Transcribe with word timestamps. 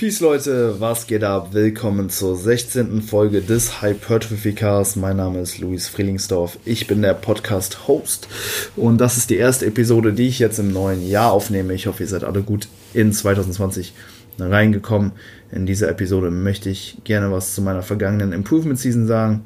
Peace 0.00 0.20
Leute, 0.20 0.80
was 0.80 1.06
geht 1.06 1.22
ab? 1.24 1.52
Willkommen 1.52 2.08
zur 2.08 2.34
16. 2.34 3.02
Folge 3.02 3.42
des 3.42 3.82
Hypertrophy 3.82 4.54
Cast. 4.54 4.96
Mein 4.96 5.18
Name 5.18 5.40
ist 5.40 5.58
Luis 5.58 5.88
Frielingsdorf. 5.88 6.58
Ich 6.64 6.86
bin 6.86 7.02
der 7.02 7.12
Podcast 7.12 7.86
Host 7.86 8.26
und 8.76 8.98
das 8.98 9.18
ist 9.18 9.28
die 9.28 9.36
erste 9.36 9.66
Episode, 9.66 10.14
die 10.14 10.26
ich 10.26 10.38
jetzt 10.38 10.58
im 10.58 10.72
neuen 10.72 11.06
Jahr 11.06 11.32
aufnehme. 11.32 11.74
Ich 11.74 11.86
hoffe, 11.86 12.04
ihr 12.04 12.08
seid 12.08 12.24
alle 12.24 12.40
gut 12.40 12.66
in 12.94 13.12
2020 13.12 13.92
reingekommen. 14.38 15.12
In 15.52 15.66
dieser 15.66 15.90
Episode 15.90 16.30
möchte 16.30 16.70
ich 16.70 16.96
gerne 17.04 17.30
was 17.30 17.54
zu 17.54 17.60
meiner 17.60 17.82
vergangenen 17.82 18.32
Improvement 18.32 18.78
Season 18.78 19.06
sagen. 19.06 19.42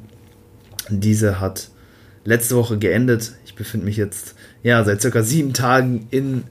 Diese 0.89 1.41
hat 1.41 1.69
letzte 2.23 2.55
Woche 2.55 2.77
geendet. 2.77 3.33
Ich 3.45 3.55
befinde 3.55 3.87
mich 3.87 3.97
jetzt 3.97 4.35
ja 4.63 4.81
seit 4.85 5.01
circa 5.01 5.21
sieben 5.21 5.51
Tagen 5.51 6.07
in 6.11 6.45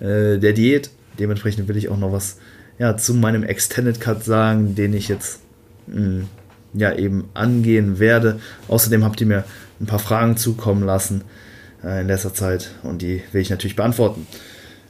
äh, 0.00 0.38
der 0.38 0.54
Diät. 0.54 0.88
Dementsprechend 1.18 1.68
will 1.68 1.76
ich 1.76 1.90
auch 1.90 1.98
noch 1.98 2.12
was 2.12 2.38
ja, 2.80 2.96
zu 2.96 3.12
meinem 3.12 3.44
Extended 3.44 4.00
Cut 4.00 4.24
sagen, 4.24 4.74
den 4.74 4.94
ich 4.94 5.08
jetzt 5.08 5.40
mh, 5.86 5.96
hm, 5.96 6.28
ja 6.72 6.94
eben 6.94 7.28
angehen 7.34 7.98
werde. 7.98 8.40
Außerdem 8.68 9.04
habt 9.04 9.20
ihr 9.20 9.26
mir 9.26 9.44
ein 9.80 9.86
paar 9.86 9.98
Fragen 9.98 10.38
zukommen 10.38 10.84
lassen 10.84 11.22
äh, 11.84 12.00
in 12.00 12.06
letzter 12.06 12.32
Zeit 12.32 12.70
und 12.82 13.02
die 13.02 13.22
will 13.32 13.42
ich 13.42 13.50
natürlich 13.50 13.76
beantworten. 13.76 14.26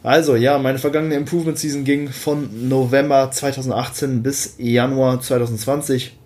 Also 0.05 0.37
ja, 0.37 0.59
meine 0.59 0.79
vergangene 0.79 1.17
Improvement 1.17 1.59
Season 1.59 1.83
ging 1.85 2.09
von 2.11 2.69
November 2.69 3.29
2018 3.33 4.23
bis 4.23 4.55
Januar 4.59 5.21
2020. 5.21 6.17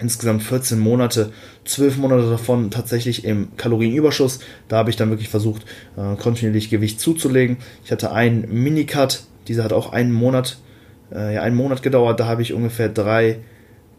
Insgesamt 0.00 0.44
14 0.44 0.78
Monate, 0.78 1.32
12 1.64 1.96
Monate 1.96 2.30
davon 2.30 2.70
tatsächlich 2.70 3.24
im 3.24 3.48
Kalorienüberschuss. 3.56 4.38
Da 4.68 4.76
habe 4.76 4.90
ich 4.90 4.96
dann 4.96 5.10
wirklich 5.10 5.28
versucht, 5.28 5.62
äh, 5.96 6.14
kontinuierlich 6.14 6.70
Gewicht 6.70 7.00
zuzulegen. 7.00 7.56
Ich 7.84 7.90
hatte 7.90 8.12
einen 8.12 8.62
Minicut, 8.62 9.24
dieser 9.48 9.64
hat 9.64 9.72
auch 9.72 9.92
einen 9.92 10.12
Monat 10.12 10.58
äh, 11.12 11.34
ja, 11.34 11.42
einen 11.42 11.56
Monat 11.56 11.82
gedauert. 11.82 12.20
Da 12.20 12.26
habe 12.26 12.42
ich 12.42 12.52
ungefähr 12.52 12.88
drei 12.88 13.40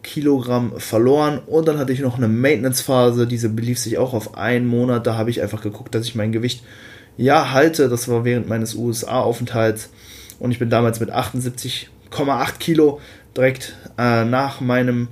Kilogramm 0.02 0.79
verloren 0.79 1.39
und 1.45 1.67
dann 1.67 1.77
hatte 1.77 1.91
ich 1.91 1.99
noch 1.99 2.17
eine 2.17 2.27
Maintenance-Phase, 2.27 3.27
diese 3.27 3.49
belief 3.49 3.79
sich 3.79 3.97
auch 3.97 4.13
auf 4.13 4.38
einen 4.38 4.65
Monat. 4.65 5.05
Da 5.05 5.15
habe 5.15 5.30
ich 5.30 5.41
einfach 5.41 5.61
geguckt, 5.61 5.93
dass 5.93 6.05
ich 6.05 6.15
mein 6.15 6.31
Gewicht 6.31 6.63
ja 7.17 7.52
halte. 7.52 7.89
Das 7.89 8.07
war 8.07 8.23
während 8.23 8.47
meines 8.47 8.75
USA-Aufenthalts 8.75 9.89
und 10.39 10.52
ich 10.52 10.59
bin 10.59 10.69
damals 10.69 10.99
mit 10.99 11.11
78,8 11.11 12.57
Kilo 12.59 13.02
direkt 13.35 13.75
äh, 13.97 14.23
nach 14.23 14.61
meinem 14.61 15.09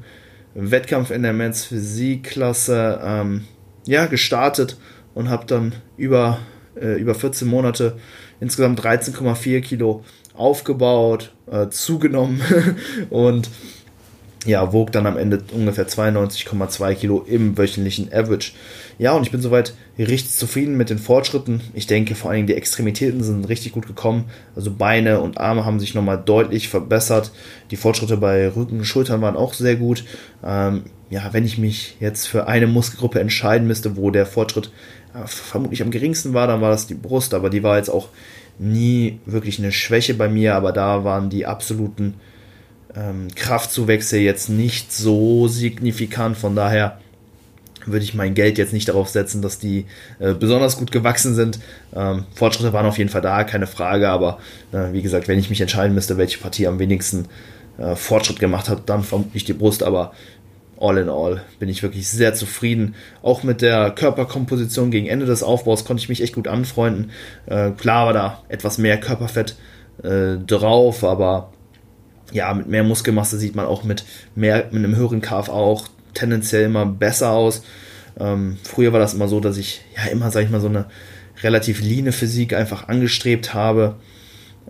Wettkampf 0.56 1.12
in 1.12 1.24
der 1.24 1.34
Men's 1.34 1.66
Physik-Klasse 1.66 3.00
ähm, 3.04 3.46
ja, 3.86 4.06
gestartet 4.06 4.78
und 5.14 5.30
habe 5.30 5.46
dann 5.46 5.74
über, 5.98 6.40
äh, 6.80 7.00
über 7.00 7.14
14 7.14 7.48
Monate 7.48 7.98
insgesamt 8.40 8.82
13,4 8.82 9.62
Kilo 9.62 10.04
aufgebaut, 10.38 11.32
äh, 11.52 11.70
zugenommen 11.70 12.42
und 13.10 13.50
ja, 14.48 14.72
wog 14.72 14.92
dann 14.94 15.06
am 15.06 15.18
Ende 15.18 15.44
ungefähr 15.52 15.88
92,2 15.88 16.96
Kilo 16.96 17.26
im 17.28 17.58
wöchentlichen 17.58 18.12
Average. 18.14 18.54
Ja, 18.98 19.12
und 19.12 19.24
ich 19.24 19.32
bin 19.32 19.42
soweit 19.42 19.74
richtig 19.98 20.32
zufrieden 20.32 20.78
mit 20.78 20.90
den 20.90 21.00
Fortschritten. 21.00 21.62
Ich 21.74 21.86
denke, 21.86 22.16
vor 22.16 22.30
allen 22.30 22.38
Dingen 22.38 22.48
die 22.48 22.56
Extremitäten 22.56 23.24
sind 23.24 23.50
richtig 23.50 23.74
gut 23.74 23.88
gekommen. 23.88 24.26
Also 24.56 24.72
Beine 24.72 25.20
und 25.20 25.38
Arme 25.38 25.66
haben 25.66 25.80
sich 25.80 25.94
nochmal 25.96 26.22
deutlich 26.24 26.70
verbessert. 26.70 27.32
Die 27.72 27.76
Fortschritte 27.76 28.16
bei 28.16 28.48
Rücken 28.48 28.80
und 28.80 28.86
Schultern 28.86 29.22
waren 29.22 29.36
auch 29.36 29.54
sehr 29.54 29.76
gut. 29.76 30.06
Ähm, 30.44 30.84
ja, 31.10 31.30
wenn 31.34 31.46
ich 31.46 31.58
mich 31.58 31.98
jetzt 32.00 32.28
für 32.28 32.48
eine 32.48 32.68
Muskelgruppe 32.68 33.20
entscheiden 33.20 33.68
müsste, 33.68 33.98
wo 33.98 34.12
der 34.12 34.26
Fortschritt 34.26 34.72
äh, 35.14 35.28
vermutlich 35.28 35.82
am 35.82 35.92
geringsten 35.92 36.34
war, 36.34 36.48
dann 36.48 36.62
war 36.62 36.72
das 36.72 36.88
die 36.88 36.96
Brust. 36.96 37.34
Aber 37.34 37.50
die 37.50 37.64
war 37.64 37.78
jetzt 37.78 37.90
auch 37.90 38.10
nie 38.60 39.20
wirklich 39.26 39.60
eine 39.60 39.72
Schwäche 39.72 40.14
bei 40.14 40.30
mir, 40.30 40.56
aber 40.56 40.72
da 40.72 41.04
waren 41.04 41.30
die 41.30 41.46
absoluten 41.46 42.16
ähm, 42.96 43.28
Kraftzuwächse 43.36 44.18
jetzt 44.18 44.50
nicht 44.50 44.92
so 44.92 45.48
signifikant. 45.48 46.38
Von 46.38 46.56
daher 46.56 47.00
würde 47.86 48.04
ich 48.04 48.14
mein 48.14 48.34
Geld 48.34 48.58
jetzt 48.58 48.74
nicht 48.74 48.90
darauf 48.90 49.10
setzen, 49.10 49.42
dass 49.42 49.60
die 49.60 49.86
äh, 50.20 50.34
besonders 50.34 50.78
gut 50.78 50.92
gewachsen 50.92 51.36
sind. 51.36 51.60
Ähm, 51.96 52.26
Fortschritte 52.34 52.74
waren 52.74 52.86
auf 52.86 52.98
jeden 52.98 53.10
Fall 53.10 53.22
da, 53.22 53.44
keine 53.44 53.68
Frage, 53.68 54.10
aber 54.10 54.40
äh, 54.72 54.92
wie 54.92 55.02
gesagt, 55.02 55.28
wenn 55.28 55.40
ich 55.40 55.50
mich 55.50 55.62
entscheiden 55.62 55.96
müsste, 55.96 56.18
welche 56.18 56.40
Partie 56.40 56.68
am 56.68 56.80
wenigsten 56.80 57.28
äh, 57.78 57.96
Fortschritt 57.96 58.40
gemacht 58.40 58.70
hat, 58.70 58.90
dann 58.90 59.04
vermutlich 59.04 59.46
die 59.46 59.54
Brust, 59.54 59.84
aber 59.84 60.12
all 60.80 60.98
in 60.98 61.10
all 61.10 61.42
bin 61.60 61.70
ich 61.70 61.84
wirklich 61.84 62.10
sehr 62.10 62.34
zufrieden. 62.34 62.96
Auch 63.22 63.44
mit 63.44 63.62
der 63.62 63.92
Körperkomposition 63.92 64.92
gegen 64.92 65.08
Ende 65.08 65.26
des 65.26 65.44
Aufbaus 65.44 65.86
konnte 65.86 66.02
ich 66.02 66.10
mich 66.10 66.22
echt 66.22 66.36
gut 66.36 66.48
anfreunden. 66.48 67.12
Äh, 67.46 67.72
klar 67.72 68.08
war 68.08 68.14
da 68.14 68.44
etwas 68.50 68.78
mehr 68.78 69.00
Körperfett 69.00 69.56
äh, 70.04 70.38
drauf, 70.38 71.04
aber 71.04 71.52
ja, 72.32 72.54
mit 72.54 72.68
mehr 72.68 72.84
Muskelmasse 72.84 73.38
sieht 73.38 73.56
man 73.56 73.66
auch 73.66 73.84
mit 73.84 74.06
mehr, 74.36 74.66
mit 74.72 74.84
einem 74.84 74.96
höheren 74.96 75.22
KFA 75.22 75.52
auch 75.52 75.88
tendenziell 76.14 76.66
immer 76.66 76.86
besser 76.86 77.32
aus. 77.32 77.64
Ähm, 78.20 78.58
früher 78.64 78.94
war 78.94 79.00
das 79.00 79.14
immer 79.14 79.28
so, 79.28 79.40
dass 79.40 79.58
ich 79.58 79.82
ja 79.96 80.12
immer, 80.12 80.32
sag 80.32 80.44
ich 80.44 80.50
mal, 80.50 80.62
so 80.62 80.68
eine 80.68 80.86
relativ 81.44 81.82
leane 81.82 82.12
Physik 82.12 82.54
einfach 82.54 82.88
angestrebt 82.88 83.54
habe. 83.54 83.96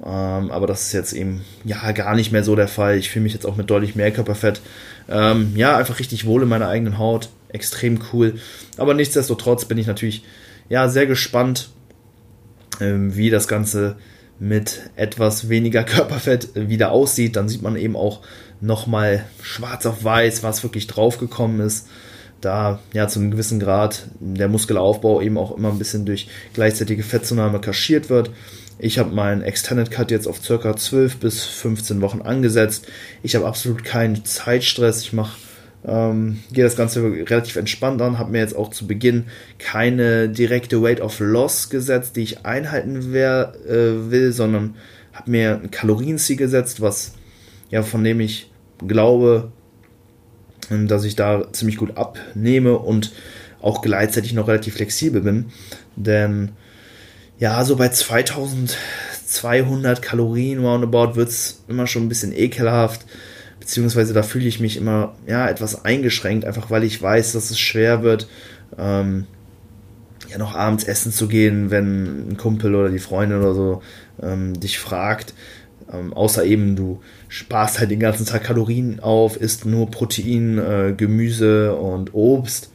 Ähm, 0.04 0.52
aber 0.52 0.68
das 0.68 0.84
ist 0.84 0.94
jetzt 0.94 1.14
eben 1.14 1.42
ja 1.64 1.92
gar 1.92 2.16
nicht 2.16 2.32
mehr 2.32 2.44
so 2.44 2.56
der 2.56 2.68
Fall. 2.68 2.98
Ich 2.98 3.10
fühle 3.10 3.24
mich 3.24 3.34
jetzt 3.34 3.46
auch 3.46 3.56
mit 3.56 3.70
deutlich 3.70 3.96
mehr 3.96 4.12
Körperfett. 4.12 4.62
Ähm, 5.10 5.54
ja, 5.56 5.78
einfach 5.78 6.00
richtig 6.00 6.26
wohl 6.26 6.44
in 6.44 6.50
meiner 6.50 6.68
eigenen 6.68 6.98
Haut. 6.98 7.30
Extrem 7.50 8.00
cool. 8.14 8.36
Aber 8.78 8.94
nichtsdestotrotz 8.94 9.66
bin 9.66 9.78
ich 9.78 9.88
natürlich 9.88 10.24
ja 10.70 10.90
sehr 10.90 11.08
gespannt, 11.08 11.70
ähm, 12.80 13.16
wie 13.16 13.30
das 13.30 13.48
Ganze 13.48 13.96
mit 14.40 14.90
etwas 14.96 15.50
weniger 15.50 15.84
Körperfett 15.86 16.50
wieder 16.56 16.92
aussieht. 16.92 17.36
Dann 17.36 17.50
sieht 17.50 17.62
man 17.62 17.76
eben 17.76 17.96
auch 17.96 18.22
nochmal 18.62 19.26
schwarz 19.42 19.86
auf 19.86 20.04
weiß, 20.04 20.44
was 20.44 20.64
wirklich 20.64 20.88
draufgekommen 20.88 21.60
ist. 21.60 21.88
Da 22.40 22.80
ja 22.94 23.08
zu 23.08 23.20
einem 23.20 23.32
gewissen 23.32 23.60
Grad 23.60 24.08
der 24.20 24.48
Muskelaufbau 24.48 25.22
eben 25.22 25.40
auch 25.40 25.58
immer 25.58 25.70
ein 25.70 25.80
bisschen 25.80 26.06
durch 26.06 26.28
gleichzeitige 26.54 27.02
Fettzunahme 27.02 27.60
kaschiert 27.60 28.12
wird. 28.12 28.30
Ich 28.80 29.00
habe 29.00 29.14
meinen 29.14 29.42
Extended 29.42 29.90
Cut 29.90 30.12
jetzt 30.12 30.28
auf 30.28 30.44
circa 30.44 30.76
12 30.76 31.18
bis 31.18 31.44
15 31.44 32.02
Wochen 32.02 32.22
angesetzt. 32.22 32.88
Ich 33.24 33.36
habe 33.36 33.48
absolut 33.48 33.84
keinen 33.84 34.24
Zeitstress. 34.24 35.02
Ich 35.02 35.14
mache 35.14 35.38
ähm, 35.86 36.40
gehe 36.52 36.64
das 36.64 36.76
Ganze 36.76 37.02
relativ 37.04 37.56
entspannt 37.56 38.02
an, 38.02 38.20
habe 38.20 38.32
mir 38.32 38.40
jetzt 38.40 38.56
auch 38.56 38.70
zu 38.70 38.88
Beginn 38.88 39.26
keine 39.58 40.28
direkte 40.28 40.82
Weight 40.82 41.02
of 41.02 41.20
Loss 41.20 41.70
gesetzt, 41.70 42.16
die 42.16 42.24
ich 42.24 42.46
einhalten 42.46 43.14
wer, 43.14 43.54
äh, 43.66 44.12
will, 44.12 44.34
sondern 44.34 44.76
habe 45.14 45.32
mir 45.32 45.62
ein 45.62 45.72
Kalorienziel 45.72 46.36
gesetzt, 46.36 46.82
was 46.82 47.14
ja 47.70 47.84
von 47.84 48.04
dem 48.04 48.20
ich 48.20 48.52
glaube, 48.86 49.52
ähm, 50.70 50.88
dass 50.88 51.06
ich 51.06 51.16
da 51.16 51.52
ziemlich 51.54 51.78
gut 51.78 51.96
abnehme 51.96 52.78
und 52.78 53.14
auch 53.62 53.82
gleichzeitig 53.82 54.34
noch 54.34 54.48
relativ 54.48 54.76
flexibel 54.76 55.22
bin, 55.22 55.46
denn 55.96 56.52
ja, 57.40 57.64
so 57.64 57.76
bei 57.76 57.90
2200 57.90 60.02
Kalorien 60.02 60.66
roundabout 60.66 61.16
wird 61.16 61.30
es 61.30 61.64
immer 61.68 61.86
schon 61.88 62.04
ein 62.04 62.10
bisschen 62.10 62.36
ekelhaft. 62.36 63.02
Beziehungsweise 63.60 64.14
da 64.14 64.24
fühle 64.24 64.48
ich 64.48 64.60
mich 64.60 64.78
immer 64.78 65.14
ja, 65.28 65.48
etwas 65.50 65.86
eingeschränkt, 65.86 66.46
einfach 66.46 66.72
weil 66.72 66.84
ich 66.84 67.00
weiß, 67.02 67.34
dass 67.34 67.52
es 67.52 67.60
schwer 67.60 68.02
wird, 68.02 68.28
ähm, 68.78 69.28
ja 70.30 70.38
noch 70.38 70.56
abends 70.56 70.86
essen 70.86 71.12
zu 71.12 71.28
gehen, 71.28 71.70
wenn 71.70 72.30
ein 72.30 72.38
Kumpel 72.38 72.74
oder 72.76 72.90
die 72.90 73.00
Freundin 73.00 73.40
oder 73.40 73.54
so 73.54 73.82
ähm, 74.22 74.58
dich 74.60 74.80
fragt. 74.80 75.34
Ähm, 75.92 76.14
außer 76.14 76.46
eben 76.46 76.76
du 76.76 77.02
sparst 77.28 77.80
halt 77.80 77.92
den 77.92 78.00
ganzen 78.00 78.26
Tag 78.26 78.44
Kalorien 78.44 79.00
auf, 79.00 79.38
isst 79.38 79.66
nur 79.66 79.92
Protein, 79.92 80.58
äh, 80.58 80.94
Gemüse 80.96 81.76
und 81.76 82.14
Obst 82.14 82.72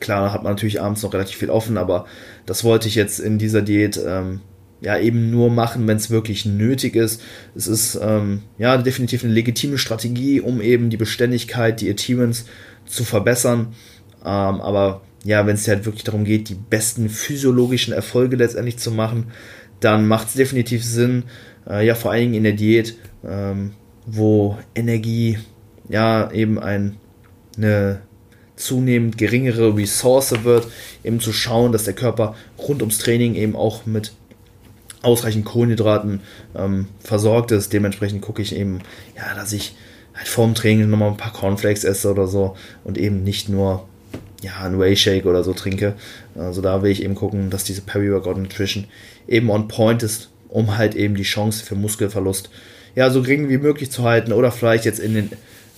Klar 0.00 0.32
hat 0.32 0.42
man 0.42 0.52
natürlich 0.52 0.80
abends 0.80 1.02
noch 1.02 1.12
relativ 1.12 1.36
viel 1.36 1.50
offen, 1.50 1.76
aber 1.76 2.06
das 2.46 2.64
wollte 2.64 2.88
ich 2.88 2.94
jetzt 2.94 3.20
in 3.20 3.38
dieser 3.38 3.62
Diät 3.62 4.00
ähm, 4.04 4.40
ja 4.80 4.98
eben 4.98 5.30
nur 5.30 5.50
machen, 5.50 5.86
wenn 5.86 5.96
es 5.96 6.10
wirklich 6.10 6.46
nötig 6.46 6.96
ist. 6.96 7.22
Es 7.54 7.66
ist 7.66 7.98
ähm, 8.02 8.42
ja 8.58 8.78
definitiv 8.78 9.24
eine 9.24 9.32
legitime 9.32 9.78
Strategie, 9.78 10.40
um 10.40 10.60
eben 10.60 10.90
die 10.90 10.96
Beständigkeit, 10.96 11.80
die 11.80 11.90
Adherence 11.90 12.46
zu 12.86 13.04
verbessern. 13.04 13.74
Ähm, 14.22 14.60
aber 14.60 15.02
ja, 15.24 15.46
wenn 15.46 15.54
es 15.54 15.68
halt 15.68 15.84
wirklich 15.84 16.04
darum 16.04 16.24
geht, 16.24 16.48
die 16.48 16.54
besten 16.54 17.08
physiologischen 17.10 17.92
Erfolge 17.92 18.36
letztendlich 18.36 18.78
zu 18.78 18.90
machen, 18.90 19.32
dann 19.80 20.08
macht 20.08 20.28
es 20.28 20.34
definitiv 20.34 20.84
Sinn, 20.84 21.24
äh, 21.68 21.86
ja 21.86 21.94
vor 21.94 22.10
allen 22.10 22.22
Dingen 22.22 22.34
in 22.34 22.44
der 22.44 22.52
Diät, 22.52 22.96
ähm, 23.24 23.72
wo 24.06 24.58
Energie 24.74 25.38
ja 25.88 26.30
eben 26.32 26.58
ein, 26.58 26.96
eine 27.56 28.00
zunehmend 28.60 29.18
geringere 29.18 29.76
Ressource 29.76 30.44
wird, 30.44 30.66
eben 31.04 31.20
zu 31.20 31.32
schauen, 31.32 31.72
dass 31.72 31.84
der 31.84 31.94
Körper 31.94 32.34
rund 32.58 32.82
ums 32.82 32.98
Training 32.98 33.34
eben 33.34 33.56
auch 33.56 33.86
mit 33.86 34.12
ausreichend 35.02 35.44
Kohlenhydraten 35.46 36.20
ähm, 36.54 36.86
versorgt 37.00 37.52
ist. 37.52 37.72
Dementsprechend 37.72 38.22
gucke 38.22 38.42
ich 38.42 38.54
eben, 38.54 38.80
ja, 39.16 39.34
dass 39.34 39.52
ich 39.52 39.74
halt 40.14 40.28
vorm 40.28 40.54
Training 40.54 40.90
nochmal 40.90 41.10
ein 41.10 41.16
paar 41.16 41.32
Cornflakes 41.32 41.84
esse 41.84 42.10
oder 42.10 42.26
so 42.26 42.56
und 42.84 42.98
eben 42.98 43.24
nicht 43.24 43.48
nur 43.48 43.88
ja, 44.42 44.60
ein 44.60 44.78
Whey 44.78 44.96
Shake 44.96 45.26
oder 45.26 45.44
so 45.44 45.52
trinke. 45.52 45.94
Also 46.34 46.60
da 46.60 46.82
will 46.82 46.90
ich 46.90 47.02
eben 47.02 47.14
gucken, 47.14 47.50
dass 47.50 47.64
diese 47.64 47.82
Peri-Workout 47.82 48.36
Nutrition 48.36 48.86
eben 49.28 49.50
on 49.50 49.68
point 49.68 50.02
ist, 50.02 50.30
um 50.48 50.76
halt 50.76 50.94
eben 50.94 51.14
die 51.14 51.22
Chance 51.22 51.64
für 51.64 51.74
Muskelverlust 51.74 52.50
ja, 52.94 53.10
so 53.10 53.22
gering 53.22 53.48
wie 53.48 53.58
möglich 53.58 53.90
zu 53.90 54.02
halten 54.02 54.32
oder 54.32 54.50
vielleicht 54.50 54.84
jetzt 54.84 54.98
in 54.98 55.14
den 55.14 55.30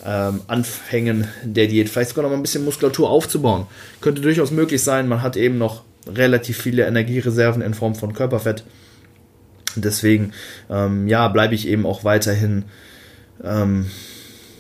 ähm, 0.05 0.41
Anfängen 0.47 1.29
der 1.43 1.67
Diät 1.67 1.89
vielleicht 1.89 2.11
sogar 2.11 2.29
noch 2.29 2.37
ein 2.37 2.43
bisschen 2.43 2.65
Muskulatur 2.65 3.11
aufzubauen. 3.11 3.67
Könnte 4.01 4.21
durchaus 4.21 4.51
möglich 4.51 4.83
sein. 4.83 5.09
Man 5.09 5.23
hat 5.23 5.37
eben 5.37 5.59
noch 5.59 5.83
relativ 6.07 6.59
viele 6.59 6.87
Energiereserven 6.87 7.63
in 7.63 7.75
Form 7.75 7.95
von 7.95 8.13
Körperfett. 8.13 8.65
Deswegen, 9.77 10.33
ähm, 10.69 11.09
ja, 11.09 11.29
bleibe 11.29 11.55
ich 11.55 11.67
eben 11.67 11.87
auch 11.87 12.05
weiterhin, 12.05 12.65
ähm, 13.43 13.87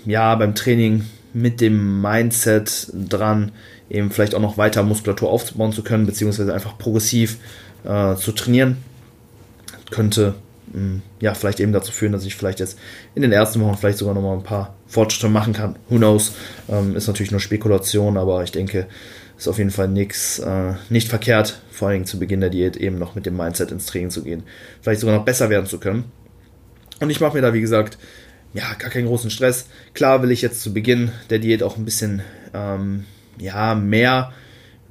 ja, 0.06 0.34
beim 0.34 0.54
Training 0.54 1.04
mit 1.32 1.60
dem 1.60 2.00
Mindset 2.00 2.90
dran, 2.92 3.52
eben 3.90 4.10
vielleicht 4.10 4.34
auch 4.34 4.40
noch 4.40 4.58
weiter 4.58 4.82
Muskulatur 4.82 5.30
aufzubauen 5.30 5.72
zu 5.72 5.82
können, 5.82 6.06
beziehungsweise 6.06 6.54
einfach 6.54 6.78
progressiv 6.78 7.38
äh, 7.84 8.14
zu 8.16 8.32
trainieren. 8.32 8.78
Könnte 9.90 10.34
ja, 11.20 11.34
vielleicht 11.34 11.60
eben 11.60 11.72
dazu 11.72 11.92
führen, 11.92 12.12
dass 12.12 12.24
ich 12.24 12.34
vielleicht 12.34 12.60
jetzt 12.60 12.78
in 13.14 13.22
den 13.22 13.32
ersten 13.32 13.60
Wochen 13.60 13.76
vielleicht 13.76 13.98
sogar 13.98 14.14
noch 14.14 14.22
mal 14.22 14.34
ein 14.34 14.42
paar 14.42 14.74
Fortschritte 14.86 15.28
machen 15.28 15.52
kann. 15.52 15.76
Who 15.88 15.96
knows? 15.96 16.32
Ähm, 16.68 16.96
ist 16.96 17.06
natürlich 17.06 17.30
nur 17.30 17.40
Spekulation, 17.40 18.16
aber 18.16 18.42
ich 18.42 18.52
denke, 18.52 18.86
ist 19.36 19.48
auf 19.48 19.58
jeden 19.58 19.70
Fall 19.70 19.88
nichts, 19.88 20.38
äh, 20.38 20.74
nicht 20.88 21.08
verkehrt, 21.08 21.60
vor 21.70 21.88
allem 21.88 22.06
zu 22.06 22.18
Beginn 22.18 22.40
der 22.40 22.50
Diät 22.50 22.76
eben 22.76 22.98
noch 22.98 23.14
mit 23.14 23.26
dem 23.26 23.36
Mindset 23.36 23.70
ins 23.70 23.86
Training 23.86 24.10
zu 24.10 24.22
gehen. 24.22 24.44
Vielleicht 24.80 25.00
sogar 25.00 25.16
noch 25.16 25.24
besser 25.24 25.50
werden 25.50 25.66
zu 25.66 25.78
können. 25.78 26.04
Und 27.00 27.10
ich 27.10 27.20
mache 27.20 27.36
mir 27.36 27.42
da, 27.42 27.52
wie 27.52 27.60
gesagt, 27.60 27.98
ja, 28.54 28.72
gar 28.78 28.90
keinen 28.90 29.06
großen 29.06 29.30
Stress. 29.30 29.66
Klar 29.94 30.22
will 30.22 30.30
ich 30.30 30.42
jetzt 30.42 30.62
zu 30.62 30.72
Beginn 30.72 31.10
der 31.30 31.38
Diät 31.38 31.62
auch 31.62 31.76
ein 31.76 31.84
bisschen, 31.84 32.22
ähm, 32.54 33.04
ja, 33.38 33.74
mehr 33.74 34.32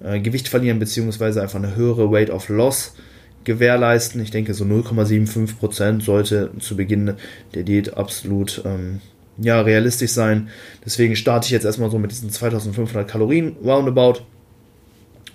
äh, 0.03 0.19
Gewicht 0.19 0.47
verlieren, 0.47 0.79
beziehungsweise 0.79 1.41
einfach 1.41 1.59
eine 1.59 1.75
höhere 1.75 2.11
Weight 2.11 2.29
of 2.29 2.49
Loss 2.49 2.93
gewährleisten. 3.43 4.21
Ich 4.21 4.31
denke, 4.31 4.53
so 4.53 4.63
0,75% 4.65 6.03
sollte 6.03 6.51
zu 6.59 6.75
Beginn 6.75 7.15
der 7.53 7.63
Diät 7.63 7.97
absolut 7.97 8.61
ähm, 8.65 9.01
ja, 9.37 9.61
realistisch 9.61 10.11
sein. 10.11 10.49
Deswegen 10.85 11.15
starte 11.15 11.45
ich 11.45 11.51
jetzt 11.51 11.65
erstmal 11.65 11.89
so 11.89 11.99
mit 11.99 12.11
diesen 12.11 12.29
2500 12.29 13.07
Kalorien 13.07 13.55
roundabout 13.63 14.21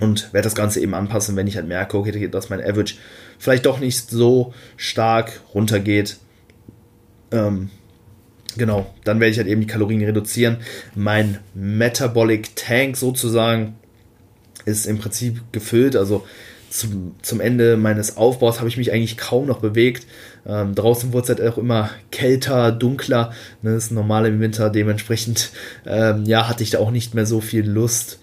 und 0.00 0.32
werde 0.32 0.44
das 0.46 0.54
Ganze 0.54 0.80
eben 0.80 0.94
anpassen, 0.94 1.36
wenn 1.36 1.46
ich 1.46 1.56
halt 1.56 1.66
merke, 1.66 1.96
okay, 1.96 2.28
dass 2.28 2.50
mein 2.50 2.60
Average 2.60 2.94
vielleicht 3.38 3.66
doch 3.66 3.80
nicht 3.80 4.10
so 4.10 4.52
stark 4.76 5.40
runtergeht. 5.54 6.18
Ähm, 7.32 7.70
genau, 8.56 8.94
dann 9.04 9.20
werde 9.20 9.32
ich 9.32 9.38
halt 9.38 9.48
eben 9.48 9.62
die 9.62 9.66
Kalorien 9.66 10.04
reduzieren. 10.04 10.58
Mein 10.94 11.38
Metabolic 11.54 12.54
Tank 12.56 12.96
sozusagen 12.96 13.76
ist 14.64 14.86
im 14.86 14.98
Prinzip 14.98 15.40
gefüllt, 15.52 15.96
also 15.96 16.26
zum, 16.78 17.14
zum 17.22 17.40
Ende 17.40 17.76
meines 17.76 18.16
Aufbaus 18.16 18.58
habe 18.58 18.68
ich 18.68 18.76
mich 18.76 18.92
eigentlich 18.92 19.16
kaum 19.16 19.46
noch 19.46 19.60
bewegt. 19.60 20.06
Ähm, 20.46 20.74
draußen 20.74 21.12
wurde 21.12 21.32
es 21.32 21.38
halt 21.38 21.52
auch 21.52 21.58
immer 21.58 21.90
kälter, 22.10 22.72
dunkler. 22.72 23.32
Ne, 23.62 23.74
das 23.74 23.84
ist 23.84 23.92
normal 23.92 24.26
im 24.26 24.40
Winter. 24.40 24.70
Dementsprechend 24.70 25.50
ähm, 25.86 26.24
ja, 26.24 26.48
hatte 26.48 26.62
ich 26.62 26.70
da 26.70 26.78
auch 26.78 26.90
nicht 26.90 27.14
mehr 27.14 27.26
so 27.26 27.40
viel 27.40 27.68
Lust, 27.68 28.18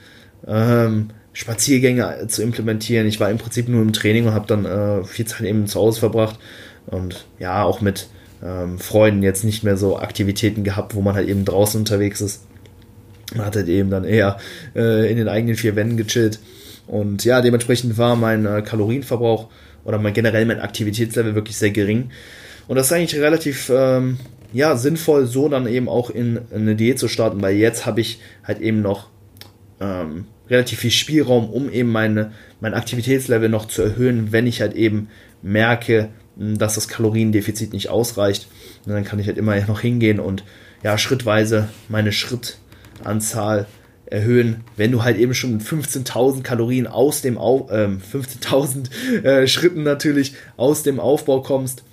ähm, 0.48 1.10
Spaziergänge 1.34 2.28
zu 2.28 2.44
implementieren. 2.44 3.08
Ich 3.08 3.20
war 3.20 3.30
im 3.30 3.40
Prinzip 3.40 3.68
nur 3.68 3.82
im 3.82 3.94
Training 3.94 4.28
und 4.28 4.34
habe 4.34 4.48
dann 4.48 4.66
äh, 4.66 5.04
viel 5.04 5.26
Zeit 5.26 5.42
eben 5.42 5.68
zu 5.68 5.80
Hause 5.80 6.00
verbracht. 6.00 6.40
Und 6.86 7.26
ja, 7.40 7.64
auch 7.64 7.82
mit 7.82 8.08
ähm, 8.44 8.78
Freunden 8.78 9.24
jetzt 9.24 9.44
nicht 9.44 9.64
mehr 9.64 9.78
so 9.78 9.98
Aktivitäten 9.98 10.64
gehabt, 10.64 10.96
wo 10.96 11.02
man 11.02 11.16
halt 11.16 11.28
eben 11.28 11.46
draußen 11.46 11.80
unterwegs 11.80 12.22
ist. 12.22 12.44
Man 13.36 13.46
hat 13.46 13.56
halt 13.56 13.68
eben 13.68 13.90
dann 13.90 14.04
eher 14.04 14.38
äh, 14.76 15.10
in 15.10 15.18
den 15.18 15.28
eigenen 15.28 15.56
vier 15.56 15.76
Wänden 15.76 15.98
gechillt. 15.98 16.40
Und 16.88 17.26
ja, 17.26 17.42
dementsprechend 17.42 17.98
war 17.98 18.16
mein 18.16 18.46
äh, 18.46 18.62
Kalorienverbrauch 18.62 19.50
oder 19.86 20.00
mein 20.00 20.14
generell 20.14 20.46
mein 20.46 20.60
Aktivitätslevel 20.60 21.36
wirklich 21.36 21.58
sehr 21.58 21.72
gering. 21.72 22.12
Und 22.68 22.76
das 22.76 22.88
ist 22.88 22.94
eigentlich 22.94 23.20
relativ 23.20 23.72
ähm, 23.74 24.18
ja, 24.54 24.76
sinnvoll, 24.76 25.26
so 25.26 25.50
dann 25.50 25.68
eben 25.68 25.90
auch 25.90 26.10
in, 26.10 26.38
in 26.52 26.62
eine 26.62 26.76
Diät 26.76 27.00
zu 27.00 27.08
starten, 27.08 27.42
weil 27.42 27.56
jetzt 27.56 27.86
habe 27.86 28.02
ich 28.02 28.20
halt 28.44 28.60
eben 28.60 28.82
noch 28.82 29.10
ähm, 29.80 30.26
relativ 30.50 30.80
viel 30.80 30.92
Spielraum, 30.92 31.50
um 31.50 31.70
eben 31.72 31.92
meine, 31.92 32.32
mein 32.62 32.74
Aktivitätslevel 32.74 33.50
noch 33.50 33.68
zu 33.68 33.82
erhöhen, 33.82 34.32
wenn 34.32 34.48
ich 34.48 34.62
halt 34.62 34.76
eben 34.76 35.10
merke, 35.42 36.10
hm, 36.38 36.58
dass 36.58 36.76
das 36.76 36.88
Kaloriendefizit 36.88 37.74
nicht 37.74 37.90
ausreicht. 37.90 38.48
Und 38.86 38.94
dann 38.94 39.04
kann 39.04 39.20
ich 39.20 39.28
halt 39.28 39.38
immer 39.38 39.60
noch 39.66 39.82
hingehen 39.82 40.20
und 40.20 40.44
ja, 40.84 40.98
schrittweise 40.98 41.70
meine 41.90 42.12
Schrittanzahl 42.12 43.68
erhöhen, 44.14 44.58
wenn 44.78 44.92
du 44.92 45.04
halt 45.04 45.18
eben 45.18 45.34
schon 45.34 45.60
15.000 45.60 46.44
Kalorien 46.44 46.86
aus 46.86 47.22
dem 47.22 47.38
Auf, 47.38 47.72
äh, 47.72 47.88
15.000 47.88 49.24
äh, 49.24 49.48
Schritten 49.48 49.82
natürlich 49.82 50.36
aus 50.56 50.84
dem 50.84 51.00
Aufbau 51.00 51.42
kommst, 51.42 51.84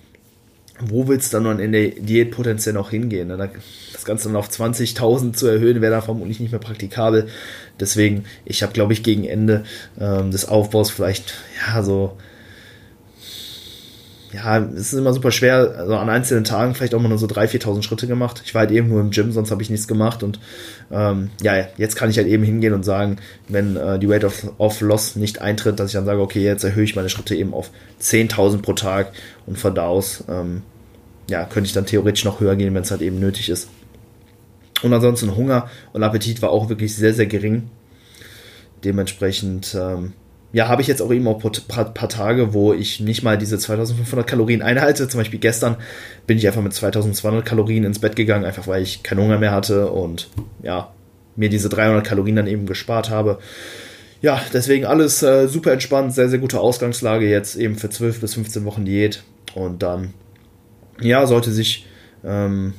wo 0.79 1.09
willst 1.09 1.33
du 1.33 1.41
dann 1.41 1.59
in 1.59 1.73
der 1.73 1.89
Diät 1.89 2.31
potenziell 2.31 2.75
noch 2.75 2.91
hingehen? 2.91 3.29
Ne? 3.29 3.51
Das 3.93 4.05
Ganze 4.05 4.29
dann 4.29 4.37
auf 4.37 4.51
20.000 4.51 5.33
zu 5.33 5.47
erhöhen, 5.47 5.81
wäre 5.81 5.93
dann 5.93 6.03
vermutlich 6.03 6.41
nicht 6.41 6.53
mehr 6.53 6.61
praktikabel. 6.61 7.29
Deswegen, 7.79 8.25
ich 8.45 8.63
habe, 8.63 8.73
glaube 8.75 8.93
ich, 8.93 9.03
gegen 9.03 9.25
Ende 9.25 9.65
ähm, 9.99 10.31
des 10.31 10.47
Aufbaus 10.47 10.91
vielleicht, 10.91 11.35
ja, 11.67 11.83
so 11.83 12.17
ja, 14.33 14.59
es 14.59 14.93
ist 14.93 14.99
immer 14.99 15.13
super 15.13 15.33
schwer, 15.33 15.75
also 15.77 15.97
an 15.97 16.09
einzelnen 16.09 16.45
Tagen 16.45 16.75
vielleicht 16.75 16.95
auch 16.95 17.01
mal 17.01 17.09
nur 17.09 17.19
so 17.19 17.27
3.000, 17.27 17.63
4.000 17.63 17.83
Schritte 17.83 18.07
gemacht. 18.07 18.43
Ich 18.45 18.55
war 18.55 18.61
halt 18.61 18.71
eben 18.71 18.89
nur 18.89 19.01
im 19.01 19.11
Gym, 19.11 19.33
sonst 19.33 19.51
habe 19.51 19.63
ich 19.63 19.71
nichts 19.71 19.89
gemacht 19.89 20.23
und 20.23 20.39
ähm, 20.93 21.31
ja, 21.43 21.67
jetzt 21.77 21.97
kann 21.97 22.11
ich 22.11 22.17
halt 22.17 22.29
eben 22.29 22.45
hingehen 22.45 22.73
und 22.73 22.85
sagen, 22.85 23.17
wenn 23.49 23.77
äh, 23.77 23.99
die 23.99 24.07
Rate 24.07 24.27
of, 24.27 24.53
of 24.59 24.81
Loss 24.81 25.17
nicht 25.17 25.41
eintritt, 25.41 25.81
dass 25.81 25.89
ich 25.89 25.95
dann 25.95 26.05
sage, 26.05 26.21
okay, 26.21 26.45
jetzt 26.45 26.63
erhöhe 26.63 26.85
ich 26.85 26.95
meine 26.95 27.09
Schritte 27.09 27.35
eben 27.35 27.53
auf 27.53 27.71
10.000 28.01 28.63
pro 28.63 28.75
Tag 28.75 29.13
und 29.47 29.59
von 29.59 29.75
da 29.75 29.87
aus, 29.87 30.23
ähm, 30.29 30.63
ja, 31.29 31.45
könnte 31.45 31.67
ich 31.67 31.73
dann 31.73 31.87
theoretisch 31.87 32.25
noch 32.25 32.41
höher 32.41 32.55
gehen, 32.55 32.75
wenn 32.75 32.83
es 32.83 32.91
halt 32.91 33.03
eben 33.03 33.19
nötig 33.19 33.49
ist. 33.49 33.69
Und 34.83 34.93
ansonsten 34.93 35.37
Hunger 35.37 35.69
und 35.93 36.03
Appetit 36.03 36.41
war 36.41 36.51
auch 36.51 36.69
wirklich 36.69 36.95
sehr, 36.95 37.15
sehr 37.15 37.27
gering. 37.27 37.69
Dementsprechend, 38.85 39.77
ähm, 39.79 40.13
ja, 40.53 40.69
habe 40.69 40.83
ich 40.83 40.89
jetzt 40.89 41.01
auch 41.01 41.13
eben 41.13 41.29
auch 41.29 41.41
paar, 41.69 41.85
paar 41.95 42.09
Tage, 42.09 42.53
wo 42.53 42.73
ich 42.73 43.01
nicht 43.01 43.23
mal 43.23 43.39
diese 43.39 43.57
2500 43.57 44.27
Kalorien 44.27 44.63
einhalte. 44.63 45.09
Zum 45.09 45.21
Beispiel 45.21 45.39
gestern 45.39 45.77
bin 46.27 46.39
ich 46.39 46.47
einfach 46.47 46.63
mit 46.63 46.75
2200 46.75 47.45
Kalorien 47.45 47.85
ins 47.85 48.01
Bett 48.01 48.17
gegangen, 48.17 48.45
einfach 48.45 48.67
weil 48.67 48.83
ich 48.83 49.03
keinen 49.03 49.23
Hunger 49.23 49.39
mehr 49.39 49.53
hatte 49.53 49.91
und 49.91 50.29
ja, 50.63 50.93
mir 51.37 51.49
diese 51.49 51.69
300 51.69 52.05
Kalorien 52.05 52.37
dann 52.37 52.49
eben 52.49 52.67
gespart 52.67 53.11
habe. 53.11 53.39
Ja, 54.23 54.41
deswegen 54.53 54.85
alles 54.85 55.23
äh, 55.23 55.47
super 55.47 55.73
entspannt, 55.73 56.15
sehr, 56.15 56.29
sehr 56.29 56.41
gute 56.41 56.61
Ausgangslage 56.61 57.29
jetzt 57.29 57.57
eben 57.57 57.77
für 57.77 57.89
12 57.89 58.21
bis 58.21 58.35
15 58.35 58.65
Wochen 58.65 58.85
Diät. 58.85 59.23
Und 59.55 59.83
dann, 59.83 60.15
ja, 61.01 61.27
sollte 61.27 61.53
sich 61.53 61.87
ähm, 62.25 62.75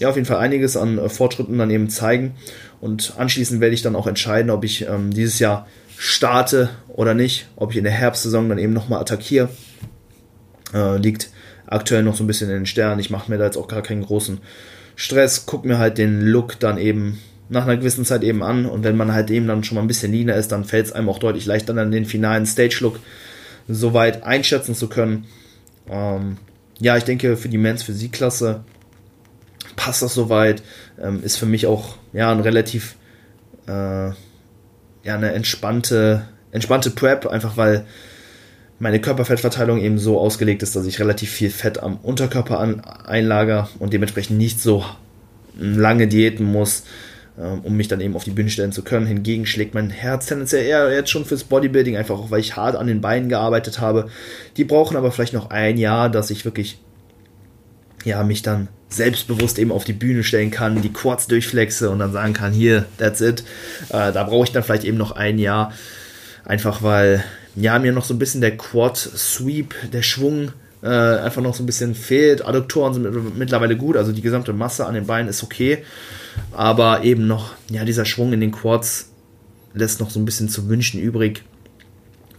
ja 0.00 0.08
auf 0.08 0.16
jeden 0.16 0.26
Fall 0.26 0.38
einiges 0.38 0.76
an 0.76 0.98
äh, 0.98 1.08
Fortschritten 1.08 1.56
dann 1.58 1.70
eben 1.70 1.88
zeigen. 1.88 2.34
Und 2.80 3.14
anschließend 3.16 3.60
werde 3.60 3.74
ich 3.74 3.82
dann 3.82 3.96
auch 3.96 4.06
entscheiden, 4.06 4.50
ob 4.50 4.64
ich 4.64 4.86
ähm, 4.86 5.12
dieses 5.12 5.38
Jahr 5.38 5.66
starte 5.96 6.70
oder 6.88 7.14
nicht, 7.14 7.48
ob 7.56 7.70
ich 7.70 7.76
in 7.76 7.84
der 7.84 7.92
Herbstsaison 7.92 8.48
dann 8.48 8.58
eben 8.58 8.72
nochmal 8.72 9.00
attackiere. 9.00 9.50
Äh, 10.72 10.96
liegt 10.96 11.30
aktuell 11.66 12.02
noch 12.02 12.16
so 12.16 12.24
ein 12.24 12.26
bisschen 12.26 12.48
in 12.48 12.56
den 12.56 12.66
Sternen. 12.66 13.00
Ich 13.00 13.10
mache 13.10 13.30
mir 13.30 13.38
da 13.38 13.44
jetzt 13.44 13.56
auch 13.56 13.68
gar 13.68 13.82
keinen 13.82 14.02
großen 14.02 14.38
Stress, 14.96 15.46
gucke 15.46 15.66
mir 15.68 15.78
halt 15.78 15.98
den 15.98 16.22
Look 16.22 16.58
dann 16.58 16.78
eben 16.78 17.18
nach 17.48 17.64
einer 17.64 17.76
gewissen 17.76 18.04
Zeit 18.04 18.22
eben 18.22 18.42
an 18.42 18.64
und 18.66 18.84
wenn 18.84 18.96
man 18.96 19.12
halt 19.12 19.30
eben 19.30 19.46
dann 19.46 19.64
schon 19.64 19.74
mal 19.74 19.82
ein 19.82 19.88
bisschen 19.88 20.12
leaner 20.12 20.36
ist, 20.36 20.52
dann 20.52 20.64
fällt 20.64 20.86
es 20.86 20.92
einem 20.92 21.08
auch 21.08 21.18
deutlich 21.18 21.46
leichter, 21.46 21.74
dann 21.74 21.90
den 21.90 22.04
finalen 22.04 22.46
Stage-Look 22.46 23.00
soweit 23.66 24.22
einschätzen 24.22 24.74
zu 24.74 24.88
können. 24.88 25.26
Ähm, 25.88 26.36
ja, 26.78 26.96
ich 26.96 27.04
denke, 27.04 27.36
für 27.36 27.48
die 27.48 27.58
Men's 27.58 27.82
Physik-Klasse 27.82 28.64
passt 29.80 30.02
das 30.02 30.12
soweit. 30.12 30.62
Ähm, 31.00 31.24
ist 31.24 31.38
für 31.38 31.46
mich 31.46 31.66
auch 31.66 31.96
ja 32.12 32.30
ein 32.30 32.40
relativ 32.40 32.96
äh, 33.66 34.08
ja, 34.12 34.14
eine 35.04 35.32
entspannte, 35.32 36.28
entspannte 36.52 36.90
Prep, 36.90 37.26
einfach 37.26 37.56
weil 37.56 37.86
meine 38.78 39.00
Körperfettverteilung 39.00 39.80
eben 39.80 39.98
so 39.98 40.18
ausgelegt 40.18 40.62
ist, 40.62 40.76
dass 40.76 40.84
ich 40.84 41.00
relativ 41.00 41.30
viel 41.30 41.50
Fett 41.50 41.82
am 41.82 41.96
Unterkörper 41.96 42.60
an, 42.60 42.80
einlager 42.80 43.70
und 43.78 43.94
dementsprechend 43.94 44.36
nicht 44.36 44.60
so 44.60 44.84
lange 45.58 46.08
diäten 46.08 46.44
muss, 46.44 46.84
ähm, 47.38 47.60
um 47.62 47.74
mich 47.74 47.88
dann 47.88 48.02
eben 48.02 48.16
auf 48.16 48.24
die 48.24 48.32
Bühne 48.32 48.50
stellen 48.50 48.72
zu 48.72 48.82
können. 48.82 49.06
Hingegen 49.06 49.46
schlägt 49.46 49.74
mein 49.74 49.88
Herz 49.88 50.26
tendenziell 50.26 50.66
eher 50.66 50.92
jetzt 50.92 51.10
schon 51.10 51.24
fürs 51.24 51.44
Bodybuilding, 51.44 51.96
einfach 51.96 52.18
auch 52.18 52.30
weil 52.30 52.40
ich 52.40 52.56
hart 52.56 52.76
an 52.76 52.86
den 52.86 53.00
Beinen 53.00 53.30
gearbeitet 53.30 53.80
habe. 53.80 54.10
Die 54.58 54.64
brauchen 54.64 54.98
aber 54.98 55.10
vielleicht 55.10 55.32
noch 55.32 55.48
ein 55.48 55.78
Jahr, 55.78 56.10
dass 56.10 56.30
ich 56.30 56.44
wirklich 56.44 56.78
ja, 58.04 58.22
mich 58.22 58.42
dann 58.42 58.68
selbstbewusst 58.88 59.58
eben 59.58 59.72
auf 59.72 59.84
die 59.84 59.92
Bühne 59.92 60.24
stellen 60.24 60.50
kann, 60.50 60.82
die 60.82 60.92
Quads 60.92 61.28
durchflexe 61.28 61.90
und 61.90 62.00
dann 62.00 62.12
sagen 62.12 62.32
kann, 62.32 62.52
hier, 62.52 62.86
that's 62.98 63.20
it. 63.20 63.44
Äh, 63.90 64.12
da 64.12 64.24
brauche 64.24 64.44
ich 64.44 64.52
dann 64.52 64.62
vielleicht 64.62 64.84
eben 64.84 64.98
noch 64.98 65.12
ein 65.12 65.38
Jahr, 65.38 65.72
einfach 66.44 66.82
weil, 66.82 67.24
ja, 67.54 67.78
mir 67.78 67.92
noch 67.92 68.04
so 68.04 68.14
ein 68.14 68.18
bisschen 68.18 68.40
der 68.40 68.56
Quad-Sweep, 68.56 69.74
der 69.92 70.02
Schwung 70.02 70.52
äh, 70.82 70.88
einfach 70.88 71.42
noch 71.42 71.54
so 71.54 71.62
ein 71.62 71.66
bisschen 71.66 71.94
fehlt. 71.94 72.44
Adduktoren 72.44 72.94
sind 72.94 73.38
mittlerweile 73.38 73.76
gut, 73.76 73.96
also 73.96 74.12
die 74.12 74.22
gesamte 74.22 74.52
Masse 74.52 74.86
an 74.86 74.94
den 74.94 75.06
Beinen 75.06 75.28
ist 75.28 75.42
okay, 75.42 75.84
aber 76.52 77.04
eben 77.04 77.26
noch, 77.26 77.54
ja, 77.70 77.84
dieser 77.84 78.04
Schwung 78.04 78.32
in 78.32 78.40
den 78.40 78.50
Quads 78.50 79.10
lässt 79.72 80.00
noch 80.00 80.10
so 80.10 80.18
ein 80.18 80.24
bisschen 80.24 80.48
zu 80.48 80.68
wünschen 80.68 81.00
übrig. 81.00 81.44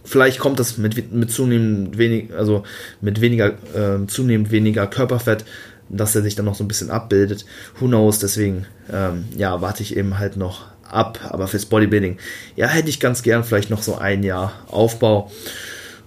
Vielleicht 0.04 0.38
kommt 0.38 0.58
das 0.58 0.78
mit, 0.78 1.12
mit 1.12 1.30
zunehmend 1.30 1.96
wenig, 1.96 2.34
also 2.34 2.64
mit 3.00 3.20
weniger, 3.20 3.52
äh, 3.74 4.06
zunehmend 4.06 4.50
weniger 4.50 4.86
Körperfett, 4.86 5.44
dass 5.88 6.14
er 6.16 6.22
sich 6.22 6.34
dann 6.34 6.46
noch 6.46 6.54
so 6.54 6.64
ein 6.64 6.68
bisschen 6.68 6.90
abbildet. 6.90 7.44
Who 7.78 7.86
knows? 7.86 8.18
Deswegen, 8.18 8.66
ähm, 8.92 9.26
ja, 9.36 9.60
warte 9.60 9.82
ich 9.82 9.96
eben 9.96 10.18
halt 10.18 10.36
noch 10.36 10.66
ab. 10.82 11.20
Aber 11.30 11.48
fürs 11.48 11.66
Bodybuilding, 11.66 12.18
ja, 12.56 12.66
hätte 12.66 12.88
ich 12.88 13.00
ganz 13.00 13.22
gern 13.22 13.44
vielleicht 13.44 13.70
noch 13.70 13.82
so 13.82 13.96
ein 13.96 14.22
Jahr 14.22 14.52
Aufbau. 14.68 15.30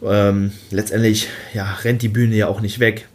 Ähm, 0.04 0.52
letztendlich, 0.72 1.30
ja, 1.54 1.78
rennt 1.84 2.02
die 2.02 2.10
Bühne 2.10 2.36
ja 2.36 2.48
auch 2.48 2.62
nicht 2.62 2.80
weg. 2.80 3.08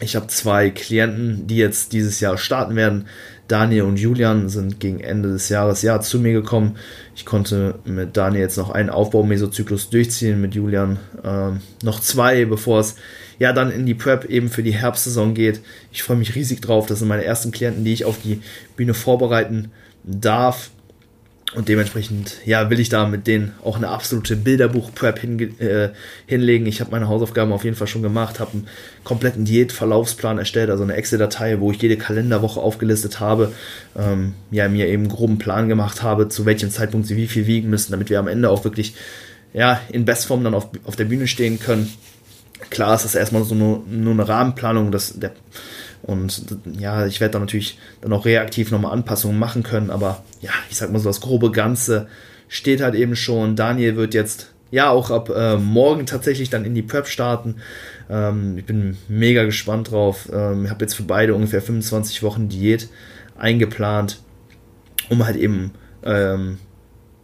Ich 0.00 0.16
habe 0.16 0.28
zwei 0.28 0.70
Klienten, 0.70 1.46
die 1.46 1.56
jetzt 1.56 1.92
dieses 1.92 2.20
Jahr 2.20 2.38
starten 2.38 2.76
werden. 2.76 3.06
Daniel 3.50 3.82
und 3.82 3.98
Julian 3.98 4.48
sind 4.48 4.78
gegen 4.78 5.00
Ende 5.00 5.30
des 5.30 5.48
Jahres 5.48 5.82
ja 5.82 6.00
zu 6.00 6.20
mir 6.20 6.32
gekommen. 6.32 6.76
Ich 7.16 7.26
konnte 7.26 7.80
mit 7.84 8.16
Daniel 8.16 8.42
jetzt 8.42 8.58
noch 8.58 8.70
einen 8.70 8.90
Aufbaumesozyklus 8.90 9.90
durchziehen, 9.90 10.40
mit 10.40 10.54
Julian 10.54 11.00
ähm, 11.24 11.60
noch 11.82 11.98
zwei, 11.98 12.44
bevor 12.44 12.78
es 12.80 12.94
ja 13.40 13.52
dann 13.52 13.72
in 13.72 13.86
die 13.86 13.94
Prep 13.94 14.26
eben 14.26 14.50
für 14.50 14.62
die 14.62 14.74
Herbstsaison 14.74 15.34
geht. 15.34 15.60
Ich 15.90 16.04
freue 16.04 16.16
mich 16.16 16.36
riesig 16.36 16.60
drauf. 16.60 16.86
Das 16.86 17.00
sind 17.00 17.08
meine 17.08 17.24
ersten 17.24 17.50
Klienten, 17.50 17.84
die 17.84 17.92
ich 17.92 18.04
auf 18.04 18.18
die 18.22 18.40
Bühne 18.76 18.94
vorbereiten 18.94 19.72
darf. 20.04 20.70
Und 21.56 21.68
dementsprechend, 21.68 22.36
ja, 22.44 22.70
will 22.70 22.78
ich 22.78 22.90
da 22.90 23.08
mit 23.08 23.26
denen 23.26 23.54
auch 23.64 23.76
eine 23.76 23.88
absolute 23.88 24.36
Bilderbuch-Prep 24.36 25.18
hin, 25.18 25.58
äh, 25.58 25.88
hinlegen. 26.26 26.66
Ich 26.66 26.80
habe 26.80 26.92
meine 26.92 27.08
Hausaufgaben 27.08 27.52
auf 27.52 27.64
jeden 27.64 27.74
Fall 27.74 27.88
schon 27.88 28.02
gemacht, 28.02 28.38
habe 28.38 28.52
einen 28.52 28.68
kompletten 29.02 29.44
Diätverlaufsplan 29.44 30.38
erstellt, 30.38 30.70
also 30.70 30.84
eine 30.84 30.94
Excel-Datei, 30.94 31.58
wo 31.58 31.72
ich 31.72 31.82
jede 31.82 31.96
Kalenderwoche 31.96 32.60
aufgelistet 32.60 33.18
habe, 33.18 33.52
ähm, 33.98 34.34
ja, 34.52 34.68
mir 34.68 34.86
eben 34.86 35.02
einen 35.04 35.12
groben 35.12 35.38
Plan 35.38 35.68
gemacht 35.68 36.04
habe, 36.04 36.28
zu 36.28 36.46
welchem 36.46 36.70
Zeitpunkt 36.70 37.08
sie 37.08 37.16
wie 37.16 37.26
viel 37.26 37.48
wiegen 37.48 37.68
müssen, 37.68 37.90
damit 37.90 38.10
wir 38.10 38.20
am 38.20 38.28
Ende 38.28 38.48
auch 38.48 38.62
wirklich, 38.62 38.94
ja, 39.52 39.80
in 39.90 40.04
Bestform 40.04 40.44
dann 40.44 40.54
auf, 40.54 40.68
auf 40.84 40.94
der 40.94 41.06
Bühne 41.06 41.26
stehen 41.26 41.58
können. 41.58 41.92
Klar 42.70 42.94
ist 42.94 43.04
das 43.04 43.16
erstmal 43.16 43.42
so 43.42 43.56
nur, 43.56 43.82
nur 43.90 44.12
eine 44.12 44.28
Rahmenplanung, 44.28 44.92
dass 44.92 45.18
der 45.18 45.32
und 46.02 46.44
ja, 46.78 47.06
ich 47.06 47.20
werde 47.20 47.32
da 47.32 47.38
natürlich 47.38 47.78
dann 48.00 48.12
auch 48.12 48.24
reaktiv 48.24 48.70
nochmal 48.70 48.92
Anpassungen 48.92 49.38
machen 49.38 49.62
können, 49.62 49.90
aber 49.90 50.24
ja, 50.40 50.50
ich 50.70 50.76
sag 50.76 50.90
mal 50.90 50.98
so, 50.98 51.08
das 51.08 51.20
grobe 51.20 51.50
Ganze 51.50 52.08
steht 52.48 52.80
halt 52.80 52.94
eben 52.94 53.16
schon. 53.16 53.56
Daniel 53.56 53.96
wird 53.96 54.14
jetzt 54.14 54.52
ja 54.70 54.90
auch 54.90 55.10
ab 55.10 55.30
äh, 55.30 55.56
morgen 55.56 56.06
tatsächlich 56.06 56.50
dann 56.50 56.64
in 56.64 56.74
die 56.74 56.82
Prep 56.82 57.06
starten. 57.06 57.56
Ähm, 58.08 58.56
ich 58.58 58.64
bin 58.64 58.96
mega 59.08 59.44
gespannt 59.44 59.90
drauf. 59.90 60.28
Ähm, 60.32 60.64
ich 60.64 60.70
habe 60.70 60.84
jetzt 60.84 60.94
für 60.94 61.02
beide 61.02 61.34
ungefähr 61.34 61.62
25 61.62 62.22
Wochen 62.22 62.48
Diät 62.48 62.88
eingeplant, 63.36 64.20
um 65.08 65.24
halt 65.24 65.36
eben 65.36 65.72
ähm, 66.02 66.58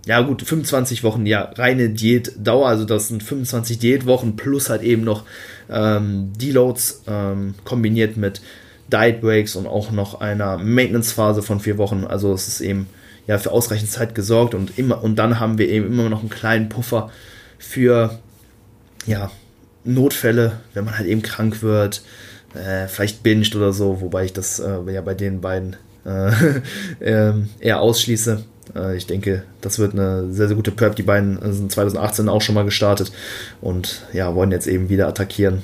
ja 0.06 0.20
gut, 0.20 0.42
25 0.42 1.02
Wochen, 1.02 1.26
ja, 1.26 1.50
reine 1.56 1.90
Diätdauer, 1.90 2.68
also 2.68 2.84
das 2.84 3.08
sind 3.08 3.24
25 3.24 3.80
Diätwochen 3.80 4.36
plus 4.36 4.70
halt 4.70 4.82
eben 4.82 5.02
noch 5.02 5.24
ähm, 5.68 6.32
Deloads 6.36 7.02
ähm, 7.08 7.54
kombiniert 7.64 8.16
mit 8.16 8.40
Diet 8.92 9.20
Breaks 9.20 9.56
und 9.56 9.66
auch 9.66 9.90
noch 9.90 10.20
einer 10.20 10.58
Maintenance-Phase 10.58 11.42
von 11.42 11.60
vier 11.60 11.78
Wochen. 11.78 12.04
Also 12.04 12.32
es 12.32 12.48
ist 12.48 12.60
eben 12.60 12.88
ja 13.26 13.38
für 13.38 13.50
ausreichend 13.50 13.90
Zeit 13.90 14.14
gesorgt 14.14 14.54
und 14.54 14.78
immer 14.78 15.02
und 15.02 15.16
dann 15.16 15.40
haben 15.40 15.58
wir 15.58 15.68
eben 15.68 15.86
immer 15.86 16.08
noch 16.08 16.20
einen 16.20 16.30
kleinen 16.30 16.68
Puffer 16.68 17.10
für 17.58 18.18
ja 19.06 19.30
Notfälle, 19.84 20.60
wenn 20.74 20.84
man 20.84 20.98
halt 20.98 21.08
eben 21.08 21.22
krank 21.22 21.62
wird, 21.62 22.02
äh, 22.54 22.86
vielleicht 22.86 23.22
binscht 23.22 23.56
oder 23.56 23.72
so, 23.72 24.00
wobei 24.00 24.24
ich 24.24 24.32
das 24.32 24.58
äh, 24.58 24.78
ja 24.92 25.00
bei 25.00 25.14
den 25.14 25.40
beiden 25.40 25.76
äh, 26.04 26.30
ähm, 27.00 27.48
eher 27.58 27.80
ausschließe. 27.80 28.44
Äh, 28.74 28.96
ich 28.96 29.06
denke, 29.06 29.42
das 29.60 29.78
wird 29.78 29.94
eine 29.94 30.32
sehr, 30.32 30.48
sehr 30.48 30.56
gute 30.56 30.72
Prep. 30.72 30.96
Die 30.96 31.02
beiden 31.02 31.38
sind 31.52 31.72
2018 31.72 32.28
auch 32.28 32.42
schon 32.42 32.54
mal 32.54 32.64
gestartet 32.64 33.12
und 33.60 34.02
ja, 34.12 34.34
wollen 34.34 34.52
jetzt 34.52 34.66
eben 34.66 34.88
wieder 34.88 35.08
attackieren 35.08 35.62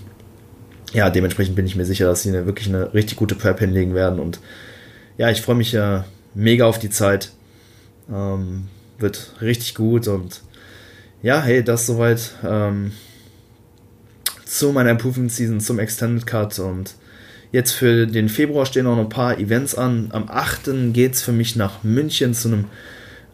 ja, 0.92 1.11
dementsprechend 1.11 1.56
bin 1.56 1.66
ich 1.66 1.76
mir 1.76 1.84
sicher, 1.84 2.06
dass 2.06 2.22
sie 2.22 2.30
eine, 2.30 2.46
wirklich 2.46 2.68
eine 2.68 2.92
richtig 2.94 3.16
gute 3.16 3.34
Prep 3.34 3.58
hinlegen 3.58 3.94
werden. 3.94 4.20
Und 4.20 4.40
ja, 5.16 5.30
ich 5.30 5.42
freue 5.42 5.56
mich 5.56 5.72
ja 5.72 6.04
mega 6.34 6.66
auf 6.66 6.78
die 6.78 6.90
Zeit. 6.90 7.30
Ähm, 8.11 8.68
wird 8.99 9.32
richtig 9.40 9.75
gut 9.75 10.08
und 10.08 10.42
ja, 11.22 11.42
hey, 11.42 11.62
das 11.62 11.87
soweit 11.87 12.32
ähm, 12.44 12.92
zu 14.44 14.72
meiner 14.72 14.90
Improvement 14.90 15.30
Season, 15.30 15.61
zum 15.61 15.78
Extended 15.78 16.26
Cut 16.26 16.58
und 16.58 16.94
jetzt 17.52 17.72
für 17.72 18.06
den 18.06 18.28
Februar 18.28 18.66
stehen 18.66 18.84
noch 18.84 18.99
ein 18.99 19.08
paar 19.08 19.38
Events 19.38 19.75
an. 19.75 20.08
Am 20.12 20.28
8. 20.28 20.92
geht 20.92 21.14
es 21.14 21.22
für 21.22 21.32
mich 21.32 21.54
nach 21.56 21.82
München 21.84 22.34
zu 22.34 22.49
einem 22.49 22.64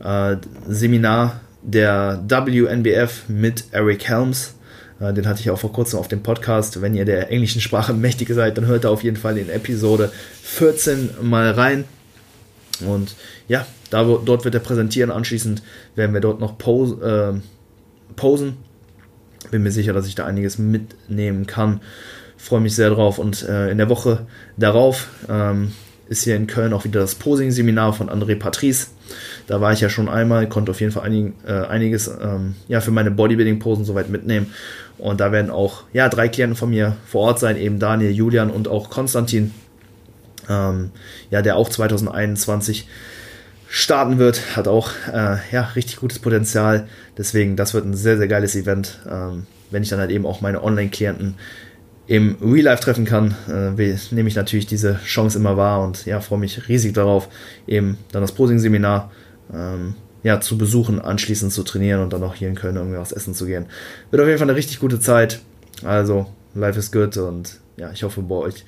äh, 0.00 0.36
Seminar 0.66 1.40
der 1.62 2.22
WNBF 2.28 3.28
mit 3.28 3.64
Eric 3.72 4.08
Helms. 4.08 4.54
Äh, 5.00 5.12
den 5.12 5.26
hatte 5.26 5.40
ich 5.40 5.50
auch 5.50 5.58
vor 5.58 5.72
kurzem 5.72 5.98
auf 5.98 6.08
dem 6.08 6.22
Podcast. 6.22 6.80
Wenn 6.80 6.94
ihr 6.94 7.04
der 7.04 7.30
englischen 7.30 7.60
Sprache 7.60 7.92
mächtig 7.94 8.28
seid, 8.30 8.58
dann 8.58 8.66
hört 8.66 8.84
da 8.84 8.90
auf 8.90 9.02
jeden 9.02 9.16
Fall 9.16 9.38
in 9.38 9.48
Episode 9.48 10.12
14 10.42 11.10
mal 11.22 11.50
rein. 11.50 11.84
Und 12.86 13.14
ja, 13.48 13.66
da, 13.90 14.04
dort 14.04 14.44
wird 14.44 14.54
er 14.54 14.60
präsentieren. 14.60 15.10
Anschließend 15.10 15.62
werden 15.94 16.14
wir 16.14 16.20
dort 16.20 16.40
noch 16.40 16.58
pose, 16.58 17.40
äh, 17.40 18.14
posen. 18.14 18.56
Bin 19.50 19.62
mir 19.62 19.72
sicher, 19.72 19.92
dass 19.92 20.06
ich 20.06 20.14
da 20.14 20.26
einiges 20.26 20.58
mitnehmen 20.58 21.46
kann. 21.46 21.80
Freue 22.36 22.60
mich 22.60 22.74
sehr 22.74 22.90
drauf. 22.90 23.18
Und 23.18 23.42
äh, 23.42 23.70
in 23.70 23.78
der 23.78 23.88
Woche 23.88 24.26
darauf 24.56 25.08
ähm, 25.28 25.72
ist 26.08 26.24
hier 26.24 26.36
in 26.36 26.46
Köln 26.46 26.72
auch 26.72 26.84
wieder 26.84 27.00
das 27.00 27.14
Posing-Seminar 27.14 27.92
von 27.92 28.08
André 28.08 28.38
Patrice. 28.38 28.88
Da 29.48 29.62
war 29.62 29.72
ich 29.72 29.80
ja 29.80 29.88
schon 29.88 30.10
einmal, 30.10 30.46
konnte 30.46 30.70
auf 30.70 30.80
jeden 30.80 30.92
Fall 30.92 31.04
einig, 31.04 31.32
äh, 31.46 31.52
einiges 31.52 32.06
ähm, 32.06 32.54
ja, 32.68 32.82
für 32.82 32.90
meine 32.90 33.10
Bodybuilding-Posen 33.10 33.86
soweit 33.86 34.10
mitnehmen. 34.10 34.52
Und 34.98 35.20
da 35.20 35.32
werden 35.32 35.50
auch 35.50 35.84
ja, 35.94 36.10
drei 36.10 36.28
Klienten 36.28 36.54
von 36.54 36.68
mir 36.68 36.96
vor 37.06 37.22
Ort 37.22 37.40
sein, 37.40 37.56
eben 37.56 37.78
Daniel, 37.78 38.10
Julian 38.10 38.50
und 38.50 38.68
auch 38.68 38.90
Konstantin, 38.90 39.52
ähm, 40.50 40.90
ja, 41.30 41.40
der 41.40 41.56
auch 41.56 41.70
2021 41.70 42.86
starten 43.68 44.18
wird, 44.18 44.54
hat 44.54 44.68
auch 44.68 44.90
äh, 45.10 45.38
ja, 45.50 45.62
richtig 45.74 45.96
gutes 45.96 46.18
Potenzial. 46.18 46.86
Deswegen, 47.16 47.56
das 47.56 47.72
wird 47.72 47.86
ein 47.86 47.94
sehr, 47.94 48.18
sehr 48.18 48.28
geiles 48.28 48.54
Event, 48.54 48.98
ähm, 49.10 49.46
wenn 49.70 49.82
ich 49.82 49.88
dann 49.88 49.98
halt 49.98 50.10
eben 50.10 50.26
auch 50.26 50.42
meine 50.42 50.62
Online-Klienten 50.62 51.36
im 52.06 52.36
Real 52.42 52.64
Life 52.64 52.82
treffen 52.82 53.06
kann, 53.06 53.34
äh, 53.48 53.96
nehme 54.10 54.28
ich 54.28 54.34
natürlich 54.34 54.66
diese 54.66 54.98
Chance 55.06 55.38
immer 55.38 55.56
wahr 55.56 55.82
und 55.82 56.04
ja, 56.04 56.20
freue 56.20 56.38
mich 56.38 56.68
riesig 56.68 56.92
darauf, 56.92 57.28
eben 57.66 57.96
dann 58.12 58.20
das 58.20 58.32
Posing-Seminar 58.32 59.10
ähm, 59.52 59.94
ja, 60.22 60.40
zu 60.40 60.58
besuchen, 60.58 61.00
anschließend 61.00 61.52
zu 61.52 61.62
trainieren 61.62 62.02
und 62.02 62.12
dann 62.12 62.22
auch 62.22 62.34
hier 62.34 62.48
in 62.48 62.54
Köln 62.54 62.76
irgendwie 62.76 62.98
was 62.98 63.12
essen 63.12 63.34
zu 63.34 63.46
gehen. 63.46 63.66
Wird 64.10 64.20
auf 64.20 64.28
jeden 64.28 64.38
Fall 64.38 64.48
eine 64.48 64.56
richtig 64.56 64.80
gute 64.80 65.00
Zeit. 65.00 65.40
Also, 65.84 66.26
life 66.54 66.78
is 66.78 66.90
good 66.90 67.16
und 67.16 67.58
ja, 67.76 67.90
ich 67.92 68.02
hoffe, 68.02 68.22
bei 68.22 68.34
euch 68.34 68.64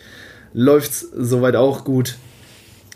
läuft 0.53 0.91
es 0.93 1.01
soweit 1.01 1.57
auch 1.57 1.85
gut. 1.85 2.17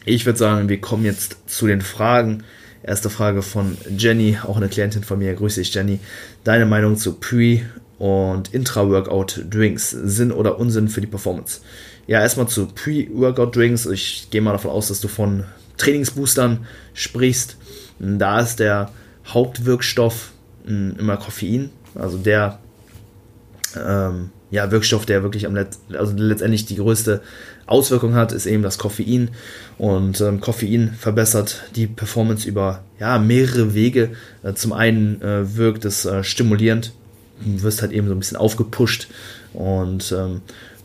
Ich 0.05 0.27
würde 0.27 0.39
sagen, 0.39 0.69
wir 0.69 0.81
kommen 0.81 1.05
jetzt 1.05 1.37
zu 1.47 1.67
den 1.67 1.81
Fragen. 1.81 2.45
Erste 2.83 3.09
Frage 3.09 3.41
von 3.43 3.79
Jenny, 3.97 4.39
auch 4.43 4.59
eine 4.59 4.69
Klientin 4.69 5.03
von 5.03 5.19
mir. 5.19 5.35
Grüße 5.35 5.61
dich, 5.61 5.73
Jenny. 5.73 5.99
Deine 6.45 6.67
Meinung 6.67 6.97
zu 6.97 7.15
Pre- 7.15 7.63
und 7.99 8.53
Intra-Workout-Drinks, 8.53 9.91
Sinn 9.91 10.31
oder 10.31 10.59
Unsinn 10.59 10.89
für 10.89 11.01
die 11.01 11.07
Performance? 11.07 11.61
Ja, 12.07 12.21
erstmal 12.21 12.49
zu 12.49 12.67
Pre-Workout-Drinks. 12.67 13.87
Ich 13.87 14.29
gehe 14.31 14.43
mal 14.43 14.53
davon 14.53 14.71
aus, 14.71 14.89
dass 14.89 15.01
du 15.01 15.09
von 15.09 15.45
Trainingsboostern 15.79 16.67
sprichst. 16.93 17.57
Da 17.99 18.41
ist 18.41 18.61
der 18.61 18.91
Hauptwirkstoff 19.27 20.33
hm, 20.67 20.97
immer 20.99 21.17
Koffein, 21.17 21.71
also 21.95 22.19
der 22.19 22.59
ähm, 23.77 24.31
ja, 24.51 24.71
Wirkstoff, 24.71 25.05
der 25.05 25.23
wirklich 25.23 25.47
am 25.47 25.55
Let 25.55 25.69
also 25.93 26.15
letztendlich 26.17 26.65
die 26.65 26.77
größte 26.77 27.23
Auswirkung 27.67 28.15
hat, 28.15 28.33
ist 28.33 28.47
eben 28.47 28.63
das 28.63 28.79
Koffein. 28.79 29.31
Und 29.79 30.21
ähm, 30.21 30.41
Koffein 30.41 30.95
verbessert 30.97 31.65
die 31.75 31.87
Performance 31.87 32.49
über 32.49 32.85
ja, 33.01 33.19
mehrere 33.19 33.75
Wege. 33.75 34.11
Äh, 34.43 34.55
zum 34.55 34.73
einen 34.73 35.21
äh, 35.23 35.57
wirkt 35.57 35.85
es 35.85 36.05
äh, 36.05 36.23
stimulierend, 36.23 36.93
du 37.45 37.63
wirst 37.63 37.83
halt 37.83 37.93
eben 37.93 38.07
so 38.07 38.15
ein 38.15 38.19
bisschen 38.19 38.37
aufgepusht 38.37 39.09
und 39.53 40.13
ähm, 40.17 40.41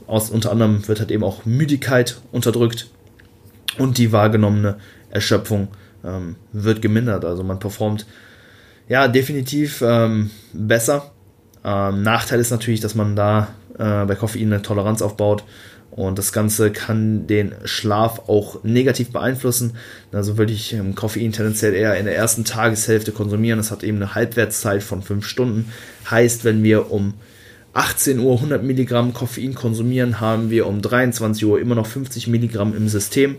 aus, 0.07 0.31
unter 0.31 0.51
anderem 0.51 0.87
wird 0.87 0.99
halt 0.99 1.11
eben 1.11 1.23
auch 1.23 1.45
Müdigkeit 1.45 2.19
unterdrückt 2.31 2.87
und 3.77 3.99
die 3.99 4.11
wahrgenommene 4.11 4.77
Erschöpfung 5.11 5.67
ähm, 6.03 6.36
wird 6.53 6.82
gemindert. 6.82 7.25
Also 7.25 7.44
man 7.44 7.60
performt 7.60 8.06
ja 8.88 9.08
definitiv 9.08 9.82
ähm, 9.86 10.32
besser. 10.53 11.12
Ähm, 11.63 12.01
Nachteil 12.03 12.39
ist 12.39 12.51
natürlich, 12.51 12.79
dass 12.79 12.96
man 12.96 13.15
da 13.15 13.50
äh, 13.77 14.06
bei 14.06 14.15
Koffein 14.15 14.53
eine 14.53 14.62
Toleranz 14.62 15.01
aufbaut 15.01 15.44
und 15.91 16.18
das 16.20 16.32
Ganze 16.32 16.72
kann 16.72 17.27
den 17.27 17.53
Schlaf 17.65 18.29
auch 18.29 18.63
negativ 18.63 19.12
beeinflussen. 19.12 19.74
Also 20.12 20.38
würde 20.38 20.53
ich 20.53 20.74
ähm, 20.74 20.96
Koffein 20.96 21.32
tendenziell 21.32 21.74
eher 21.74 21.98
in 21.98 22.06
der 22.06 22.15
ersten 22.15 22.46
Tageshälfte 22.46 23.12
konsumieren. 23.12 23.60
Es 23.60 23.72
hat 23.72 23.84
eben 23.84 23.98
eine 23.98 24.15
Halbwertszeit 24.15 24.84
von 24.84 25.01
5 25.01 25.25
Stunden. 25.25 25.72
Heißt, 26.10 26.46
wenn 26.46 26.63
wir 26.63 26.91
um 26.91 27.15
18 27.74 28.20
Uhr 28.20 28.36
100 28.36 28.63
Milligramm 28.63 29.13
Koffein 29.13 29.56
konsumieren, 29.56 30.20
haben 30.20 30.50
wir 30.50 30.68
um 30.68 30.82
23 30.82 31.46
Uhr 31.46 31.60
immer 31.60 31.75
noch 31.75 31.88
50 31.88 32.27
Milligramm 32.27 32.75
im 32.75 32.88
System. 32.88 33.36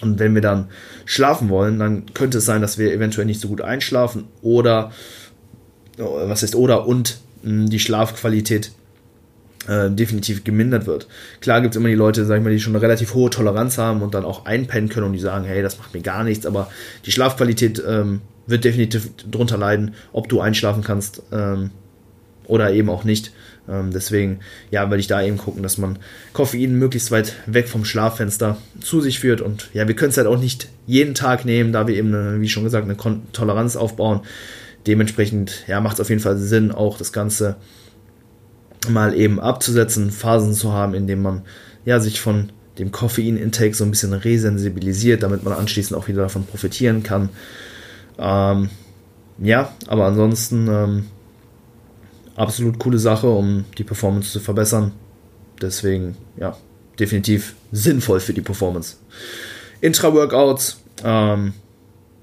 Und 0.00 0.18
wenn 0.18 0.34
wir 0.34 0.42
dann 0.42 0.68
schlafen 1.04 1.48
wollen, 1.48 1.78
dann 1.78 2.12
könnte 2.14 2.38
es 2.38 2.44
sein, 2.44 2.60
dass 2.60 2.78
wir 2.78 2.92
eventuell 2.92 3.26
nicht 3.26 3.40
so 3.40 3.48
gut 3.48 3.60
einschlafen 3.60 4.24
oder 4.42 4.92
was 5.98 6.42
heißt 6.42 6.54
oder 6.54 6.86
und 6.86 7.18
die 7.42 7.78
Schlafqualität 7.78 8.72
äh, 9.68 9.90
definitiv 9.90 10.44
gemindert 10.44 10.86
wird. 10.86 11.06
Klar 11.40 11.60
gibt 11.60 11.74
es 11.74 11.80
immer 11.80 11.88
die 11.88 11.94
Leute, 11.94 12.24
sag 12.24 12.38
ich 12.38 12.44
mal, 12.44 12.50
die 12.50 12.60
schon 12.60 12.74
eine 12.74 12.82
relativ 12.82 13.14
hohe 13.14 13.30
Toleranz 13.30 13.78
haben 13.78 14.02
und 14.02 14.14
dann 14.14 14.24
auch 14.24 14.46
einpennen 14.46 14.88
können 14.88 15.06
und 15.06 15.12
die 15.12 15.18
sagen, 15.18 15.44
hey, 15.44 15.62
das 15.62 15.78
macht 15.78 15.94
mir 15.94 16.02
gar 16.02 16.24
nichts, 16.24 16.46
aber 16.46 16.70
die 17.04 17.12
Schlafqualität 17.12 17.82
ähm, 17.86 18.20
wird 18.46 18.64
definitiv 18.64 19.10
drunter 19.30 19.58
leiden, 19.58 19.94
ob 20.12 20.28
du 20.28 20.40
einschlafen 20.40 20.82
kannst 20.82 21.22
ähm, 21.32 21.70
oder 22.46 22.72
eben 22.72 22.90
auch 22.90 23.04
nicht. 23.04 23.32
Ähm, 23.68 23.90
deswegen, 23.92 24.40
ja, 24.70 24.88
würde 24.90 25.00
ich 25.00 25.06
da 25.06 25.22
eben 25.22 25.38
gucken, 25.38 25.62
dass 25.62 25.78
man 25.78 25.98
Koffein 26.32 26.78
möglichst 26.78 27.10
weit 27.10 27.34
weg 27.46 27.68
vom 27.68 27.84
Schlaffenster 27.84 28.58
zu 28.80 29.00
sich 29.00 29.18
führt. 29.18 29.40
Und 29.40 29.70
ja, 29.72 29.88
wir 29.88 29.96
können 29.96 30.10
es 30.10 30.16
halt 30.16 30.26
auch 30.26 30.38
nicht 30.38 30.68
jeden 30.86 31.14
Tag 31.14 31.44
nehmen, 31.44 31.72
da 31.72 31.86
wir 31.86 31.96
eben, 31.96 32.40
wie 32.40 32.48
schon 32.48 32.64
gesagt, 32.64 32.84
eine 32.84 32.94
Kon 32.94 33.22
Toleranz 33.32 33.76
aufbauen. 33.76 34.20
Dementsprechend, 34.86 35.64
ja, 35.66 35.80
macht 35.80 35.94
es 35.94 36.00
auf 36.00 36.10
jeden 36.10 36.22
Fall 36.22 36.38
Sinn, 36.38 36.70
auch 36.70 36.96
das 36.96 37.12
Ganze 37.12 37.56
mal 38.88 39.14
eben 39.14 39.40
abzusetzen, 39.40 40.12
Phasen 40.12 40.54
zu 40.54 40.72
haben, 40.72 40.94
in 40.94 41.08
denen 41.08 41.22
man 41.22 41.42
ja 41.84 41.98
sich 41.98 42.20
von 42.20 42.50
dem 42.78 42.92
Koffein-Intake 42.92 43.74
so 43.74 43.84
ein 43.84 43.90
bisschen 43.90 44.12
resensibilisiert, 44.12 45.22
damit 45.22 45.42
man 45.42 45.54
anschließend 45.54 45.98
auch 45.98 46.08
wieder 46.08 46.22
davon 46.22 46.44
profitieren 46.44 47.02
kann. 47.02 47.30
Ähm, 48.18 48.70
ja, 49.38 49.72
aber 49.86 50.04
ansonsten 50.04 50.68
ähm, 50.68 51.06
absolut 52.36 52.78
coole 52.78 52.98
Sache, 52.98 53.28
um 53.28 53.64
die 53.78 53.84
Performance 53.84 54.30
zu 54.30 54.40
verbessern. 54.40 54.92
Deswegen, 55.60 56.16
ja, 56.36 56.56
definitiv 56.98 57.54
sinnvoll 57.72 58.20
für 58.20 58.32
die 58.32 58.42
Performance. 58.42 58.96
Intra-Workouts, 59.80 60.80
ähm, 61.04 61.52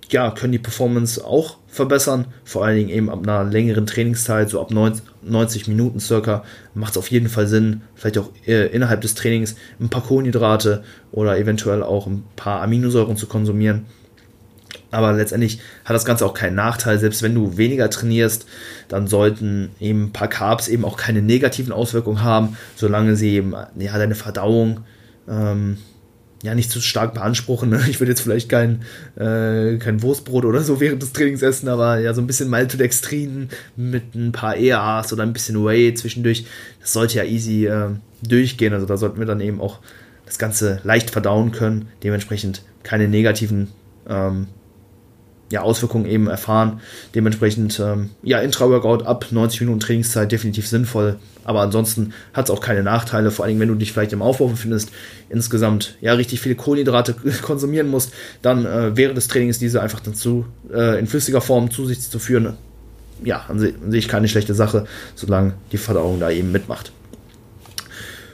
ja, 0.10 0.32
können 0.32 0.52
die 0.52 0.60
Performance 0.60 1.26
auch 1.26 1.58
verbessern. 1.68 2.28
Vor 2.44 2.64
allen 2.64 2.78
Dingen 2.78 2.90
eben 2.90 3.10
ab 3.10 3.24
einer 3.24 3.44
längeren 3.44 3.88
Trainingszeit, 3.88 4.50
so 4.50 4.62
ab 4.62 4.70
90 4.72 5.68
Minuten 5.68 6.00
circa, 6.00 6.44
macht 6.76 6.92
es 6.92 6.98
auf 6.98 7.10
jeden 7.10 7.30
Fall 7.30 7.48
Sinn, 7.48 7.82
vielleicht 7.96 8.20
auch 8.20 8.30
äh, 8.46 8.68
innerhalb 8.68 9.02
des 9.02 9.16
Trainings 9.16 9.56
ein 9.80 9.90
paar 9.90 10.04
Kohlenhydrate 10.04 10.84
oder 11.12 11.38
eventuell 11.38 11.82
auch 11.82 12.06
ein 12.06 12.24
paar 12.36 12.62
Aminosäuren 12.62 13.18
zu 13.18 13.26
konsumieren. 13.26 13.86
Aber 14.94 15.14
letztendlich 15.14 15.60
hat 15.86 15.96
das 15.96 16.06
Ganze 16.06 16.26
auch 16.26 16.34
keinen 16.36 16.56
Nachteil. 16.56 17.00
Selbst 17.00 17.24
wenn 17.24 17.34
du 17.34 17.58
weniger 17.58 17.90
trainierst, 17.90 18.46
dann 18.88 19.08
sollten 19.08 19.72
eben 19.80 20.06
ein 20.06 20.14
paar 20.14 20.28
Carbs 20.28 20.68
eben 20.68 20.86
auch 20.86 20.98
keine 20.98 21.22
negativen 21.22 21.74
Auswirkungen 21.74 22.22
haben, 22.22 22.58
solange 22.76 23.16
sie 23.16 23.32
eben 23.32 23.54
ja, 23.80 23.98
deine 23.98 24.14
Verdauung 24.14 24.82
ähm, 25.28 25.78
ja 26.44 26.54
nicht 26.54 26.70
zu 26.70 26.80
stark 26.80 27.16
beanspruchen. 27.16 27.70
Ne? 27.70 27.82
Ich 27.90 28.00
würde 28.00 28.12
jetzt 28.12 28.22
vielleicht 28.22 28.50
kein, 28.50 28.84
äh, 29.16 29.78
kein 29.78 30.04
Wurstbrot 30.04 30.46
oder 30.46 30.62
so 30.62 30.80
während 30.80 31.02
des 31.02 31.12
Trainings 31.12 31.42
essen, 31.42 31.70
aber 31.70 31.98
ja, 31.98 32.14
so 32.14 32.22
ein 32.22 32.28
bisschen 32.28 32.50
Maltodextrin 32.50 33.50
mit 33.76 34.14
ein 34.14 34.32
paar 34.32 34.58
EAs 34.58 35.12
oder 35.12 35.24
ein 35.24 35.34
bisschen 35.34 35.66
Whey 35.66 35.96
zwischendurch, 35.96 36.46
das 36.82 36.94
sollte 36.94 37.18
ja 37.18 37.24
easy 37.24 37.66
äh, 37.66 37.90
durchgehen. 38.22 38.74
Also 38.74 38.86
da 38.86 38.98
sollten 38.98 39.18
wir 39.18 39.26
dann 39.26 39.42
eben 39.42 39.60
auch 39.60 39.80
das 40.28 40.38
Ganze 40.38 40.82
leicht 40.84 41.10
verdauen 41.10 41.52
können, 41.52 41.88
dementsprechend 42.04 42.62
keine 42.84 43.08
negativen 43.08 43.70
ähm, 44.08 44.48
ja, 45.54 45.62
Auswirkungen 45.62 46.08
eben 46.08 46.26
erfahren. 46.26 46.82
Dementsprechend, 47.14 47.80
ähm, 47.80 48.10
ja, 48.24 48.40
Intra-Workout 48.40 49.06
ab 49.06 49.28
90 49.30 49.62
Minuten 49.62 49.80
Trainingszeit 49.80 50.32
definitiv 50.32 50.68
sinnvoll. 50.68 51.18
Aber 51.44 51.62
ansonsten 51.62 52.14
hat 52.34 52.46
es 52.46 52.52
auch 52.52 52.60
keine 52.60 52.82
Nachteile, 52.82 53.30
vor 53.30 53.46
allem 53.46 53.60
wenn 53.60 53.68
du 53.68 53.76
dich 53.76 53.92
vielleicht 53.92 54.14
im 54.14 54.24
Aufbau 54.24 54.48
befindest, 54.48 54.90
insgesamt 55.30 55.96
ja 56.02 56.14
richtig 56.14 56.42
viele 56.42 56.56
Kohlenhydrate 56.56 57.14
konsumieren 57.44 57.88
musst, 57.88 58.14
dann 58.42 58.66
äh, 58.66 58.98
während 58.98 59.16
des 59.16 59.28
Trainings 59.28 59.60
diese 59.60 59.80
einfach 59.80 60.00
dazu 60.00 60.46
äh, 60.74 60.98
in 60.98 61.06
flüssiger 61.06 61.40
Form 61.40 61.70
zu 61.70 61.86
sich 61.86 62.02
zu 62.02 62.18
führen. 62.18 62.58
Ja, 63.24 63.46
an, 63.48 63.60
se 63.60 63.76
an 63.80 63.92
sich 63.92 64.08
keine 64.08 64.28
schlechte 64.28 64.56
Sache, 64.56 64.88
solange 65.14 65.54
die 65.72 65.78
Verdauung 65.78 66.20
da 66.20 66.32
eben 66.32 66.52
mitmacht. 66.52 66.92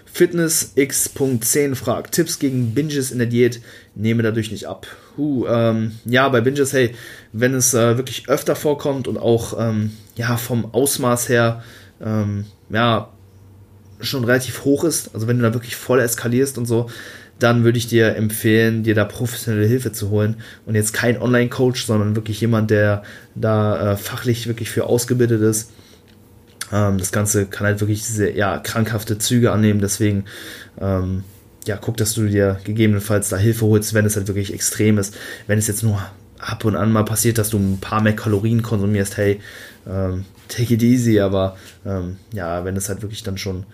Fitness 0.06 0.72
X.10 0.76 1.76
fragt: 1.76 2.16
Tipps 2.16 2.40
gegen 2.40 2.74
Binges 2.74 3.12
in 3.12 3.18
der 3.18 3.28
Diät, 3.28 3.62
nehme 3.94 4.24
dadurch 4.24 4.52
nicht 4.52 4.68
ab. 4.68 4.88
Uh, 5.20 5.46
ähm, 5.48 5.92
ja, 6.06 6.30
bei 6.30 6.40
Binges, 6.40 6.72
hey, 6.72 6.96
wenn 7.34 7.54
es 7.54 7.74
äh, 7.74 7.98
wirklich 7.98 8.30
öfter 8.30 8.56
vorkommt 8.56 9.08
und 9.08 9.18
auch 9.18 9.54
ähm, 9.60 9.92
ja, 10.16 10.38
vom 10.38 10.74
Ausmaß 10.74 11.28
her 11.28 11.62
ähm, 12.02 12.46
ja, 12.70 13.10
schon 14.00 14.24
relativ 14.24 14.64
hoch 14.64 14.86
ist, 14.86 15.14
also 15.14 15.28
wenn 15.28 15.38
du 15.38 15.44
da 15.44 15.54
wirklich 15.54 15.76
voll 15.76 16.00
eskalierst 16.00 16.58
und 16.58 16.66
so, 16.66 16.90
dann 17.38 17.66
würde 17.66 17.78
ich 17.78 17.88
dir 17.88 18.16
empfehlen, 18.16 18.84
dir 18.84 18.96
da 18.96 19.04
professionelle 19.04 19.68
Hilfe 19.68 19.92
zu 19.92 20.10
holen. 20.10 20.38
Und 20.66 20.76
jetzt 20.76 20.94
kein 20.94 21.22
Online-Coach, 21.22 21.86
sondern 21.86 22.16
wirklich 22.16 22.40
jemand, 22.42 22.70
der 22.70 23.04
da 23.36 23.94
äh, 23.94 23.98
fachlich 23.98 24.48
wirklich 24.48 24.70
für 24.70 24.86
ausgebildet 24.86 25.42
ist. 25.42 25.72
Ähm, 26.72 26.98
das 26.98 27.12
Ganze 27.12 27.46
kann 27.46 27.68
halt 27.68 27.80
wirklich 27.82 28.06
sehr 28.06 28.36
ja, 28.36 28.58
krankhafte 28.58 29.18
Züge 29.18 29.52
annehmen, 29.52 29.80
deswegen 29.80 30.26
ähm, 30.80 31.24
ja, 31.70 31.78
guck, 31.78 31.98
dass 31.98 32.16
du 32.16 32.28
dir 32.28 32.60
gegebenenfalls 32.64 33.30
da 33.30 33.38
Hilfe 33.38 33.68
holst, 33.68 33.94
wenn 33.94 34.04
es 34.04 34.16
halt 34.16 34.28
wirklich 34.28 34.52
extrem 34.52 34.98
ist. 34.98 35.16
Wenn 35.46 35.60
es 35.60 35.68
jetzt 35.68 35.84
nur 35.84 36.04
ab 36.40 36.66
und 36.66 36.76
an 36.76 36.92
mal 36.92 37.06
passiert, 37.06 37.38
dass 37.38 37.52
du 37.52 37.60
ein 37.60 37.78
paar 37.80 38.02
mehr 38.02 38.16
Kalorien 38.16 38.64
konsumierst, 38.64 39.18
hey, 39.18 39.40
ähm, 39.88 40.26
take 40.48 40.74
it 40.74 40.82
easy, 40.82 41.20
aber 41.20 41.58
ähm, 41.86 42.18
ja, 42.34 42.66
wenn 42.66 42.76
es 42.76 42.90
halt 42.90 43.04
wirklich 43.04 43.22
dann 43.22 43.38
schon 43.38 43.68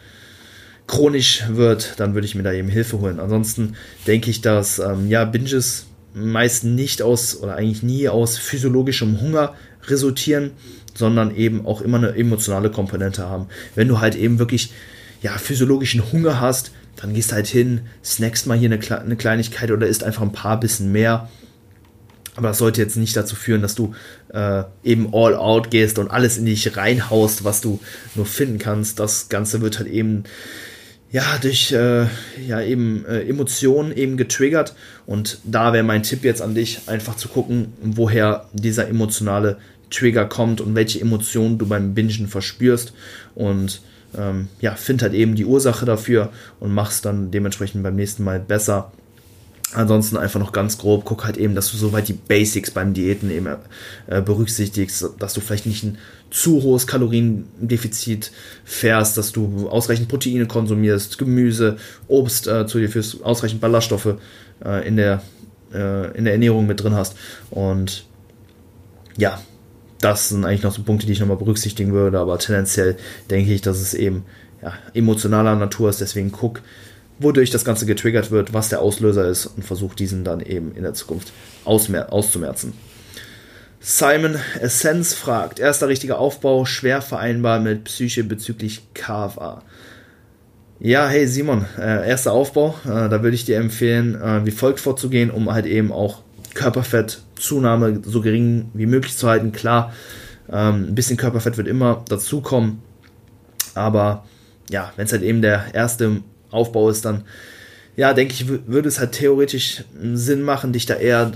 chronisch 0.88 1.46
wird, 1.48 1.94
dann 1.98 2.16
würde 2.16 2.26
ich 2.26 2.36
mir 2.36 2.44
da 2.44 2.52
eben 2.52 2.68
Hilfe 2.68 3.00
holen. 3.00 3.22
Ansonsten 3.22 3.78
denke 4.08 4.30
ich, 4.30 4.42
dass 4.42 4.80
ähm, 4.80 5.08
ja, 5.08 5.24
Binges 5.24 5.86
meist 6.14 6.66
nicht 6.66 7.02
aus 7.02 7.42
oder 7.42 7.56
eigentlich 7.56 7.82
nie 7.82 8.10
aus 8.10 8.38
physiologischem 8.38 9.22
Hunger 9.22 9.54
resultieren, 9.88 10.52
sondern 10.94 11.34
eben 11.34 11.66
auch 11.66 11.80
immer 11.80 11.98
eine 11.98 12.14
emotionale 12.16 12.72
Komponente 12.72 13.24
haben. 13.24 13.48
Wenn 13.74 13.88
du 13.88 14.02
halt 14.02 14.16
eben 14.16 14.38
wirklich 14.38 14.74
ja, 15.22 15.38
physiologischen 15.38 16.12
Hunger 16.12 16.42
hast, 16.42 16.72
dann 16.96 17.14
gehst 17.14 17.32
du 17.32 17.36
halt 17.36 17.48
hin, 17.48 17.82
snackst 18.04 18.48
mal 18.48 18.58
hier 18.58 18.72
eine, 18.72 19.00
eine 19.02 19.16
Kleinigkeit 19.16 19.72
oder 19.72 19.88
isst 19.88 20.04
einfach 20.04 20.22
ein 20.22 20.32
paar 20.32 20.60
bisschen 20.60 20.92
mehr. 20.92 21.30
Aber 22.36 22.50
das 22.50 22.58
sollte 22.58 22.82
jetzt 22.82 22.98
nicht 22.98 23.16
dazu 23.16 23.36
führen, 23.36 23.62
dass 23.62 23.76
du 23.76 23.94
äh, 24.34 24.64
eben 24.84 25.14
all 25.14 25.36
out 25.36 25.72
gehst 25.72 26.00
und 26.00 26.10
alles 26.12 26.38
in 26.38 26.46
dich 26.46 26.76
reinhaust, 26.76 27.44
was 27.44 27.62
du 27.62 27.80
nur 28.16 28.26
finden 28.26 28.60
kannst. 28.60 29.00
Das 29.00 29.30
Ganze 29.30 29.62
wird 29.62 29.80
halt 29.80 29.88
eben 29.88 30.24
ja 31.12 31.24
durch 31.42 31.72
äh, 31.72 32.08
ja 32.46 32.62
eben 32.62 33.06
äh, 33.06 33.22
Emotionen 33.22 33.96
eben 33.96 34.18
getriggert 34.18 34.76
und 35.06 35.40
da 35.46 35.72
wäre 35.72 35.84
mein 35.84 36.04
Tipp 36.04 36.26
jetzt 36.26 36.42
an 36.42 36.56
dich 36.56 36.82
einfach 36.88 37.16
zu 37.16 37.30
gucken, 37.30 37.72
woher 37.82 38.50
dieser 38.54 38.90
emotionale 38.90 39.58
Trigger 39.90 40.26
kommt 40.26 40.62
und 40.62 40.76
welche 40.76 41.00
Emotionen 41.00 41.58
du 41.58 41.68
beim 41.68 41.94
Bingen 41.94 42.28
verspürst. 42.28 42.94
Und 43.34 43.82
ähm, 44.18 44.48
ja, 44.60 44.76
find 44.76 45.02
halt 45.02 45.14
eben 45.14 45.36
die 45.36 45.46
Ursache 45.46 45.86
dafür 45.86 46.30
und 46.60 46.74
mach's 46.74 47.02
dann 47.02 47.32
dementsprechend 47.32 47.84
beim 47.84 47.96
nächsten 47.96 48.24
Mal 48.24 48.40
besser. 48.40 48.92
Ansonsten 49.74 50.16
einfach 50.16 50.40
noch 50.40 50.52
ganz 50.52 50.78
grob, 50.78 51.04
guck 51.06 51.26
halt 51.26 51.38
eben, 51.38 51.56
dass 51.56 51.72
du 51.72 51.78
soweit 51.78 52.08
die 52.08 52.14
Basics 52.14 52.72
beim 52.72 52.94
Diäten 52.94 53.30
eben 53.30 53.48
äh, 54.08 54.22
berücksichtigst, 54.22 55.06
dass 55.20 55.34
du 55.34 55.42
vielleicht 55.42 55.66
nicht 55.66 55.84
ein 55.84 55.98
zu 56.30 56.64
hohes 56.64 56.88
Kaloriendefizit 56.88 58.32
fährst, 58.64 59.18
dass 59.18 59.32
du 59.32 59.68
ausreichend 59.70 60.08
Proteine 60.08 60.46
konsumierst, 60.46 61.18
Gemüse, 61.18 61.78
Obst 62.08 62.48
äh, 62.48 62.68
zu 62.68 62.80
dir 62.80 62.90
führst, 62.90 63.24
ausreichend 63.24 63.60
Ballaststoffe 63.60 64.16
äh, 64.64 64.88
in, 64.88 64.98
der, 64.98 65.22
äh, 65.74 66.16
in 66.18 66.26
der 66.26 66.34
Ernährung 66.34 66.68
mit 66.68 66.82
drin 66.82 66.94
hast. 66.94 67.16
Und 67.50 68.06
ja, 69.18 69.42
das 70.00 70.30
sind 70.30 70.46
eigentlich 70.46 70.64
noch 70.64 70.74
so 70.74 70.84
Punkte, 70.84 71.06
die 71.06 71.14
ich 71.14 71.20
nochmal 71.20 71.38
berücksichtigen 71.38 71.94
würde, 71.94 72.20
aber 72.20 72.38
tendenziell 72.38 72.98
denke 73.30 73.54
ich, 73.54 73.62
dass 73.62 73.80
es 73.80 73.94
eben 73.94 74.26
ja, 74.62 74.74
emotionaler 74.94 75.56
Natur 75.56 75.90
ist, 75.90 76.02
deswegen 76.02 76.32
guck, 76.32 76.62
wodurch 77.20 77.50
das 77.50 77.66
Ganze 77.66 77.86
getriggert 77.86 78.32
wird, 78.32 78.54
was 78.54 78.70
der 78.70 78.82
Auslöser 78.82 79.28
ist 79.28 79.46
und 79.46 79.64
versuch 79.64 79.96
diesen 79.96 80.24
dann 80.24 80.42
eben 80.42 80.76
in 80.76 80.84
der 80.84 80.94
Zukunft 80.94 81.32
auszumerzen. 81.64 82.74
Simon 83.80 84.38
Essence 84.60 85.14
fragt, 85.14 85.60
erster 85.60 85.88
richtiger 85.88 86.18
Aufbau, 86.18 86.66
schwer 86.66 87.02
vereinbar 87.02 87.60
mit 87.60 87.84
Psyche 87.84 88.24
bezüglich 88.24 88.82
KFA. 88.96 89.62
Ja, 90.80 91.08
hey 91.08 91.28
Simon, 91.28 91.66
äh, 91.78 92.10
erster 92.10 92.34
Aufbau, 92.34 92.76
äh, 92.84 93.10
da 93.10 93.24
würde 93.24 93.36
ich 93.36 93.46
dir 93.46 93.58
empfehlen, 93.58 94.20
äh, 94.20 94.46
wie 94.46 94.52
folgt 94.52 94.80
vorzugehen, 94.80 95.32
um 95.32 95.54
halt 95.54 95.68
eben 95.68 95.92
auch 95.92 96.24
Körperfettzunahme 97.36 98.02
so 98.04 98.22
gering 98.22 98.70
wie 98.74 98.86
möglich 98.86 99.18
zu 99.18 99.28
halten. 99.28 99.52
Klar, 99.52 99.94
ähm, 100.52 100.88
ein 100.90 100.96
bisschen 100.96 101.18
Körperfett 101.18 101.58
wird 101.58 101.68
immer 101.68 102.04
dazukommen, 102.08 102.82
aber 103.74 104.26
ja, 104.70 104.92
wenn 104.96 105.06
es 105.06 105.12
halt 105.12 105.22
eben 105.22 105.42
der 105.42 105.74
erste 105.74 106.22
Aufbau 106.52 106.90
ist, 106.90 107.06
dann 107.06 107.24
ja, 107.96 108.14
denke 108.14 108.34
ich, 108.34 108.48
würde 108.48 108.90
es 108.90 109.00
halt 109.00 109.14
theoretisch 109.14 109.84
Sinn 110.14 110.42
machen, 110.42 110.74
dich 110.74 110.86
da 110.86 110.96
eher 110.96 111.32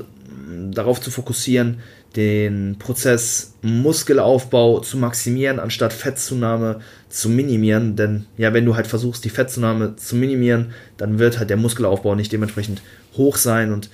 darauf 0.71 0.99
zu 0.99 1.09
fokussieren, 1.09 1.79
den 2.15 2.77
Prozess 2.79 3.53
Muskelaufbau 3.62 4.79
zu 4.79 4.97
maximieren, 4.97 5.59
anstatt 5.59 5.93
Fettzunahme 5.93 6.81
zu 7.07 7.29
minimieren. 7.29 7.95
Denn 7.95 8.25
ja, 8.35 8.51
wenn 8.53 8.65
du 8.65 8.75
halt 8.75 8.88
versuchst, 8.88 9.23
die 9.23 9.29
Fettzunahme 9.29 9.95
zu 9.95 10.15
minimieren, 10.15 10.73
dann 10.97 11.17
wird 11.19 11.39
halt 11.39 11.49
der 11.49 11.57
Muskelaufbau 11.57 12.15
nicht 12.15 12.31
dementsprechend 12.31 12.81
hoch 13.15 13.38
sein 13.38 13.71
und 13.71 13.89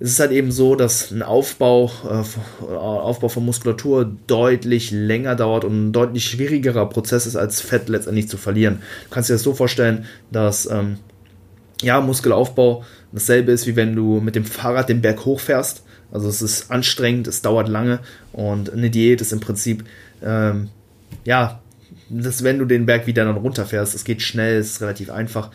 es 0.00 0.10
ist 0.10 0.20
halt 0.20 0.30
eben 0.30 0.52
so, 0.52 0.76
dass 0.76 1.10
ein 1.10 1.22
Aufbau, 1.22 1.90
äh, 2.04 2.72
Aufbau 2.72 3.28
von 3.28 3.44
Muskulatur 3.44 4.10
deutlich 4.26 4.92
länger 4.92 5.34
dauert 5.34 5.64
und 5.64 5.88
ein 5.88 5.92
deutlich 5.92 6.24
schwierigerer 6.24 6.88
Prozess 6.88 7.26
ist, 7.26 7.34
als 7.34 7.60
Fett 7.60 7.88
letztendlich 7.88 8.28
zu 8.28 8.36
verlieren. 8.36 8.80
Du 9.04 9.14
kannst 9.14 9.28
dir 9.28 9.34
das 9.34 9.42
so 9.42 9.54
vorstellen, 9.54 10.06
dass 10.30 10.70
ähm, 10.70 10.98
ja, 11.82 12.00
Muskelaufbau 12.00 12.84
dasselbe 13.12 13.50
ist, 13.50 13.66
wie 13.66 13.74
wenn 13.74 13.96
du 13.96 14.20
mit 14.20 14.36
dem 14.36 14.44
Fahrrad 14.44 14.88
den 14.88 15.02
Berg 15.02 15.24
hochfährst. 15.24 15.82
Also 16.12 16.28
es 16.28 16.42
ist 16.42 16.70
anstrengend, 16.70 17.26
es 17.26 17.42
dauert 17.42 17.68
lange 17.68 17.98
und 18.32 18.72
eine 18.72 18.90
Diät 18.90 19.20
ist 19.20 19.32
im 19.32 19.40
Prinzip, 19.40 19.84
ähm, 20.22 20.68
ja, 21.24 21.60
dass 22.08 22.42
wenn 22.44 22.58
du 22.58 22.64
den 22.64 22.86
Berg 22.86 23.06
wieder 23.06 23.24
dann 23.24 23.36
runterfährst, 23.36 23.94
es 23.94 24.04
geht 24.04 24.22
schnell, 24.22 24.58
es 24.58 24.72
ist 24.72 24.80
relativ 24.80 25.10
einfach. 25.10 25.50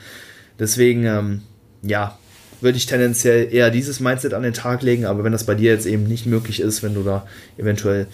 Deswegen, 0.59 1.05
ähm, 1.05 1.41
ja, 1.81 2.19
würde 2.63 2.77
ich 2.77 2.85
tendenziell 2.85 3.53
eher 3.53 3.69
dieses 3.69 3.99
Mindset 3.99 4.33
an 4.33 4.43
den 4.43 4.53
Tag 4.53 4.81
legen, 4.81 5.05
aber 5.05 5.23
wenn 5.23 5.31
das 5.31 5.45
bei 5.45 5.55
dir 5.55 5.71
jetzt 5.71 5.85
eben 5.85 6.03
nicht 6.05 6.25
möglich 6.25 6.59
ist, 6.59 6.81
wenn 6.81 6.95
du 6.95 7.03
da 7.03 7.27
eventuell 7.57 8.07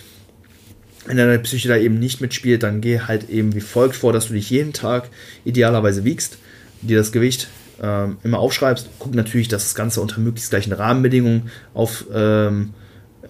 wenn 1.05 1.17
deine 1.17 1.39
Psyche 1.39 1.69
da 1.69 1.77
eben 1.77 1.97
nicht 1.97 2.21
mitspielt, 2.21 2.61
dann 2.61 2.81
geh 2.81 2.99
halt 2.99 3.29
eben 3.29 3.55
wie 3.55 3.61
folgt 3.61 3.95
vor, 3.95 4.13
dass 4.13 4.27
du 4.27 4.33
dich 4.33 4.49
jeden 4.49 4.73
Tag 4.73 5.09
idealerweise 5.43 6.03
wiegst, 6.03 6.37
dir 6.81 6.97
das 6.97 7.11
Gewicht 7.11 7.47
ähm, 7.81 8.17
immer 8.23 8.39
aufschreibst. 8.39 8.89
Guck 8.99 9.15
natürlich, 9.15 9.47
dass 9.47 9.63
das 9.63 9.75
Ganze 9.75 10.01
unter 10.01 10.19
möglichst 10.19 10.51
gleichen 10.51 10.73
Rahmenbedingungen 10.73 11.49
auf, 11.73 12.05
ähm, 12.13 12.73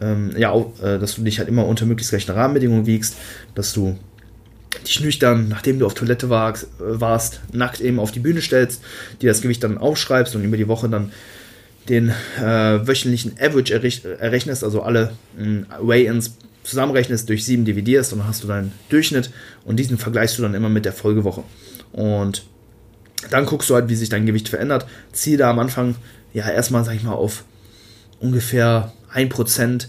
ähm, 0.01 0.33
ja, 0.35 0.49
auf, 0.49 0.81
äh, 0.83 0.99
dass 0.99 1.15
du 1.15 1.21
dich 1.21 1.39
halt 1.39 1.47
immer 1.47 1.67
unter 1.67 1.85
möglichst 1.85 2.11
gleichen 2.11 2.31
Rahmenbedingungen 2.31 2.85
wiegst, 2.85 3.15
dass 3.55 3.71
du 3.71 3.97
dich 4.87 4.99
nüchtern, 4.99 5.47
nachdem 5.49 5.79
du 5.79 5.85
auf 5.85 5.93
Toilette 5.93 6.29
warst, 6.29 6.65
äh, 6.79 6.99
warst, 6.99 7.41
nackt 7.51 7.81
eben 7.81 7.99
auf 7.99 8.11
die 8.11 8.19
Bühne 8.19 8.41
stellst, 8.41 8.81
dir 9.21 9.29
das 9.29 9.41
Gewicht 9.41 9.63
dann 9.63 9.77
aufschreibst 9.77 10.35
und 10.35 10.43
über 10.43 10.57
die 10.57 10.67
Woche 10.67 10.89
dann 10.89 11.11
den 11.87 12.09
äh, 12.37 12.87
wöchentlichen 12.87 13.33
Average 13.39 13.73
errechnest, 14.19 14.63
also 14.63 14.81
alle 14.81 15.11
äh, 15.37 15.63
Weigh-ins 15.81 16.37
zusammenrechnest, 16.63 17.27
durch 17.29 17.45
sieben 17.45 17.65
dividierst 17.65 18.13
und 18.13 18.19
dann 18.19 18.27
hast 18.27 18.43
du 18.43 18.47
deinen 18.47 18.71
Durchschnitt 18.89 19.31
und 19.65 19.77
diesen 19.77 19.97
vergleichst 19.97 20.37
du 20.37 20.41
dann 20.43 20.53
immer 20.53 20.69
mit 20.69 20.85
der 20.85 20.93
Folgewoche. 20.93 21.43
Und 21.91 22.43
dann 23.31 23.45
guckst 23.45 23.69
du 23.69 23.75
halt, 23.75 23.89
wie 23.89 23.95
sich 23.95 24.09
dein 24.09 24.25
Gewicht 24.25 24.49
verändert. 24.49 24.85
Zieh 25.11 25.35
da 25.35 25.49
am 25.49 25.59
Anfang 25.59 25.95
ja 26.33 26.49
erstmal, 26.49 26.83
sag 26.83 26.95
ich 26.95 27.03
mal, 27.03 27.13
auf 27.13 27.43
ungefähr 28.19 28.93
1% 29.13 29.87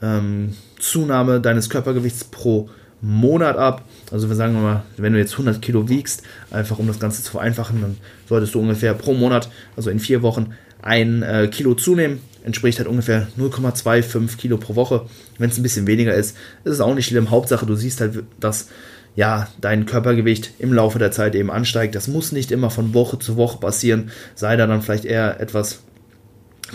ähm, 0.00 0.56
Zunahme 0.78 1.40
deines 1.40 1.70
Körpergewichts 1.70 2.24
pro 2.24 2.70
Monat 3.02 3.56
ab. 3.56 3.84
Also 4.10 4.28
wir 4.28 4.36
sagen 4.36 4.54
mal, 4.54 4.84
wenn 4.96 5.12
du 5.12 5.18
jetzt 5.18 5.32
100 5.32 5.60
Kilo 5.60 5.88
wiegst, 5.88 6.22
einfach 6.50 6.78
um 6.78 6.86
das 6.86 7.00
Ganze 7.00 7.22
zu 7.22 7.32
vereinfachen, 7.32 7.80
dann 7.82 7.96
solltest 8.28 8.54
du 8.54 8.60
ungefähr 8.60 8.94
pro 8.94 9.12
Monat, 9.12 9.50
also 9.76 9.90
in 9.90 9.98
vier 9.98 10.22
Wochen, 10.22 10.54
ein 10.80 11.22
äh, 11.22 11.48
Kilo 11.48 11.74
zunehmen. 11.74 12.20
Entspricht 12.44 12.78
halt 12.78 12.88
ungefähr 12.88 13.28
0,25 13.38 14.36
Kilo 14.36 14.56
pro 14.56 14.74
Woche. 14.74 15.06
Wenn 15.38 15.50
es 15.50 15.58
ein 15.58 15.62
bisschen 15.62 15.86
weniger 15.86 16.14
ist, 16.14 16.36
ist 16.64 16.72
es 16.72 16.80
auch 16.80 16.94
nicht 16.94 17.06
schlimm. 17.06 17.30
Hauptsache, 17.30 17.66
du 17.66 17.74
siehst 17.74 18.00
halt, 18.00 18.24
dass 18.40 18.68
ja, 19.14 19.48
dein 19.60 19.84
Körpergewicht 19.84 20.54
im 20.58 20.72
Laufe 20.72 20.98
der 20.98 21.10
Zeit 21.10 21.34
eben 21.34 21.50
ansteigt. 21.50 21.94
Das 21.94 22.08
muss 22.08 22.32
nicht 22.32 22.50
immer 22.50 22.70
von 22.70 22.94
Woche 22.94 23.18
zu 23.18 23.36
Woche 23.36 23.58
passieren. 23.58 24.10
Sei 24.34 24.56
da 24.56 24.66
dann 24.66 24.82
vielleicht 24.82 25.04
eher 25.04 25.38
etwas 25.40 25.82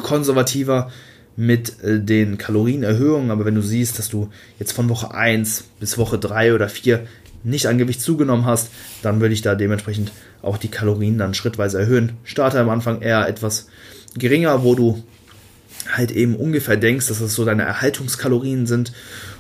konservativer 0.02 0.92
mit 1.38 1.82
äh, 1.84 2.00
den 2.02 2.38
Kalorienerhöhungen, 2.38 3.32
aber 3.32 3.46
wenn 3.46 3.56
du 3.56 3.62
siehst, 3.62 3.98
dass 3.98 4.10
du 4.10 4.30
jetzt 4.60 4.74
von 4.74 4.90
Woche 4.90 5.14
1 5.14 5.64
bis 5.80 5.98
Woche 5.98 6.18
3 6.18 6.54
oder 6.54 6.68
4 6.68 7.08
nicht 7.44 7.68
an 7.68 7.78
Gewicht 7.78 8.02
zugenommen 8.02 8.46
hast, 8.46 8.72
dann 9.04 9.22
würde 9.22 9.34
ich 9.34 9.44
da 9.44 9.56
dementsprechend 9.56 10.12
auch 10.42 10.58
die 10.58 10.68
Kalorien 10.68 11.18
dann 11.18 11.34
schrittweise 11.34 11.80
erhöhen. 11.80 12.14
Starte 12.24 12.60
am 12.60 12.70
Anfang 12.70 13.02
eher 13.02 13.28
etwas 13.28 13.70
geringer, 14.18 14.64
wo 14.64 14.76
du 14.76 15.04
halt 15.96 16.12
eben 16.12 16.36
ungefähr 16.36 16.76
denkst, 16.76 17.08
dass 17.08 17.20
das 17.20 17.36
so 17.36 17.46
deine 17.46 17.64
Erhaltungskalorien 17.64 18.66
sind. 18.66 18.92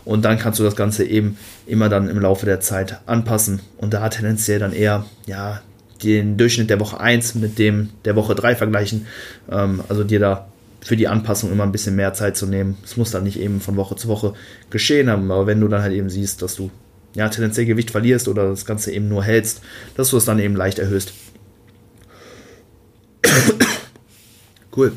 Und 0.05 0.23
dann 0.23 0.39
kannst 0.39 0.59
du 0.59 0.63
das 0.63 0.75
Ganze 0.75 1.03
eben 1.03 1.37
immer 1.65 1.89
dann 1.89 2.07
im 2.07 2.19
Laufe 2.19 2.45
der 2.45 2.61
Zeit 2.61 3.01
anpassen. 3.07 3.59
Und 3.77 3.93
da 3.93 4.07
tendenziell 4.07 4.59
dann 4.59 4.71
eher 4.71 5.05
ja 5.25 5.61
den 6.03 6.37
Durchschnitt 6.37 6.69
der 6.69 6.79
Woche 6.79 6.99
1 6.99 7.35
mit 7.35 7.57
dem 7.57 7.89
der 8.05 8.15
Woche 8.15 8.35
3 8.35 8.55
vergleichen, 8.55 9.07
ähm, 9.49 9.81
also 9.89 10.03
dir 10.03 10.19
da 10.19 10.47
für 10.81 10.95
die 10.95 11.07
Anpassung 11.07 11.51
immer 11.51 11.63
ein 11.63 11.71
bisschen 11.71 11.95
mehr 11.95 12.13
Zeit 12.13 12.37
zu 12.37 12.45
nehmen. 12.45 12.77
Es 12.83 12.97
muss 12.97 13.11
dann 13.11 13.23
nicht 13.23 13.39
eben 13.39 13.61
von 13.61 13.75
Woche 13.75 13.95
zu 13.95 14.07
Woche 14.07 14.33
geschehen 14.69 15.09
haben, 15.09 15.31
aber 15.31 15.47
wenn 15.47 15.59
du 15.59 15.67
dann 15.67 15.81
halt 15.81 15.93
eben 15.93 16.09
siehst, 16.09 16.41
dass 16.41 16.55
du 16.55 16.71
ja 17.15 17.29
tendenziell 17.29 17.65
Gewicht 17.65 17.91
verlierst 17.91 18.27
oder 18.27 18.49
das 18.49 18.65
Ganze 18.65 18.91
eben 18.91 19.09
nur 19.09 19.23
hältst, 19.23 19.61
dass 19.95 20.09
du 20.09 20.17
es 20.17 20.25
dann 20.25 20.39
eben 20.39 20.55
leicht 20.55 20.79
erhöhst. 20.79 21.13
cool. 24.75 24.93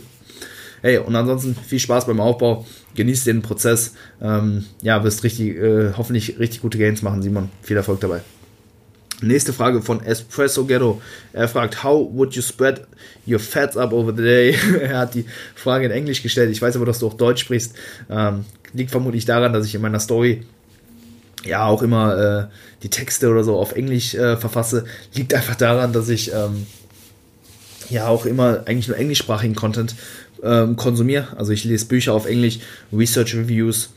Hey, 0.83 0.99
und 0.99 1.15
ansonsten 1.15 1.55
viel 1.55 1.79
Spaß 1.79 2.07
beim 2.07 2.21
Aufbau. 2.21 2.67
Genieß 2.95 3.25
den 3.25 3.43
Prozess. 3.43 3.95
Ähm, 4.21 4.65
ja, 4.83 5.05
wirst 5.05 5.25
richtig, 5.25 5.57
äh, 5.57 5.93
hoffentlich 5.97 6.39
richtig 6.39 6.63
gute 6.63 6.79
Gains 6.79 7.03
machen, 7.03 7.23
Simon. 7.23 7.51
Viel 7.63 7.77
Erfolg 7.77 8.01
dabei. 8.01 8.21
Nächste 9.23 9.53
Frage 9.53 9.83
von 9.83 10.03
Espresso 10.03 10.65
Ghetto. 10.65 11.03
Er 11.33 11.49
fragt, 11.49 11.85
how 11.85 12.09
would 12.13 12.35
you 12.35 12.43
spread 12.43 12.87
your 13.27 13.39
fats 13.39 13.77
up 13.77 13.93
over 13.93 14.13
the 14.17 14.23
day? 14.23 14.57
er 14.81 14.99
hat 14.99 15.15
die 15.15 15.27
Frage 15.55 15.87
in 15.87 15.91
Englisch 15.91 16.23
gestellt. 16.23 16.51
Ich 16.51 16.63
weiß 16.63 16.77
aber, 16.77 16.87
dass 16.87 17.01
du 17.01 17.07
auch 17.07 17.15
Deutsch 17.15 17.43
sprichst. 17.43 17.75
Ähm, 18.09 18.45
liegt 18.73 18.91
vermutlich 18.91 19.27
daran, 19.27 19.53
dass 19.53 19.67
ich 19.67 19.75
in 19.75 19.83
meiner 19.83 20.01
Story 20.01 20.45
ja 21.45 21.67
auch 21.67 21.83
immer 21.83 22.49
äh, 22.49 22.55
die 22.83 22.89
Texte 22.89 23.31
oder 23.31 23.45
so 23.45 23.57
auf 23.59 23.73
Englisch 23.73 24.15
äh, 24.15 24.37
verfasse. 24.37 24.85
Liegt 25.15 25.35
einfach 25.35 25.57
daran, 25.57 25.93
dass 25.93 26.09
ich 26.09 26.33
ähm, 26.33 26.67
ja 27.91 28.09
auch 28.09 28.25
immer 28.25 28.63
eigentlich 28.67 28.89
nur 28.89 28.97
englischsprachigen 28.97 29.55
Content 29.55 29.95
ähm, 30.43 30.77
konsumiere. 30.77 31.29
Also 31.37 31.53
ich 31.53 31.65
lese 31.65 31.87
Bücher 31.87 32.15
auf 32.15 32.27
Englisch, 32.27 32.61
Research 32.93 33.35
Reviews 33.35 33.91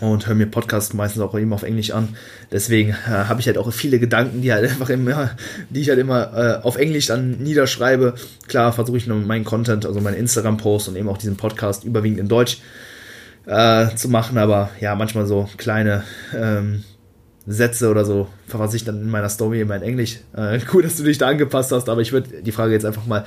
und 0.00 0.26
höre 0.26 0.34
mir 0.34 0.46
Podcasts 0.46 0.92
meistens 0.92 1.22
auch 1.22 1.34
immer 1.34 1.54
auf 1.54 1.62
Englisch 1.62 1.90
an. 1.90 2.16
Deswegen 2.52 2.90
äh, 2.90 3.10
habe 3.10 3.40
ich 3.40 3.46
halt 3.46 3.58
auch 3.58 3.72
viele 3.72 3.98
Gedanken, 3.98 4.42
die 4.42 4.52
halt 4.52 4.68
einfach 4.68 4.90
immer, 4.90 5.30
die 5.70 5.80
ich 5.80 5.88
halt 5.88 5.98
immer 5.98 6.60
äh, 6.60 6.62
auf 6.62 6.76
Englisch 6.76 7.06
dann 7.06 7.38
niederschreibe. 7.38 8.14
Klar 8.46 8.72
versuche 8.72 8.98
ich 8.98 9.06
nur 9.06 9.18
meinen 9.18 9.44
Content, 9.44 9.86
also 9.86 10.00
meinen 10.00 10.16
Instagram-Post 10.16 10.88
und 10.88 10.96
eben 10.96 11.08
auch 11.08 11.18
diesen 11.18 11.36
Podcast 11.36 11.84
überwiegend 11.84 12.20
in 12.20 12.28
Deutsch 12.28 12.58
äh, 13.46 13.94
zu 13.94 14.08
machen, 14.08 14.38
aber 14.38 14.70
ja, 14.80 14.94
manchmal 14.94 15.26
so 15.26 15.48
kleine 15.56 16.02
ähm, 16.36 16.84
Sätze 17.46 17.88
oder 17.90 18.04
so 18.04 18.28
verfasse 18.46 18.76
ich 18.76 18.84
dann 18.84 19.00
in 19.00 19.10
meiner 19.10 19.28
Story 19.28 19.60
immer 19.60 19.76
in 19.76 19.82
Englisch. 19.82 20.18
Äh, 20.36 20.60
cool, 20.72 20.82
dass 20.82 20.96
du 20.96 21.04
dich 21.04 21.18
da 21.18 21.28
angepasst 21.28 21.72
hast, 21.72 21.88
aber 21.88 22.00
ich 22.00 22.12
würde 22.12 22.42
die 22.42 22.52
Frage 22.52 22.72
jetzt 22.72 22.84
einfach 22.84 23.06
mal 23.06 23.24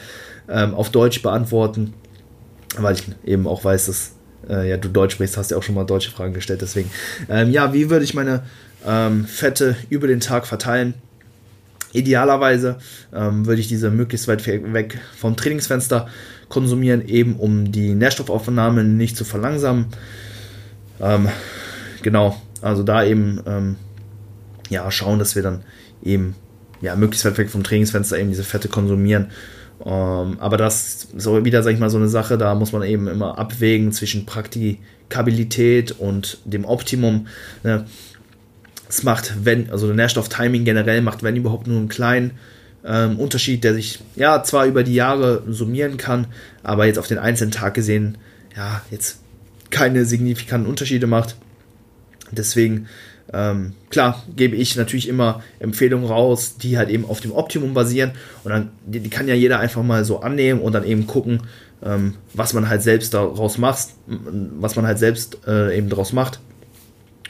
ähm, 0.50 0.74
auf 0.76 0.92
Deutsch 0.92 1.22
beantworten, 1.22 1.94
weil 2.78 2.96
ich 2.96 3.04
eben 3.26 3.48
auch 3.48 3.64
weiß, 3.64 3.88
dass 3.88 4.12
äh, 4.48 4.70
ja, 4.70 4.78
du 4.78 4.90
Deutsch 4.90 5.14
sprichst, 5.14 5.38
hast 5.38 5.52
ja 5.52 5.58
auch 5.58 5.64
schon 5.64 5.76
mal 5.76 5.86
deutsche 5.86 6.12
Fragen 6.12 6.34
gestellt, 6.34 6.62
deswegen. 6.62 6.90
Ähm, 7.30 7.50
ja, 7.50 7.74
wie 7.74 7.90
würde 7.90 8.06
ich 8.06 8.14
meine 8.14 8.44
ähm, 8.86 9.26
Fette 9.26 9.76
über 9.90 10.08
den 10.08 10.20
Tag 10.20 10.48
verteilen? 10.48 10.94
Idealerweise 11.92 12.78
ähm, 13.14 13.48
würde 13.48 13.62
ich 13.62 13.68
diese 13.68 13.90
möglichst 13.90 14.28
weit 14.28 14.46
weg 14.46 15.00
vom 15.18 15.36
Trainingsfenster 15.36 16.08
konsumieren, 16.48 17.08
eben 17.08 17.36
um 17.36 17.72
die 17.72 17.96
Nährstoffaufnahme 17.96 18.84
nicht 18.84 19.18
zu 19.18 19.26
verlangsamen. 19.26 19.88
Ähm, 21.02 21.30
genau, 22.04 22.40
also 22.62 22.84
da 22.84 23.04
eben 23.04 23.42
ähm, 23.48 23.76
ja, 24.70 24.90
schauen, 24.92 25.18
dass 25.18 25.36
wir 25.36 25.42
dann 25.42 25.64
eben 26.04 26.36
ja, 26.82 26.96
möglichst 26.96 27.26
weit 27.26 27.38
weg 27.40 27.50
vom 27.50 27.64
Trainingsfenster 27.64 28.20
eben 28.20 28.30
diese 28.30 28.44
Fette 28.44 28.68
konsumieren 28.68 29.26
um, 29.26 29.30
ähm, 29.86 30.38
aber 30.40 30.58
das 30.58 30.86
ist 30.86 31.08
so 31.18 31.46
wieder, 31.46 31.64
sag 31.64 31.74
ich 31.74 31.80
mal, 31.80 31.90
so 31.90 31.98
eine 31.98 32.10
Sache, 32.10 32.38
da 32.38 32.54
muss 32.56 32.72
man 32.72 32.84
eben 32.84 33.08
immer 33.08 33.38
abwägen 33.38 33.92
zwischen 33.92 34.26
Praktikabilität 34.26 35.92
und 35.92 36.40
dem 36.46 36.66
Optimum. 36.66 37.28
Ne? 37.64 37.86
Es 38.90 39.04
macht, 39.04 39.46
wenn, 39.46 39.70
also 39.70 39.88
Nährstofftiming 39.94 40.66
generell 40.66 41.02
macht, 41.02 41.24
wenn 41.24 41.36
überhaupt 41.36 41.68
nur 41.68 41.78
einen 41.78 41.90
kleinen 41.90 42.32
ähm, 42.84 43.20
Unterschied, 43.20 43.64
der 43.64 43.74
sich 43.74 44.00
ja 44.16 44.44
zwar 44.44 44.66
über 44.66 44.84
die 44.84 44.96
Jahre 44.96 45.44
summieren 45.48 45.98
kann, 45.98 46.28
aber 46.64 46.86
jetzt 46.86 47.00
auf 47.00 47.08
den 47.08 47.20
einzelnen 47.20 47.52
Tag 47.52 47.74
gesehen, 47.74 48.18
ja, 48.56 48.82
jetzt 48.92 49.20
keine 49.70 50.06
signifikanten 50.06 50.70
Unterschiede 50.70 51.08
macht. 51.08 51.36
Deswegen 52.32 52.88
ähm, 53.32 53.74
klar, 53.90 54.24
gebe 54.36 54.56
ich 54.56 54.76
natürlich 54.76 55.08
immer 55.08 55.44
Empfehlungen 55.60 56.08
raus, 56.08 56.56
die 56.58 56.78
halt 56.78 56.90
eben 56.90 57.06
auf 57.06 57.22
dem 57.22 57.32
Optimum 57.32 57.74
basieren. 57.74 58.12
Und 58.44 58.52
dann, 58.52 58.70
die, 58.86 59.00
die 59.00 59.10
kann 59.10 59.28
ja 59.28 59.36
jeder 59.36 59.60
einfach 59.60 59.84
mal 59.84 60.04
so 60.04 60.22
annehmen 60.22 60.62
und 60.62 60.74
dann 60.74 60.84
eben 60.84 61.06
gucken, 61.06 61.44
ähm, 61.84 62.16
was 62.34 62.54
man 62.54 62.70
halt 62.70 62.82
selbst 62.82 63.14
daraus 63.14 63.58
macht, 63.58 63.90
was 64.08 64.76
man 64.76 64.86
halt 64.86 65.00
selbst 65.00 65.40
äh, 65.48 65.78
eben 65.78 65.90
daraus 65.90 66.14
macht. 66.14 66.40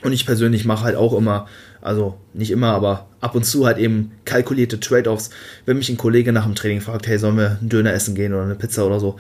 Und 0.02 0.14
ich 0.14 0.26
persönlich 0.26 0.64
mache 0.64 0.86
halt 0.86 0.96
auch 0.96 1.14
immer, 1.14 1.48
also 1.82 2.18
nicht 2.34 2.52
immer, 2.52 2.70
aber 2.70 3.08
ab 3.20 3.36
und 3.36 3.44
zu 3.44 3.66
halt 3.66 3.78
eben 3.78 4.12
kalkulierte 4.24 4.80
Trade-offs. 4.80 5.30
Wenn 5.66 5.78
mich 5.78 5.90
ein 5.90 5.98
Kollege 5.98 6.32
nach 6.32 6.46
dem 6.46 6.56
Training 6.56 6.80
fragt, 6.80 7.08
hey, 7.08 7.18
sollen 7.20 7.38
wir 7.38 7.58
einen 7.60 7.68
Döner 7.68 7.92
essen 7.92 8.16
gehen 8.16 8.34
oder 8.34 8.44
eine 8.44 8.56
Pizza 8.56 8.86
oder 8.86 9.02
so, 9.02 9.18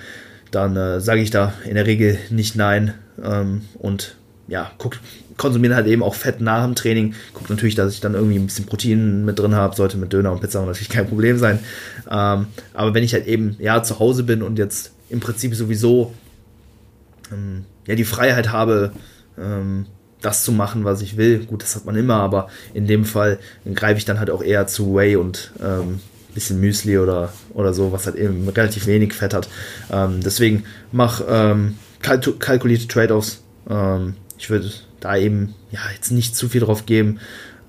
dann 0.51 0.77
äh, 0.77 1.01
sage 1.01 1.21
ich 1.21 1.31
da 1.31 1.53
in 1.65 1.75
der 1.75 1.85
Regel 1.85 2.17
nicht 2.29 2.55
nein 2.55 2.93
ähm, 3.21 3.63
und 3.77 4.15
ja, 4.47 4.71
guckt, 4.77 4.99
konsumieren 5.39 5.75
halt 5.75 5.87
eben 5.87 6.03
auch 6.03 6.13
Fett 6.13 6.41
nach 6.41 6.63
dem 6.63 6.75
Training. 6.75 7.15
Guckt 7.33 7.49
natürlich, 7.49 7.73
dass 7.73 7.93
ich 7.93 8.01
dann 8.01 8.13
irgendwie 8.13 8.37
ein 8.37 8.45
bisschen 8.45 8.67
Protein 8.67 9.25
mit 9.25 9.39
drin 9.39 9.55
habe. 9.55 9.75
Sollte 9.75 9.97
mit 9.97 10.13
Döner 10.13 10.31
und 10.31 10.41
Pizza 10.41 10.63
natürlich 10.63 10.89
kein 10.89 11.07
Problem 11.07 11.39
sein. 11.39 11.59
Ähm, 12.11 12.45
aber 12.73 12.93
wenn 12.93 13.03
ich 13.03 13.13
halt 13.13 13.25
eben 13.25 13.55
ja 13.59 13.81
zu 13.81 13.97
Hause 13.97 14.23
bin 14.23 14.43
und 14.43 14.59
jetzt 14.59 14.91
im 15.09 15.19
Prinzip 15.19 15.55
sowieso 15.55 16.13
ähm, 17.31 17.65
ja, 17.87 17.95
die 17.95 18.05
Freiheit 18.05 18.51
habe, 18.51 18.91
ähm, 19.39 19.87
das 20.21 20.43
zu 20.43 20.51
machen, 20.51 20.83
was 20.83 21.01
ich 21.01 21.17
will. 21.17 21.45
Gut, 21.45 21.63
das 21.63 21.75
hat 21.75 21.85
man 21.85 21.95
immer, 21.95 22.15
aber 22.15 22.49
in 22.73 22.85
dem 22.85 23.05
Fall 23.05 23.39
greife 23.73 23.97
ich 23.97 24.05
dann 24.05 24.19
halt 24.19 24.29
auch 24.29 24.43
eher 24.43 24.67
zu 24.67 24.93
Whey 24.93 25.15
und 25.15 25.51
ähm, 25.63 25.99
bisschen 26.33 26.59
Müsli 26.59 26.97
oder, 26.97 27.31
oder 27.53 27.73
so, 27.73 27.91
was 27.91 28.05
halt 28.05 28.15
eben 28.15 28.47
relativ 28.49 28.85
wenig 28.85 29.13
Fett 29.13 29.33
hat. 29.33 29.49
Ähm, 29.91 30.19
deswegen 30.23 30.65
mach 30.91 31.21
ähm, 31.27 31.75
kalkulierte 32.01 32.87
Trade-offs. 32.87 33.41
Ähm, 33.69 34.15
ich 34.37 34.49
würde 34.49 34.69
da 34.99 35.17
eben 35.17 35.55
ja 35.71 35.79
jetzt 35.93 36.11
nicht 36.11 36.35
zu 36.35 36.49
viel 36.49 36.61
drauf 36.61 36.85
geben, 36.85 37.19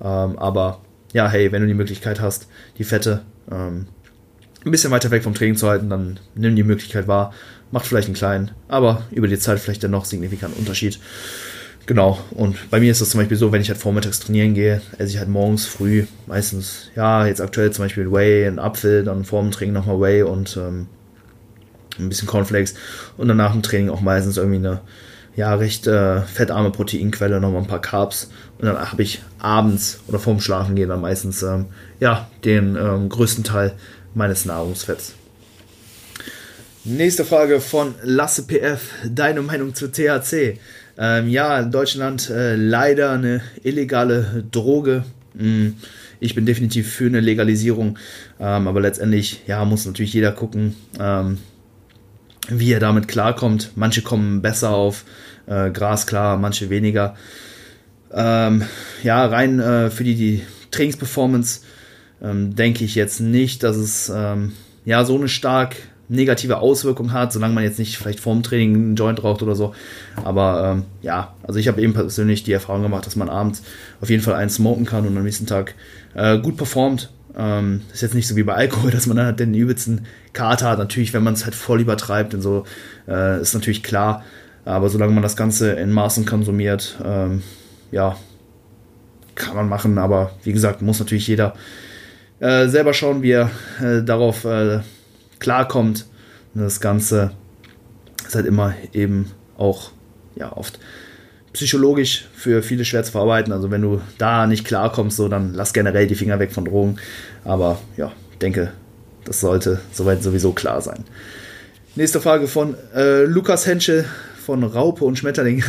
ähm, 0.00 0.38
aber 0.38 0.80
ja, 1.12 1.28
hey, 1.28 1.52
wenn 1.52 1.62
du 1.62 1.68
die 1.68 1.74
Möglichkeit 1.74 2.20
hast, 2.20 2.48
die 2.78 2.84
Fette 2.84 3.22
ähm, 3.50 3.86
ein 4.64 4.70
bisschen 4.70 4.90
weiter 4.90 5.10
weg 5.10 5.22
vom 5.22 5.34
Training 5.34 5.56
zu 5.56 5.68
halten, 5.68 5.90
dann 5.90 6.20
nimm 6.34 6.56
die 6.56 6.62
Möglichkeit 6.62 7.08
wahr. 7.08 7.32
Macht 7.72 7.86
vielleicht 7.86 8.08
einen 8.08 8.16
kleinen, 8.16 8.50
aber 8.68 9.04
über 9.10 9.28
die 9.28 9.38
Zeit 9.38 9.60
vielleicht 9.60 9.82
dennoch 9.82 10.04
signifikanten 10.04 10.58
Unterschied. 10.58 10.98
Genau, 11.86 12.18
und 12.32 12.70
bei 12.70 12.78
mir 12.78 12.92
ist 12.92 13.00
das 13.00 13.10
zum 13.10 13.20
Beispiel 13.20 13.36
so, 13.36 13.52
wenn 13.52 13.62
ich 13.62 13.68
halt 13.68 13.78
vormittags 13.78 14.20
trainieren 14.20 14.54
gehe, 14.54 14.80
esse 14.98 15.12
ich 15.12 15.18
halt 15.18 15.28
morgens 15.28 15.66
früh 15.66 16.04
meistens, 16.26 16.90
ja, 16.94 17.26
jetzt 17.26 17.40
aktuell 17.40 17.72
zum 17.72 17.84
Beispiel 17.84 18.12
Whey, 18.12 18.46
einen 18.46 18.58
Apfel, 18.58 19.02
dann 19.02 19.24
vor 19.24 19.42
dem 19.42 19.50
Training 19.50 19.74
nochmal 19.74 20.00
Whey 20.00 20.22
und 20.22 20.56
ähm, 20.56 20.86
ein 21.98 22.08
bisschen 22.08 22.28
Cornflakes 22.28 22.74
und 23.16 23.28
dann 23.28 23.36
nach 23.36 23.52
dem 23.52 23.62
Training 23.62 23.90
auch 23.90 24.00
meistens 24.00 24.36
irgendwie 24.36 24.58
eine, 24.58 24.80
ja, 25.40 25.54
recht 25.54 25.86
äh, 25.86 26.20
fettarme 26.20 26.70
Proteinquelle, 26.70 27.40
nochmal 27.40 27.62
ein 27.62 27.66
paar 27.66 27.80
Carbs 27.80 28.28
und 28.58 28.66
dann 28.66 28.76
habe 28.76 29.02
ich 29.02 29.22
abends 29.38 30.00
oder 30.06 30.18
vorm 30.18 30.38
Schlafen 30.38 30.76
gehen 30.76 30.90
dann 30.90 31.00
meistens, 31.00 31.42
ähm, 31.42 31.64
ja, 31.98 32.28
den 32.44 32.76
ähm, 32.76 33.08
größten 33.08 33.42
Teil 33.42 33.72
meines 34.14 34.44
Nahrungsfetts. 34.44 35.14
Nächste 36.84 37.24
Frage 37.24 37.60
von 37.62 37.94
Lasse 38.02 38.42
PF. 38.42 38.82
Deine 39.08 39.40
Meinung 39.40 39.74
zu 39.74 39.90
THC? 39.90 40.58
Ähm, 40.98 41.30
ja, 41.30 41.58
in 41.58 41.70
Deutschland 41.70 42.28
äh, 42.28 42.54
leider 42.56 43.12
eine 43.12 43.40
illegale 43.62 44.44
Droge. 44.50 45.04
Hm, 45.38 45.76
ich 46.20 46.34
bin 46.34 46.44
definitiv 46.44 46.92
für 46.92 47.06
eine 47.06 47.20
Legalisierung, 47.20 47.98
ähm, 48.38 48.68
aber 48.68 48.82
letztendlich 48.82 49.40
ja, 49.46 49.64
muss 49.64 49.86
natürlich 49.86 50.12
jeder 50.12 50.32
gucken, 50.32 50.76
ähm, 50.98 51.38
wie 52.50 52.72
er 52.74 52.80
damit 52.80 53.08
klarkommt. 53.08 53.70
Manche 53.74 54.02
kommen 54.02 54.42
besser 54.42 54.70
auf 54.70 55.04
äh, 55.50 55.70
Gras 55.70 56.06
klar, 56.06 56.38
manche 56.38 56.70
weniger. 56.70 57.14
Ähm, 58.12 58.62
ja, 59.02 59.26
rein 59.26 59.60
äh, 59.60 59.90
für 59.90 60.04
die, 60.04 60.14
die 60.14 60.42
Trainingsperformance 60.70 61.60
ähm, 62.22 62.54
denke 62.54 62.84
ich 62.84 62.94
jetzt 62.94 63.20
nicht, 63.20 63.62
dass 63.62 63.76
es 63.76 64.10
ähm, 64.14 64.52
ja 64.84 65.04
so 65.04 65.16
eine 65.16 65.28
stark 65.28 65.76
negative 66.08 66.58
Auswirkung 66.58 67.12
hat, 67.12 67.32
solange 67.32 67.54
man 67.54 67.62
jetzt 67.62 67.78
nicht 67.78 67.96
vielleicht 67.96 68.18
vorm 68.18 68.42
Training 68.42 68.74
einen 68.74 68.96
Joint 68.96 69.22
raucht 69.22 69.42
oder 69.42 69.54
so. 69.54 69.74
Aber 70.24 70.72
ähm, 70.72 70.84
ja, 71.02 71.34
also 71.44 71.60
ich 71.60 71.68
habe 71.68 71.80
eben 71.80 71.94
persönlich 71.94 72.42
die 72.42 72.52
Erfahrung 72.52 72.82
gemacht, 72.82 73.06
dass 73.06 73.14
man 73.14 73.28
abends 73.28 73.62
auf 74.00 74.10
jeden 74.10 74.22
Fall 74.22 74.34
einen 74.34 74.50
smoken 74.50 74.86
kann 74.86 75.06
und 75.06 75.16
am 75.16 75.22
nächsten 75.22 75.46
Tag 75.46 75.74
äh, 76.14 76.38
gut 76.38 76.56
performt. 76.56 77.10
Ähm, 77.38 77.82
ist 77.92 78.02
jetzt 78.02 78.14
nicht 78.14 78.26
so 78.26 78.34
wie 78.34 78.42
bei 78.42 78.54
Alkohol, 78.54 78.90
dass 78.90 79.06
man 79.06 79.16
dann 79.16 79.26
halt 79.26 79.40
den 79.40 79.54
übelsten 79.54 80.06
Kater 80.32 80.70
hat. 80.70 80.78
Natürlich, 80.78 81.12
wenn 81.12 81.22
man 81.22 81.34
es 81.34 81.44
halt 81.44 81.54
voll 81.54 81.80
übertreibt 81.80 82.34
und 82.34 82.42
so, 82.42 82.64
äh, 83.06 83.40
ist 83.40 83.54
natürlich 83.54 83.84
klar. 83.84 84.24
Aber 84.64 84.88
solange 84.88 85.12
man 85.12 85.22
das 85.22 85.36
Ganze 85.36 85.72
in 85.72 85.90
Maßen 85.92 86.26
konsumiert, 86.26 86.98
ähm, 87.04 87.42
ja, 87.90 88.16
kann 89.34 89.56
man 89.56 89.68
machen. 89.68 89.98
Aber 89.98 90.32
wie 90.42 90.52
gesagt, 90.52 90.82
muss 90.82 90.98
natürlich 90.98 91.26
jeder 91.26 91.54
äh, 92.40 92.68
selber 92.68 92.94
schauen, 92.94 93.22
wie 93.22 93.32
er 93.32 93.50
äh, 93.82 94.02
darauf 94.02 94.44
äh, 94.44 94.80
klarkommt. 95.38 96.06
Und 96.54 96.62
das 96.62 96.80
Ganze 96.80 97.32
ist 98.26 98.34
halt 98.34 98.46
immer 98.46 98.74
eben 98.92 99.30
auch 99.56 99.90
ja, 100.36 100.56
oft 100.56 100.78
psychologisch 101.52 102.28
für 102.34 102.62
viele 102.62 102.84
schwer 102.84 103.02
zu 103.02 103.12
verarbeiten. 103.12 103.52
Also 103.52 103.70
wenn 103.70 103.82
du 103.82 104.00
da 104.18 104.46
nicht 104.46 104.64
klarkommst, 104.64 105.16
so, 105.16 105.28
dann 105.28 105.54
lass 105.54 105.72
generell 105.72 106.06
die 106.06 106.14
Finger 106.14 106.38
weg 106.38 106.52
von 106.52 106.64
Drogen. 106.64 106.96
Aber 107.44 107.80
ja, 107.96 108.12
denke, 108.40 108.72
das 109.24 109.40
sollte 109.40 109.80
soweit 109.92 110.22
sowieso 110.22 110.52
klar 110.52 110.80
sein. 110.80 111.04
Nächste 111.96 112.20
Frage 112.20 112.46
von 112.46 112.76
äh, 112.94 113.24
Lukas 113.24 113.66
Henschel 113.66 114.04
von 114.40 114.64
Raupe 114.64 115.04
und 115.04 115.16
Schmetterling. 115.16 115.62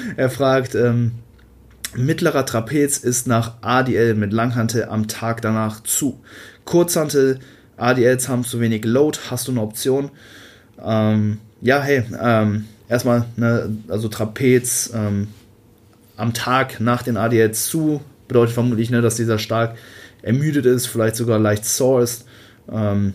er 0.16 0.30
fragt, 0.30 0.74
ähm, 0.74 1.12
mittlerer 1.96 2.46
Trapez 2.46 2.98
ist 2.98 3.26
nach 3.26 3.54
ADL 3.62 4.14
mit 4.14 4.32
Langhantel 4.32 4.84
am 4.84 5.08
Tag 5.08 5.42
danach 5.42 5.82
zu. 5.82 6.20
Kurzhantel 6.64 7.40
ADLs 7.76 8.28
haben 8.28 8.44
zu 8.44 8.60
wenig 8.60 8.84
Load, 8.84 9.18
hast 9.30 9.48
du 9.48 9.52
eine 9.52 9.62
Option? 9.62 10.10
Ähm, 10.82 11.38
ja, 11.60 11.80
hey, 11.80 12.04
ähm, 12.20 12.66
erstmal, 12.88 13.24
ne, 13.36 13.76
also 13.88 14.08
Trapez 14.08 14.92
ähm, 14.94 15.28
am 16.16 16.34
Tag 16.34 16.80
nach 16.80 17.02
den 17.02 17.16
ADLs 17.16 17.66
zu, 17.66 18.02
bedeutet 18.26 18.54
vermutlich, 18.54 18.90
ne, 18.90 19.00
dass 19.00 19.16
dieser 19.16 19.38
stark 19.38 19.76
ermüdet 20.22 20.66
ist, 20.66 20.86
vielleicht 20.86 21.16
sogar 21.16 21.38
leicht 21.38 21.64
sore 21.64 22.02
ist. 22.02 22.26
Ähm, 22.70 23.14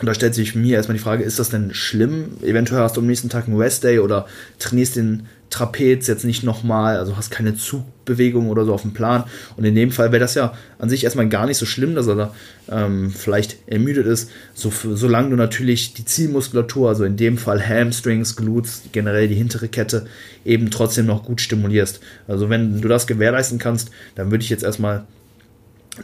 und 0.00 0.06
da 0.06 0.14
stellt 0.14 0.34
sich 0.34 0.54
mir 0.54 0.76
erstmal 0.76 0.96
die 0.96 1.02
Frage, 1.02 1.24
ist 1.24 1.38
das 1.38 1.50
denn 1.50 1.74
schlimm? 1.74 2.36
Eventuell 2.42 2.80
hast 2.80 2.96
du 2.96 3.00
am 3.00 3.06
nächsten 3.06 3.28
Tag 3.28 3.46
einen 3.46 3.58
Rest 3.58 3.84
Day 3.84 3.98
oder 3.98 4.26
trainierst 4.58 4.96
den 4.96 5.26
Trapez 5.50 6.06
jetzt 6.06 6.24
nicht 6.24 6.44
nochmal, 6.44 6.96
also 6.96 7.16
hast 7.16 7.30
keine 7.30 7.56
Zugbewegung 7.56 8.48
oder 8.48 8.64
so 8.64 8.72
auf 8.72 8.82
dem 8.82 8.94
Plan. 8.94 9.24
Und 9.56 9.64
in 9.64 9.74
dem 9.74 9.90
Fall 9.90 10.12
wäre 10.12 10.20
das 10.20 10.34
ja 10.34 10.54
an 10.78 10.88
sich 10.88 11.04
erstmal 11.04 11.28
gar 11.28 11.44
nicht 11.46 11.58
so 11.58 11.66
schlimm, 11.66 11.96
dass 11.96 12.06
er 12.06 12.14
da 12.14 12.34
ähm, 12.70 13.10
vielleicht 13.10 13.58
ermüdet 13.66 14.06
ist, 14.06 14.30
so, 14.54 14.72
solange 14.94 15.30
du 15.30 15.36
natürlich 15.36 15.92
die 15.92 16.04
Zielmuskulatur, 16.04 16.88
also 16.88 17.04
in 17.04 17.16
dem 17.16 17.36
Fall 17.36 17.60
Hamstrings, 17.60 18.36
Glutes, 18.36 18.82
generell 18.92 19.28
die 19.28 19.34
hintere 19.34 19.68
Kette, 19.68 20.06
eben 20.44 20.70
trotzdem 20.70 21.06
noch 21.06 21.24
gut 21.24 21.40
stimulierst. 21.40 22.00
Also 22.28 22.48
wenn 22.48 22.80
du 22.80 22.88
das 22.88 23.08
gewährleisten 23.08 23.58
kannst, 23.58 23.90
dann 24.14 24.30
würde 24.30 24.44
ich 24.44 24.50
jetzt 24.50 24.62
erstmal 24.62 25.04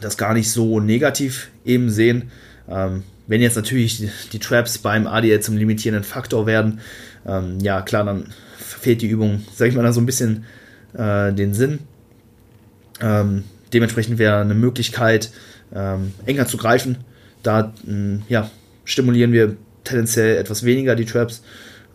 das 0.01 0.17
gar 0.17 0.33
nicht 0.33 0.51
so 0.51 0.81
negativ 0.81 1.49
eben 1.65 1.89
sehen. 1.89 2.29
Ähm, 2.69 3.03
wenn 3.27 3.41
jetzt 3.41 3.55
natürlich 3.55 4.09
die, 4.31 4.39
Traps 4.39 4.77
beim 4.77 5.07
ADL 5.07 5.41
zum 5.41 5.57
limitierenden 5.57 6.03
Faktor 6.03 6.45
werden, 6.45 6.79
ähm, 7.25 7.59
ja 7.59 7.81
klar, 7.81 8.05
dann 8.05 8.27
fehlt 8.57 9.01
die 9.01 9.07
Übung, 9.07 9.43
sag 9.53 9.67
ich 9.67 9.75
mal, 9.75 9.83
da 9.83 9.91
so 9.91 10.01
ein 10.01 10.05
bisschen 10.05 10.45
äh, 10.93 11.33
den 11.33 11.53
Sinn. 11.53 11.79
Ähm, 13.01 13.43
dementsprechend 13.73 14.17
wäre 14.17 14.39
eine 14.39 14.53
Möglichkeit, 14.53 15.31
ähm, 15.73 16.13
enger 16.25 16.47
zu 16.47 16.57
greifen. 16.57 16.97
Da 17.43 17.73
mh, 17.83 18.23
ja, 18.29 18.49
stimulieren 18.85 19.31
wir 19.33 19.57
tendenziell 19.83 20.37
etwas 20.37 20.63
weniger 20.63 20.95
die 20.95 21.05
Traps. 21.05 21.43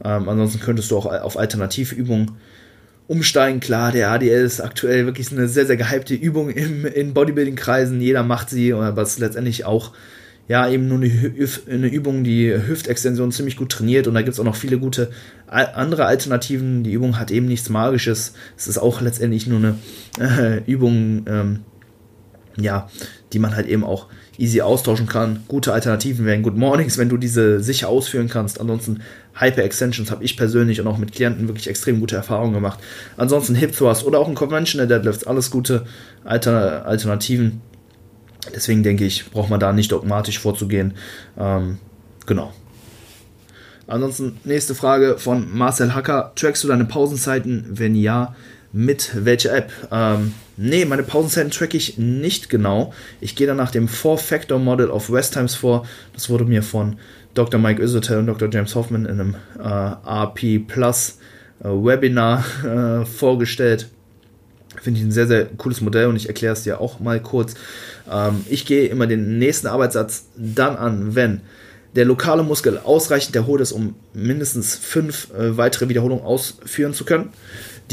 Ähm, 0.05 0.29
ansonsten 0.29 0.61
könntest 0.61 0.91
du 0.91 0.99
auch 0.99 1.07
auf 1.07 1.39
Alternativübungen 1.39 2.33
umsteigen. 3.09 3.61
Klar, 3.61 3.93
der 3.93 4.11
ADL 4.11 4.45
ist 4.45 4.61
aktuell 4.61 5.07
wirklich 5.07 5.33
eine 5.33 5.49
sehr, 5.49 5.67
sehr 5.67 5.77
gehypte 5.77 6.15
Übung 6.15 6.51
im, 6.51 6.87
in 6.87 7.15
Bodybuilding-Kreisen. 7.15 8.01
Jeder 8.01 8.23
macht 8.23 8.51
sie, 8.51 8.73
aber 8.73 9.03
es 9.03 9.15
ist 9.15 9.19
letztendlich 9.19 9.65
auch 9.65 9.93
ja, 10.48 10.68
eben 10.68 10.88
nur 10.88 10.98
eine, 10.98 11.87
Übung, 11.88 12.24
die 12.24 12.52
Hüftextension 12.52 13.31
ziemlich 13.33 13.57
gut 13.57 13.70
trainiert 13.70 14.07
und 14.07 14.14
da 14.14 14.22
gibt 14.22 14.35
es 14.35 14.40
auch 14.40 14.44
noch 14.44 14.57
viele 14.57 14.78
gute 14.78 15.11
andere 15.46 16.07
Alternativen. 16.07 16.83
Die 16.83 16.92
Übung 16.92 17.18
hat 17.18 17.31
eben 17.31 17.46
nichts 17.46 17.68
Magisches. 17.68 18.35
Es 18.57 18.66
ist 18.66 18.78
auch 18.78 19.00
letztendlich 19.00 19.46
nur 19.46 19.59
eine 19.59 19.78
äh, 20.18 20.70
Übung, 20.70 21.24
ähm, 21.28 21.61
ja, 22.57 22.88
die 23.33 23.38
man 23.38 23.55
halt 23.55 23.66
eben 23.66 23.85
auch 23.85 24.09
easy 24.37 24.62
austauschen 24.62 25.07
kann. 25.07 25.44
Gute 25.46 25.72
Alternativen 25.72 26.26
wären 26.26 26.42
Good 26.42 26.57
Mornings, 26.57 26.98
wenn 26.98 27.09
du 27.09 27.16
diese 27.16 27.61
sicher 27.61 27.88
ausführen 27.88 28.28
kannst. 28.28 28.61
Ansonsten 28.61 29.00
Hyper 29.35 29.62
Extensions 29.62 30.11
habe 30.11 30.24
ich 30.24 30.37
persönlich 30.37 30.81
und 30.81 30.87
auch 30.87 30.98
mit 30.98 31.12
Klienten 31.12 31.48
wirklich 31.48 31.68
extrem 31.68 32.00
gute 32.00 32.16
Erfahrungen 32.16 32.55
gemacht. 32.55 32.81
Ansonsten 33.16 33.55
Hip 33.55 33.76
Thrust 33.76 34.05
oder 34.05 34.18
auch 34.18 34.28
ein 34.28 34.35
Conventional 34.35 34.88
Deadlift, 34.88 35.26
alles 35.26 35.50
gute 35.50 35.87
Alter 36.24 36.85
Alternativen 36.85 37.61
Deswegen 38.55 38.83
denke 38.83 39.05
ich, 39.05 39.31
braucht 39.31 39.50
man 39.50 39.61
da 39.61 39.72
nicht 39.72 39.92
dogmatisch 39.92 40.38
vorzugehen. 40.38 40.94
Ähm, 41.38 41.78
genau. 42.26 42.52
Ansonsten 43.87 44.38
nächste 44.44 44.74
Frage 44.74 45.18
von 45.18 45.57
Marcel 45.57 45.94
Hacker. 45.94 46.33
Trackst 46.35 46.64
du 46.64 46.68
deine 46.68 46.85
Pausenzeiten? 46.85 47.66
Wenn 47.68 47.94
ja, 47.94 48.35
mit 48.72 49.11
welcher 49.14 49.55
App? 49.55 49.70
Ähm, 49.90 50.35
nee, 50.57 50.85
meine 50.85 51.02
Pausenzeiten 51.02 51.50
track 51.50 51.74
ich 51.74 51.98
nicht 51.98 52.48
genau. 52.48 52.92
Ich 53.20 53.37
gehe 53.37 53.46
dann 53.46 53.59
nach 53.59 53.70
dem 53.70 53.88
Four-Factor-Model 53.88 54.90
of 54.90 55.11
West 55.11 55.35
Times 55.35 55.55
vor. 55.55 55.87
Das 56.14 56.31
wurde 56.31 56.44
mir 56.44 56.62
von 56.62 56.96
Dr. 57.35 57.61
Mike 57.61 57.83
Isotel 57.83 58.18
und 58.18 58.26
Dr. 58.26 58.48
James 58.50 58.74
Hoffman 58.74 59.05
in 59.05 59.20
einem 59.20 59.37
äh, 59.59 59.68
RP 59.68 60.66
Plus 60.66 61.18
äh, 61.61 61.68
Webinar 61.68 62.44
äh, 62.64 63.05
vorgestellt. 63.05 63.88
Finde 64.83 64.99
ich 64.99 65.07
ein 65.07 65.12
sehr, 65.12 65.29
sehr 65.29 65.45
cooles 65.45 65.81
Modell 65.81 66.07
und 66.07 66.16
ich 66.16 66.27
erkläre 66.27 66.55
es 66.55 66.64
dir 66.64 66.81
auch 66.81 66.99
mal 66.99 67.21
kurz. 67.21 67.55
Ähm, 68.11 68.45
ich 68.51 68.66
gehe 68.66 68.88
immer 68.88 69.07
den 69.07 69.38
nächsten 69.38 69.68
Arbeitssatz 69.68 70.25
dann 70.37 70.77
an, 70.77 71.14
wenn 71.14 71.40
der 71.95 72.05
lokale 72.05 72.42
Muskel 72.42 72.79
ausreichend 72.79 73.37
erholt 73.37 73.61
ist, 73.61 73.71
um 73.71 73.95
mindestens 74.12 74.75
fünf 74.75 75.29
äh, 75.35 75.57
weitere 75.57 75.88
Wiederholungen 75.88 76.25
ausführen 76.25 76.95
zu 76.95 77.05
können. 77.05 77.31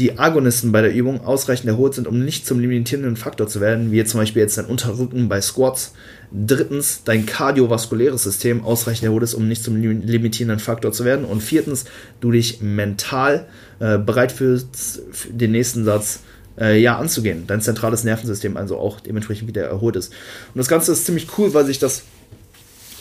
die 0.00 0.18
Agonisten 0.18 0.72
bei 0.72 0.80
der 0.80 0.94
Übung 0.94 1.20
ausreichend 1.24 1.68
erholt 1.68 1.94
sind, 1.94 2.08
um 2.08 2.24
nicht 2.24 2.46
zum 2.46 2.58
limitierenden 2.58 3.16
Faktor 3.16 3.48
zu 3.48 3.60
werden, 3.60 3.92
wie 3.92 4.02
zum 4.04 4.20
Beispiel 4.20 4.40
jetzt 4.40 4.56
dein 4.56 4.64
Unterrücken 4.64 5.28
bei 5.28 5.40
Squats. 5.40 5.92
Drittens, 6.32 7.02
dein 7.04 7.26
kardiovaskuläres 7.26 8.22
System 8.22 8.64
ausreichend 8.64 9.04
erholt 9.04 9.24
ist, 9.24 9.34
um 9.34 9.46
nicht 9.46 9.62
zum 9.62 9.76
limitierenden 9.76 10.60
Faktor 10.60 10.92
zu 10.92 11.04
werden. 11.04 11.24
Und 11.24 11.42
viertens, 11.42 11.84
du 12.20 12.30
dich 12.30 12.62
mental 12.62 13.46
äh, 13.80 13.98
bereit 13.98 14.32
fühlst, 14.32 15.02
für 15.10 15.32
den 15.32 15.52
nächsten 15.52 15.84
Satz 15.84 16.20
äh, 16.60 16.78
ja, 16.78 16.98
anzugehen. 16.98 17.44
Dein 17.46 17.60
zentrales 17.60 18.04
Nervensystem 18.04 18.56
also 18.56 18.78
auch 18.78 19.00
dementsprechend 19.00 19.48
wieder 19.48 19.64
erholt 19.64 19.96
ist. 19.96 20.12
Und 20.54 20.58
das 20.58 20.68
Ganze 20.68 20.92
ist 20.92 21.06
ziemlich 21.06 21.26
cool, 21.38 21.54
weil 21.54 21.64
sich 21.64 21.78
das 21.78 22.02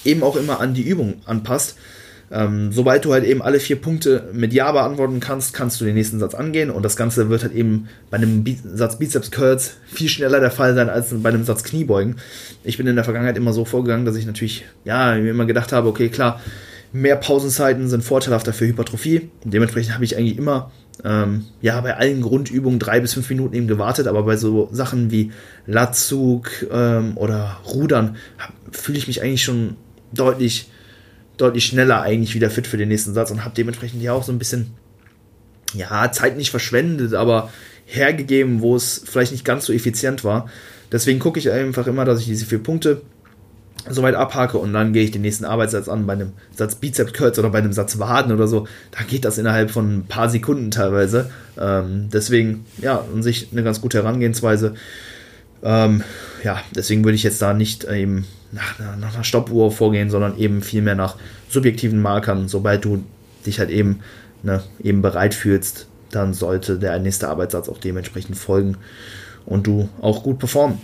eben 0.05 0.23
auch 0.23 0.35
immer 0.35 0.59
an 0.59 0.73
die 0.73 0.83
Übung 0.83 1.21
anpasst. 1.25 1.75
Ähm, 2.31 2.71
sobald 2.71 3.05
du 3.05 3.13
halt 3.13 3.23
eben 3.25 3.41
alle 3.41 3.59
vier 3.59 3.77
Punkte 3.77 4.29
mit 4.33 4.53
Ja 4.53 4.71
beantworten 4.71 5.19
kannst, 5.19 5.51
kannst 5.53 5.81
du 5.81 5.85
den 5.85 5.95
nächsten 5.95 6.19
Satz 6.19 6.35
angehen 6.35 6.69
und 6.69 6.83
das 6.83 6.95
Ganze 6.95 7.29
wird 7.29 7.41
halt 7.41 7.53
eben 7.53 7.89
bei 8.11 8.17
einem 8.17 8.43
Bi 8.43 8.55
Satz 8.63 8.99
Bizeps 8.99 9.31
Curls 9.31 9.77
viel 9.87 10.09
schneller 10.09 10.39
der 10.39 10.51
Fall 10.51 10.75
sein 10.75 10.89
als 10.89 11.07
bei 11.11 11.29
einem 11.29 11.43
Satz 11.43 11.63
Kniebeugen. 11.63 12.17
Ich 12.63 12.77
bin 12.77 12.85
in 12.85 12.95
der 12.95 13.03
Vergangenheit 13.03 13.35
immer 13.35 13.51
so 13.51 13.65
vorgegangen, 13.65 14.05
dass 14.05 14.15
ich 14.15 14.27
natürlich, 14.27 14.65
ja, 14.85 15.15
mir 15.15 15.31
immer 15.31 15.47
gedacht 15.47 15.71
habe, 15.71 15.87
okay, 15.87 16.09
klar, 16.09 16.39
mehr 16.91 17.15
Pausenzeiten 17.15 17.87
sind 17.87 18.03
vorteilhafter 18.03 18.53
für 18.53 18.67
Hypertrophie. 18.67 19.29
Und 19.43 19.53
dementsprechend 19.53 19.95
habe 19.95 20.03
ich 20.03 20.15
eigentlich 20.15 20.37
immer, 20.37 20.71
ähm, 21.03 21.45
ja, 21.61 21.79
bei 21.81 21.95
allen 21.95 22.21
Grundübungen 22.21 22.79
drei 22.79 22.99
bis 22.99 23.13
fünf 23.13 23.29
Minuten 23.29 23.55
eben 23.55 23.67
gewartet, 23.67 24.07
aber 24.07 24.23
bei 24.23 24.35
so 24.35 24.69
Sachen 24.71 25.11
wie 25.11 25.31
Latzug 25.65 26.65
ähm, 26.71 27.17
oder 27.17 27.57
Rudern 27.65 28.17
fühle 28.71 28.97
ich 28.97 29.07
mich 29.07 29.21
eigentlich 29.21 29.43
schon 29.43 29.75
deutlich 30.11 30.69
deutlich 31.39 31.65
schneller 31.65 32.01
eigentlich 32.01 32.35
wieder 32.35 32.49
fit 32.49 32.67
für 32.67 32.77
den 32.77 32.89
nächsten 32.89 33.13
Satz 33.13 33.31
und 33.31 33.43
habe 33.43 33.55
dementsprechend 33.55 34.03
ja 34.03 34.13
auch 34.13 34.23
so 34.23 34.31
ein 34.31 34.39
bisschen, 34.39 34.71
ja, 35.73 36.11
Zeit 36.11 36.37
nicht 36.37 36.51
verschwendet, 36.51 37.13
aber 37.13 37.49
hergegeben, 37.85 38.61
wo 38.61 38.75
es 38.75 39.01
vielleicht 39.05 39.31
nicht 39.31 39.45
ganz 39.45 39.65
so 39.65 39.73
effizient 39.73 40.23
war. 40.23 40.49
Deswegen 40.91 41.19
gucke 41.19 41.39
ich 41.39 41.49
einfach 41.49 41.87
immer, 41.87 42.05
dass 42.05 42.19
ich 42.19 42.25
diese 42.25 42.45
vier 42.45 42.61
Punkte 42.61 43.01
soweit 43.89 44.15
abhake 44.15 44.57
und 44.57 44.73
dann 44.73 44.93
gehe 44.93 45.03
ich 45.03 45.11
den 45.11 45.21
nächsten 45.21 45.45
Arbeitssatz 45.45 45.87
an 45.87 46.05
bei 46.05 46.13
einem 46.13 46.33
Satz 46.55 46.75
Bizeps 46.75 47.13
Curls 47.13 47.39
oder 47.39 47.49
bei 47.49 47.59
einem 47.59 47.73
Satz 47.73 47.99
Waden 47.99 48.31
oder 48.31 48.47
so. 48.47 48.67
Da 48.91 49.03
geht 49.03 49.25
das 49.25 49.37
innerhalb 49.37 49.71
von 49.71 49.99
ein 49.99 50.05
paar 50.05 50.29
Sekunden 50.29 50.71
teilweise. 50.71 51.29
Ähm, 51.57 52.09
deswegen, 52.11 52.65
ja, 52.81 53.03
an 53.13 53.23
sich 53.23 53.49
eine 53.51 53.63
ganz 53.63 53.81
gute 53.81 53.99
Herangehensweise. 53.99 54.73
Ähm, 55.63 56.03
ja, 56.43 56.61
deswegen 56.75 57.03
würde 57.03 57.15
ich 57.15 57.23
jetzt 57.23 57.41
da 57.41 57.53
nicht 57.53 57.83
eben 57.85 58.25
nach, 58.51 58.79
nach 58.97 59.13
einer 59.13 59.23
Stoppuhr 59.23 59.71
vorgehen, 59.71 60.09
sondern 60.09 60.37
eben 60.37 60.61
vielmehr 60.61 60.95
nach 60.95 61.15
subjektiven 61.49 62.01
Markern. 62.01 62.47
Sobald 62.47 62.85
du 62.85 63.03
dich 63.45 63.59
halt 63.59 63.69
eben, 63.69 63.99
ne, 64.43 64.63
eben 64.81 65.01
bereit 65.01 65.33
fühlst, 65.33 65.87
dann 66.11 66.33
sollte 66.33 66.79
der 66.79 66.97
nächste 66.99 67.29
Arbeitssatz 67.29 67.69
auch 67.69 67.77
dementsprechend 67.77 68.37
folgen 68.37 68.77
und 69.45 69.67
du 69.67 69.89
auch 70.01 70.23
gut 70.23 70.39
performen. 70.39 70.79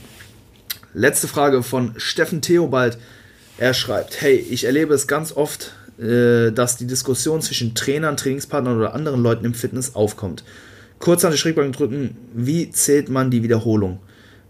Letzte 0.98 1.28
Frage 1.28 1.62
von 1.62 1.92
Steffen 1.98 2.42
Theobald. 2.42 2.98
Er 3.58 3.74
schreibt, 3.74 4.22
hey, 4.22 4.36
ich 4.38 4.64
erlebe 4.64 4.94
es 4.94 5.08
ganz 5.08 5.34
oft, 5.34 5.74
äh, 6.00 6.54
dass 6.54 6.78
die 6.78 6.88
Diskussion 6.88 7.42
zwischen 7.42 7.76
Trainern, 7.76 8.16
Trainingspartnern 8.16 8.78
oder 8.78 8.94
anderen 8.94 9.22
Leuten 9.22 9.44
im 9.44 9.54
Fitness 9.54 9.94
aufkommt. 9.94 10.46
Kurz 11.00 11.26
an 11.26 11.34
die 11.34 11.38
Schrägbank 11.38 11.76
drücken, 11.76 12.16
wie 12.34 12.72
zählt 12.72 13.10
man 13.10 13.30
die 13.30 13.44
Wiederholung? 13.44 14.00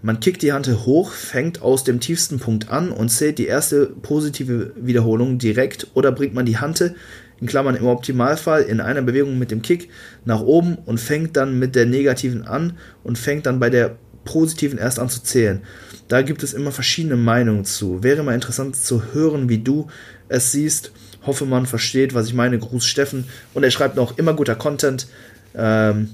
Man 0.04 0.20
kickt 0.20 0.44
die 0.44 0.54
Hand 0.54 0.68
hoch, 0.68 1.14
fängt 1.14 1.64
aus 1.64 1.84
dem 1.84 2.00
tiefsten 2.00 2.38
Punkt 2.38 2.70
an 2.70 2.92
und 2.92 3.10
zählt 3.10 3.40
die 3.40 3.48
erste 3.48 3.88
positive 3.88 4.72
Wiederholung 4.76 5.40
direkt 5.40 5.88
oder 5.96 6.12
bringt 6.12 6.36
man 6.36 6.46
die 6.46 6.60
Hand, 6.60 6.94
in 7.42 7.48
Klammern 7.48 7.76
im 7.76 7.88
Optimalfall, 7.88 8.62
in 8.62 8.80
einer 8.80 9.02
Bewegung 9.02 9.38
mit 9.38 9.52
dem 9.52 9.62
Kick 9.62 9.90
nach 10.26 10.42
oben 10.42 10.78
und 10.86 11.00
fängt 11.00 11.36
dann 11.36 11.60
mit 11.60 11.76
der 11.76 11.86
negativen 11.86 12.48
an 12.48 12.78
und 13.04 13.18
fängt 13.18 13.46
dann 13.46 13.60
bei 13.60 13.70
der 13.70 13.98
positiven 14.26 14.78
erst 14.78 15.00
an 15.00 15.10
zu 15.10 15.24
zählen. 15.24 15.62
Da 16.08 16.22
gibt 16.22 16.44
es 16.44 16.54
immer 16.54 16.72
verschiedene 16.72 17.16
Meinungen 17.16 17.66
zu. 17.66 18.04
Wäre 18.04 18.24
mal 18.24 18.36
interessant 18.36 18.76
zu 18.76 19.14
hören, 19.14 19.48
wie 19.50 19.60
du 19.60 19.88
es 20.28 20.52
siehst. 20.52 20.92
Hoffe, 21.26 21.46
man 21.46 21.66
versteht, 21.66 22.14
was 22.14 22.28
ich 22.28 22.34
meine. 22.34 22.60
Gruß 22.60 22.86
Steffen. 22.86 23.26
Und 23.54 23.64
er 23.64 23.72
schreibt 23.72 23.96
noch 23.96 24.18
immer 24.18 24.34
guter 24.34 24.56
Content. 24.56 25.08
Ähm, 25.56 26.10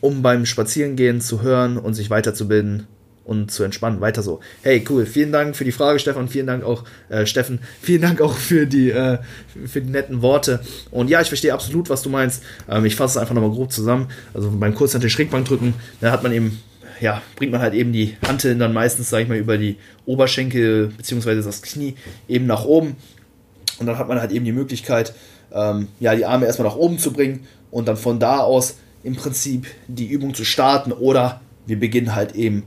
um 0.00 0.22
beim 0.22 0.46
Spazierengehen 0.46 1.20
zu 1.20 1.42
hören 1.42 1.76
und 1.76 1.94
sich 1.94 2.10
weiterzubilden 2.10 2.86
und 3.24 3.50
zu 3.50 3.62
entspannen. 3.62 4.00
Weiter 4.00 4.22
so. 4.22 4.40
Hey, 4.62 4.84
cool. 4.88 5.06
Vielen 5.06 5.30
Dank 5.30 5.54
für 5.54 5.64
die 5.64 5.72
Frage, 5.72 5.98
Stefan. 5.98 6.28
Vielen 6.28 6.46
Dank 6.46 6.64
auch, 6.64 6.84
äh, 7.10 7.26
Steffen. 7.26 7.60
Vielen 7.80 8.02
Dank 8.02 8.20
auch 8.20 8.34
für 8.36 8.66
die, 8.66 8.90
äh, 8.90 9.18
für 9.66 9.80
die 9.80 9.90
netten 9.90 10.22
Worte. 10.22 10.60
Und 10.90 11.10
ja, 11.10 11.20
ich 11.20 11.28
verstehe 11.28 11.54
absolut, 11.54 11.90
was 11.90 12.02
du 12.02 12.08
meinst. 12.08 12.42
Ähm, 12.68 12.84
ich 12.86 12.96
fasse 12.96 13.18
es 13.18 13.22
einfach 13.22 13.34
nochmal 13.34 13.52
grob 13.52 13.70
zusammen. 13.70 14.08
Also 14.34 14.50
beim 14.50 14.74
Kurzhantel 14.74 15.10
Schrägbank 15.10 15.46
drücken, 15.46 15.74
da 16.00 16.10
hat 16.10 16.22
man 16.22 16.32
eben, 16.32 16.60
ja, 17.00 17.22
bringt 17.36 17.52
man 17.52 17.60
halt 17.60 17.74
eben 17.74 17.92
die 17.92 18.16
Hanteln 18.26 18.58
dann 18.58 18.72
meistens, 18.72 19.10
sage 19.10 19.24
ich 19.24 19.28
mal, 19.28 19.38
über 19.38 19.58
die 19.58 19.76
Oberschenkel 20.06 20.88
bzw. 20.96 21.42
das 21.42 21.62
Knie 21.62 21.96
eben 22.28 22.46
nach 22.46 22.64
oben. 22.64 22.96
Und 23.78 23.86
dann 23.86 23.98
hat 23.98 24.08
man 24.08 24.20
halt 24.20 24.32
eben 24.32 24.44
die 24.44 24.52
Möglichkeit, 24.52 25.14
ähm, 25.52 25.88
ja, 25.98 26.14
die 26.14 26.26
Arme 26.26 26.46
erstmal 26.46 26.68
nach 26.68 26.76
oben 26.76 26.98
zu 26.98 27.12
bringen 27.12 27.46
und 27.70 27.88
dann 27.88 27.96
von 27.96 28.18
da 28.18 28.40
aus 28.40 28.76
im 29.02 29.16
Prinzip 29.16 29.66
die 29.88 30.06
Übung 30.06 30.34
zu 30.34 30.44
starten 30.44 30.92
oder 30.92 31.40
wir 31.66 31.78
beginnen 31.80 32.14
halt 32.14 32.34
eben 32.34 32.64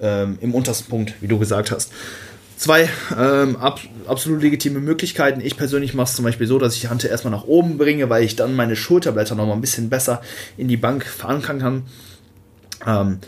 ähm, 0.00 0.38
im 0.40 0.54
untersten 0.54 0.88
Punkt, 0.88 1.14
wie 1.20 1.28
du 1.28 1.38
gesagt 1.38 1.70
hast. 1.70 1.92
Zwei 2.56 2.88
ähm, 3.16 3.56
ab, 3.56 3.80
absolut 4.06 4.42
legitime 4.42 4.80
Möglichkeiten. 4.80 5.40
Ich 5.42 5.56
persönlich 5.56 5.92
mache 5.92 6.06
es 6.06 6.16
zum 6.16 6.24
Beispiel 6.24 6.46
so, 6.46 6.58
dass 6.58 6.74
ich 6.74 6.80
die 6.80 6.88
Hand 6.88 7.04
erstmal 7.04 7.30
nach 7.30 7.44
oben 7.44 7.76
bringe, 7.76 8.08
weil 8.08 8.24
ich 8.24 8.34
dann 8.34 8.56
meine 8.56 8.76
Schulterblätter 8.76 9.34
noch 9.34 9.46
mal 9.46 9.52
ein 9.52 9.60
bisschen 9.60 9.90
besser 9.90 10.22
in 10.56 10.66
die 10.66 10.78
Bank 10.78 11.04
verankern 11.04 11.58
kann. 11.58 11.82
Ähm, 12.86 13.18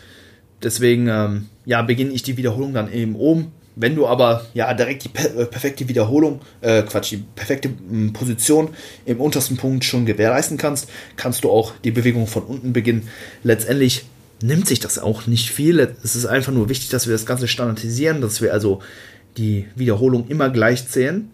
deswegen 0.63 1.09
ähm, 1.09 1.47
ja, 1.65 1.83
beginne 1.83 2.13
ich 2.13 2.23
die 2.23 2.37
Wiederholung 2.37 2.75
dann 2.75 2.93
eben 2.93 3.15
oben 3.15 3.53
wenn 3.81 3.95
du 3.95 4.09
aber 4.09 4.45
ja 4.55 4.75
direkt 4.75 5.05
die 5.05 5.09
per 5.09 5.35
äh, 5.37 5.47
perfekte 5.47 5.89
Wiederholung, 5.89 6.41
äh, 6.61 6.83
Quatsch, 6.83 7.13
die 7.13 7.25
perfekte 7.37 7.69
m, 7.69 8.13
Position 8.13 8.71
im 9.07 9.21
untersten 9.21 9.57
Punkt 9.57 9.85
schon 9.85 10.05
gewährleisten 10.05 10.59
kannst, 10.59 10.91
kannst 11.17 11.45
du 11.45 11.51
auch 11.51 11.73
die 11.85 11.93
Bewegung 11.93 12.27
von 12.27 12.43
unten 12.43 12.73
beginnen. 12.73 13.09
Letztendlich 13.45 14.05
nimmt 14.43 14.67
sich 14.67 14.81
das 14.81 14.99
auch 14.99 15.29
nicht 15.29 15.51
viel. 15.51 15.79
Es 16.03 16.17
ist 16.17 16.27
einfach 16.27 16.53
nur 16.53 16.69
wichtig, 16.69 16.89
dass 16.89 17.07
wir 17.07 17.13
das 17.13 17.25
Ganze 17.25 17.47
standardisieren, 17.47 18.21
dass 18.21 18.43
wir 18.43 18.53
also 18.53 18.81
die 19.37 19.67
Wiederholung 19.77 20.27
immer 20.27 20.51
gleich 20.51 20.89
zählen, 20.89 21.31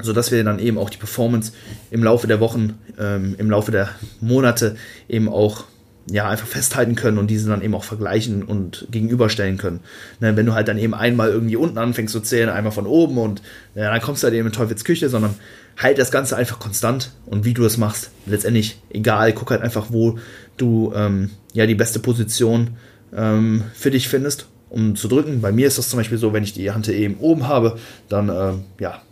sodass 0.00 0.32
wir 0.32 0.42
dann 0.42 0.58
eben 0.58 0.78
auch 0.78 0.90
die 0.90 0.98
Performance 0.98 1.52
im 1.92 2.02
Laufe 2.02 2.26
der 2.26 2.40
Wochen, 2.40 2.76
ähm, 2.98 3.36
im 3.38 3.48
Laufe 3.48 3.70
der 3.70 3.88
Monate 4.20 4.74
eben 5.08 5.28
auch 5.28 5.64
ja, 6.10 6.28
einfach 6.28 6.46
festhalten 6.46 6.94
können 6.94 7.18
und 7.18 7.28
diese 7.28 7.48
dann 7.48 7.62
eben 7.62 7.74
auch 7.74 7.84
vergleichen 7.84 8.42
und 8.42 8.86
gegenüberstellen 8.90 9.56
können. 9.56 9.80
Ne, 10.20 10.36
wenn 10.36 10.46
du 10.46 10.54
halt 10.54 10.68
dann 10.68 10.78
eben 10.78 10.94
einmal 10.94 11.30
irgendwie 11.30 11.56
unten 11.56 11.78
anfängst 11.78 12.12
zu 12.12 12.20
zählen, 12.20 12.48
einmal 12.48 12.72
von 12.72 12.86
oben 12.86 13.18
und 13.18 13.42
ja, 13.74 13.90
dann 13.90 14.00
kommst 14.00 14.22
du 14.22 14.26
halt 14.26 14.34
eben 14.34 14.46
in 14.46 14.52
Teufels 14.52 14.84
Küche, 14.84 15.08
sondern 15.08 15.34
halt 15.76 15.98
das 15.98 16.10
Ganze 16.10 16.36
einfach 16.36 16.58
konstant 16.58 17.12
und 17.26 17.44
wie 17.44 17.54
du 17.54 17.64
es 17.64 17.78
machst, 17.78 18.10
letztendlich 18.26 18.80
egal, 18.90 19.32
guck 19.32 19.50
halt 19.50 19.62
einfach, 19.62 19.86
wo 19.90 20.18
du 20.56 20.92
ähm, 20.94 21.30
ja 21.52 21.66
die 21.66 21.74
beste 21.74 21.98
Position 21.98 22.70
ähm, 23.14 23.64
für 23.74 23.90
dich 23.90 24.08
findest, 24.08 24.46
um 24.70 24.96
zu 24.96 25.08
drücken. 25.08 25.40
Bei 25.40 25.52
mir 25.52 25.66
ist 25.66 25.78
das 25.78 25.88
zum 25.88 25.98
Beispiel 25.98 26.18
so, 26.18 26.32
wenn 26.32 26.44
ich 26.44 26.52
die 26.52 26.70
Hand 26.72 26.88
eben 26.88 27.16
oben 27.18 27.46
habe, 27.46 27.78
dann 28.08 28.28
ähm, 28.28 28.64
ja, 28.80 29.02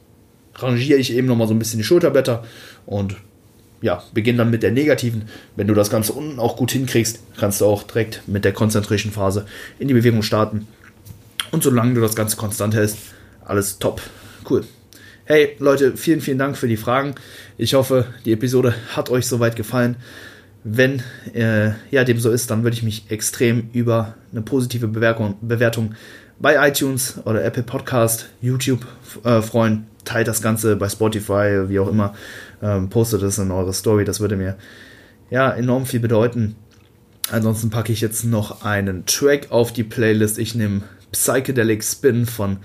rangiere 0.56 0.98
ich 0.98 1.12
eben 1.12 1.28
nochmal 1.28 1.46
so 1.46 1.54
ein 1.54 1.58
bisschen 1.58 1.78
die 1.78 1.84
Schulterblätter 1.84 2.44
und 2.86 3.16
ja, 3.82 4.02
beginn 4.12 4.36
dann 4.36 4.50
mit 4.50 4.62
der 4.62 4.72
negativen. 4.72 5.22
Wenn 5.56 5.66
du 5.66 5.74
das 5.74 5.90
Ganze 5.90 6.12
unten 6.12 6.38
auch 6.38 6.56
gut 6.56 6.72
hinkriegst, 6.72 7.20
kannst 7.38 7.60
du 7.60 7.66
auch 7.66 7.82
direkt 7.82 8.22
mit 8.26 8.44
der 8.44 8.52
Concentration 8.52 9.12
Phase 9.12 9.46
in 9.78 9.88
die 9.88 9.94
Bewegung 9.94 10.22
starten. 10.22 10.66
Und 11.50 11.62
solange 11.62 11.94
du 11.94 12.00
das 12.00 12.14
Ganze 12.14 12.36
konstant 12.36 12.74
hältst, 12.74 12.98
alles 13.44 13.78
top. 13.78 14.00
Cool. 14.48 14.64
Hey 15.24 15.56
Leute, 15.58 15.96
vielen, 15.96 16.20
vielen 16.20 16.38
Dank 16.38 16.56
für 16.56 16.68
die 16.68 16.76
Fragen. 16.76 17.14
Ich 17.56 17.74
hoffe, 17.74 18.06
die 18.24 18.32
Episode 18.32 18.74
hat 18.94 19.10
euch 19.10 19.26
soweit 19.26 19.56
gefallen. 19.56 19.96
Wenn 20.62 21.02
äh, 21.32 21.70
ja, 21.90 22.04
dem 22.04 22.18
so 22.18 22.30
ist, 22.30 22.50
dann 22.50 22.64
würde 22.64 22.76
ich 22.76 22.82
mich 22.82 23.04
extrem 23.10 23.70
über 23.72 24.14
eine 24.30 24.42
positive 24.42 24.88
Bewertung, 24.88 25.36
Bewertung 25.40 25.94
bei 26.38 26.68
iTunes 26.68 27.18
oder 27.24 27.44
Apple 27.44 27.62
Podcast, 27.62 28.28
YouTube 28.40 28.86
äh, 29.24 29.40
freuen. 29.40 29.89
Teilt 30.04 30.28
das 30.28 30.42
Ganze 30.42 30.76
bei 30.76 30.88
Spotify, 30.88 31.68
wie 31.68 31.78
auch 31.78 31.88
immer 31.88 32.14
ähm, 32.62 32.88
postet 32.88 33.22
es 33.22 33.38
in 33.38 33.50
eure 33.50 33.72
Story. 33.72 34.04
Das 34.04 34.20
würde 34.20 34.36
mir 34.36 34.56
ja 35.30 35.50
enorm 35.52 35.86
viel 35.86 36.00
bedeuten. 36.00 36.56
Ansonsten 37.30 37.70
packe 37.70 37.92
ich 37.92 38.00
jetzt 38.00 38.24
noch 38.24 38.64
einen 38.64 39.06
Track 39.06 39.48
auf 39.50 39.72
die 39.72 39.84
Playlist. 39.84 40.38
Ich 40.38 40.54
nehme 40.54 40.82
Psychedelic 41.12 41.84
Spin 41.84 42.26
von 42.26 42.58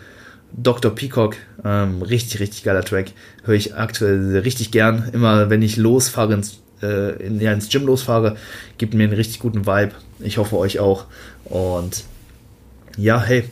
Dr. 0.51 0.93
Peacock. 0.93 1.35
Ähm, 1.63 2.01
richtig, 2.01 2.39
richtig 2.39 2.63
geiler 2.63 2.83
Track. 2.83 3.11
Höre 3.43 3.55
ich 3.55 3.75
aktuell 3.75 4.37
richtig 4.39 4.71
gern. 4.71 5.09
Immer 5.13 5.49
wenn 5.49 5.61
ich 5.61 5.77
losfahre, 5.77 6.33
ins, 6.33 6.59
äh, 6.81 7.15
in, 7.23 7.39
ja, 7.39 7.53
ins 7.53 7.69
Gym 7.69 7.85
losfahre, 7.85 8.37
gibt 8.77 8.93
mir 8.93 9.03
einen 9.03 9.13
richtig 9.13 9.39
guten 9.39 9.65
Vibe. 9.65 9.91
Ich 10.19 10.37
hoffe 10.37 10.57
euch 10.57 10.79
auch. 10.79 11.05
Und 11.45 12.05
ja, 12.97 13.21
hey, 13.21 13.43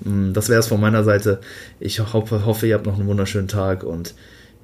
das 0.00 0.48
wäre 0.48 0.60
es 0.60 0.66
von 0.66 0.80
meiner 0.80 1.04
Seite. 1.04 1.40
Ich 1.80 2.00
hoffe, 2.00 2.44
hoffe, 2.44 2.66
ihr 2.66 2.74
habt 2.74 2.86
noch 2.86 2.98
einen 2.98 3.08
wunderschönen 3.08 3.48
Tag 3.48 3.82
und 3.82 4.14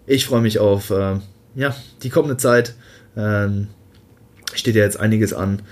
ich 0.06 0.26
freue 0.26 0.42
mich 0.42 0.58
auf 0.58 0.90
äh, 0.90 1.16
ja, 1.54 1.74
die 2.02 2.10
kommende 2.10 2.36
Zeit. 2.36 2.74
Ähm, 3.16 3.68
Steht 4.54 4.74
ja 4.74 4.82
jetzt 4.82 5.00
einiges 5.00 5.32
an. 5.32 5.62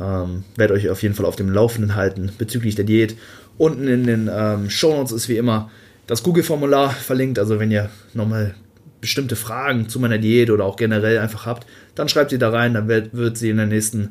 Ähm, 0.00 0.44
werde 0.56 0.74
euch 0.74 0.90
auf 0.90 1.02
jeden 1.02 1.14
Fall 1.14 1.26
auf 1.26 1.36
dem 1.36 1.50
Laufenden 1.50 1.94
halten 1.94 2.30
bezüglich 2.38 2.74
der 2.74 2.84
Diät. 2.84 3.16
Unten 3.56 3.88
in 3.88 4.04
den 4.04 4.30
ähm, 4.32 4.70
Shownotes 4.70 5.12
ist 5.12 5.28
wie 5.28 5.36
immer 5.36 5.70
das 6.06 6.22
Google-Formular 6.22 6.90
verlinkt. 6.90 7.38
Also 7.38 7.58
wenn 7.58 7.70
ihr 7.70 7.90
nochmal 8.14 8.54
bestimmte 9.00 9.36
Fragen 9.36 9.88
zu 9.88 9.98
meiner 9.98 10.18
Diät 10.18 10.50
oder 10.50 10.64
auch 10.64 10.76
generell 10.76 11.18
einfach 11.18 11.46
habt, 11.46 11.66
dann 11.94 12.08
schreibt 12.08 12.30
sie 12.30 12.38
da 12.38 12.50
rein. 12.50 12.74
Dann 12.74 12.88
wird, 12.88 13.14
wird 13.14 13.36
sie 13.38 13.50
in 13.50 13.56
der 13.56 13.66
nächsten 13.66 14.10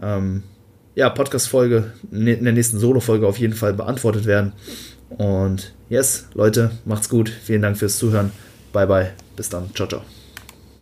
ähm, 0.00 0.42
ja, 0.94 1.10
Podcast-Folge, 1.10 1.92
ne, 2.10 2.34
in 2.34 2.44
der 2.44 2.52
nächsten 2.52 2.78
Solo-Folge 2.78 3.26
auf 3.26 3.38
jeden 3.38 3.54
Fall 3.54 3.72
beantwortet 3.74 4.26
werden. 4.26 4.52
Und 5.08 5.72
yes, 5.88 6.28
Leute, 6.34 6.70
macht's 6.84 7.08
gut. 7.08 7.28
Vielen 7.28 7.62
Dank 7.62 7.78
fürs 7.78 7.98
Zuhören. 7.98 8.32
Bye 8.72 8.86
bye. 8.86 9.10
Bis 9.36 9.48
dann. 9.48 9.74
Ciao, 9.74 9.88
ciao. 9.88 10.13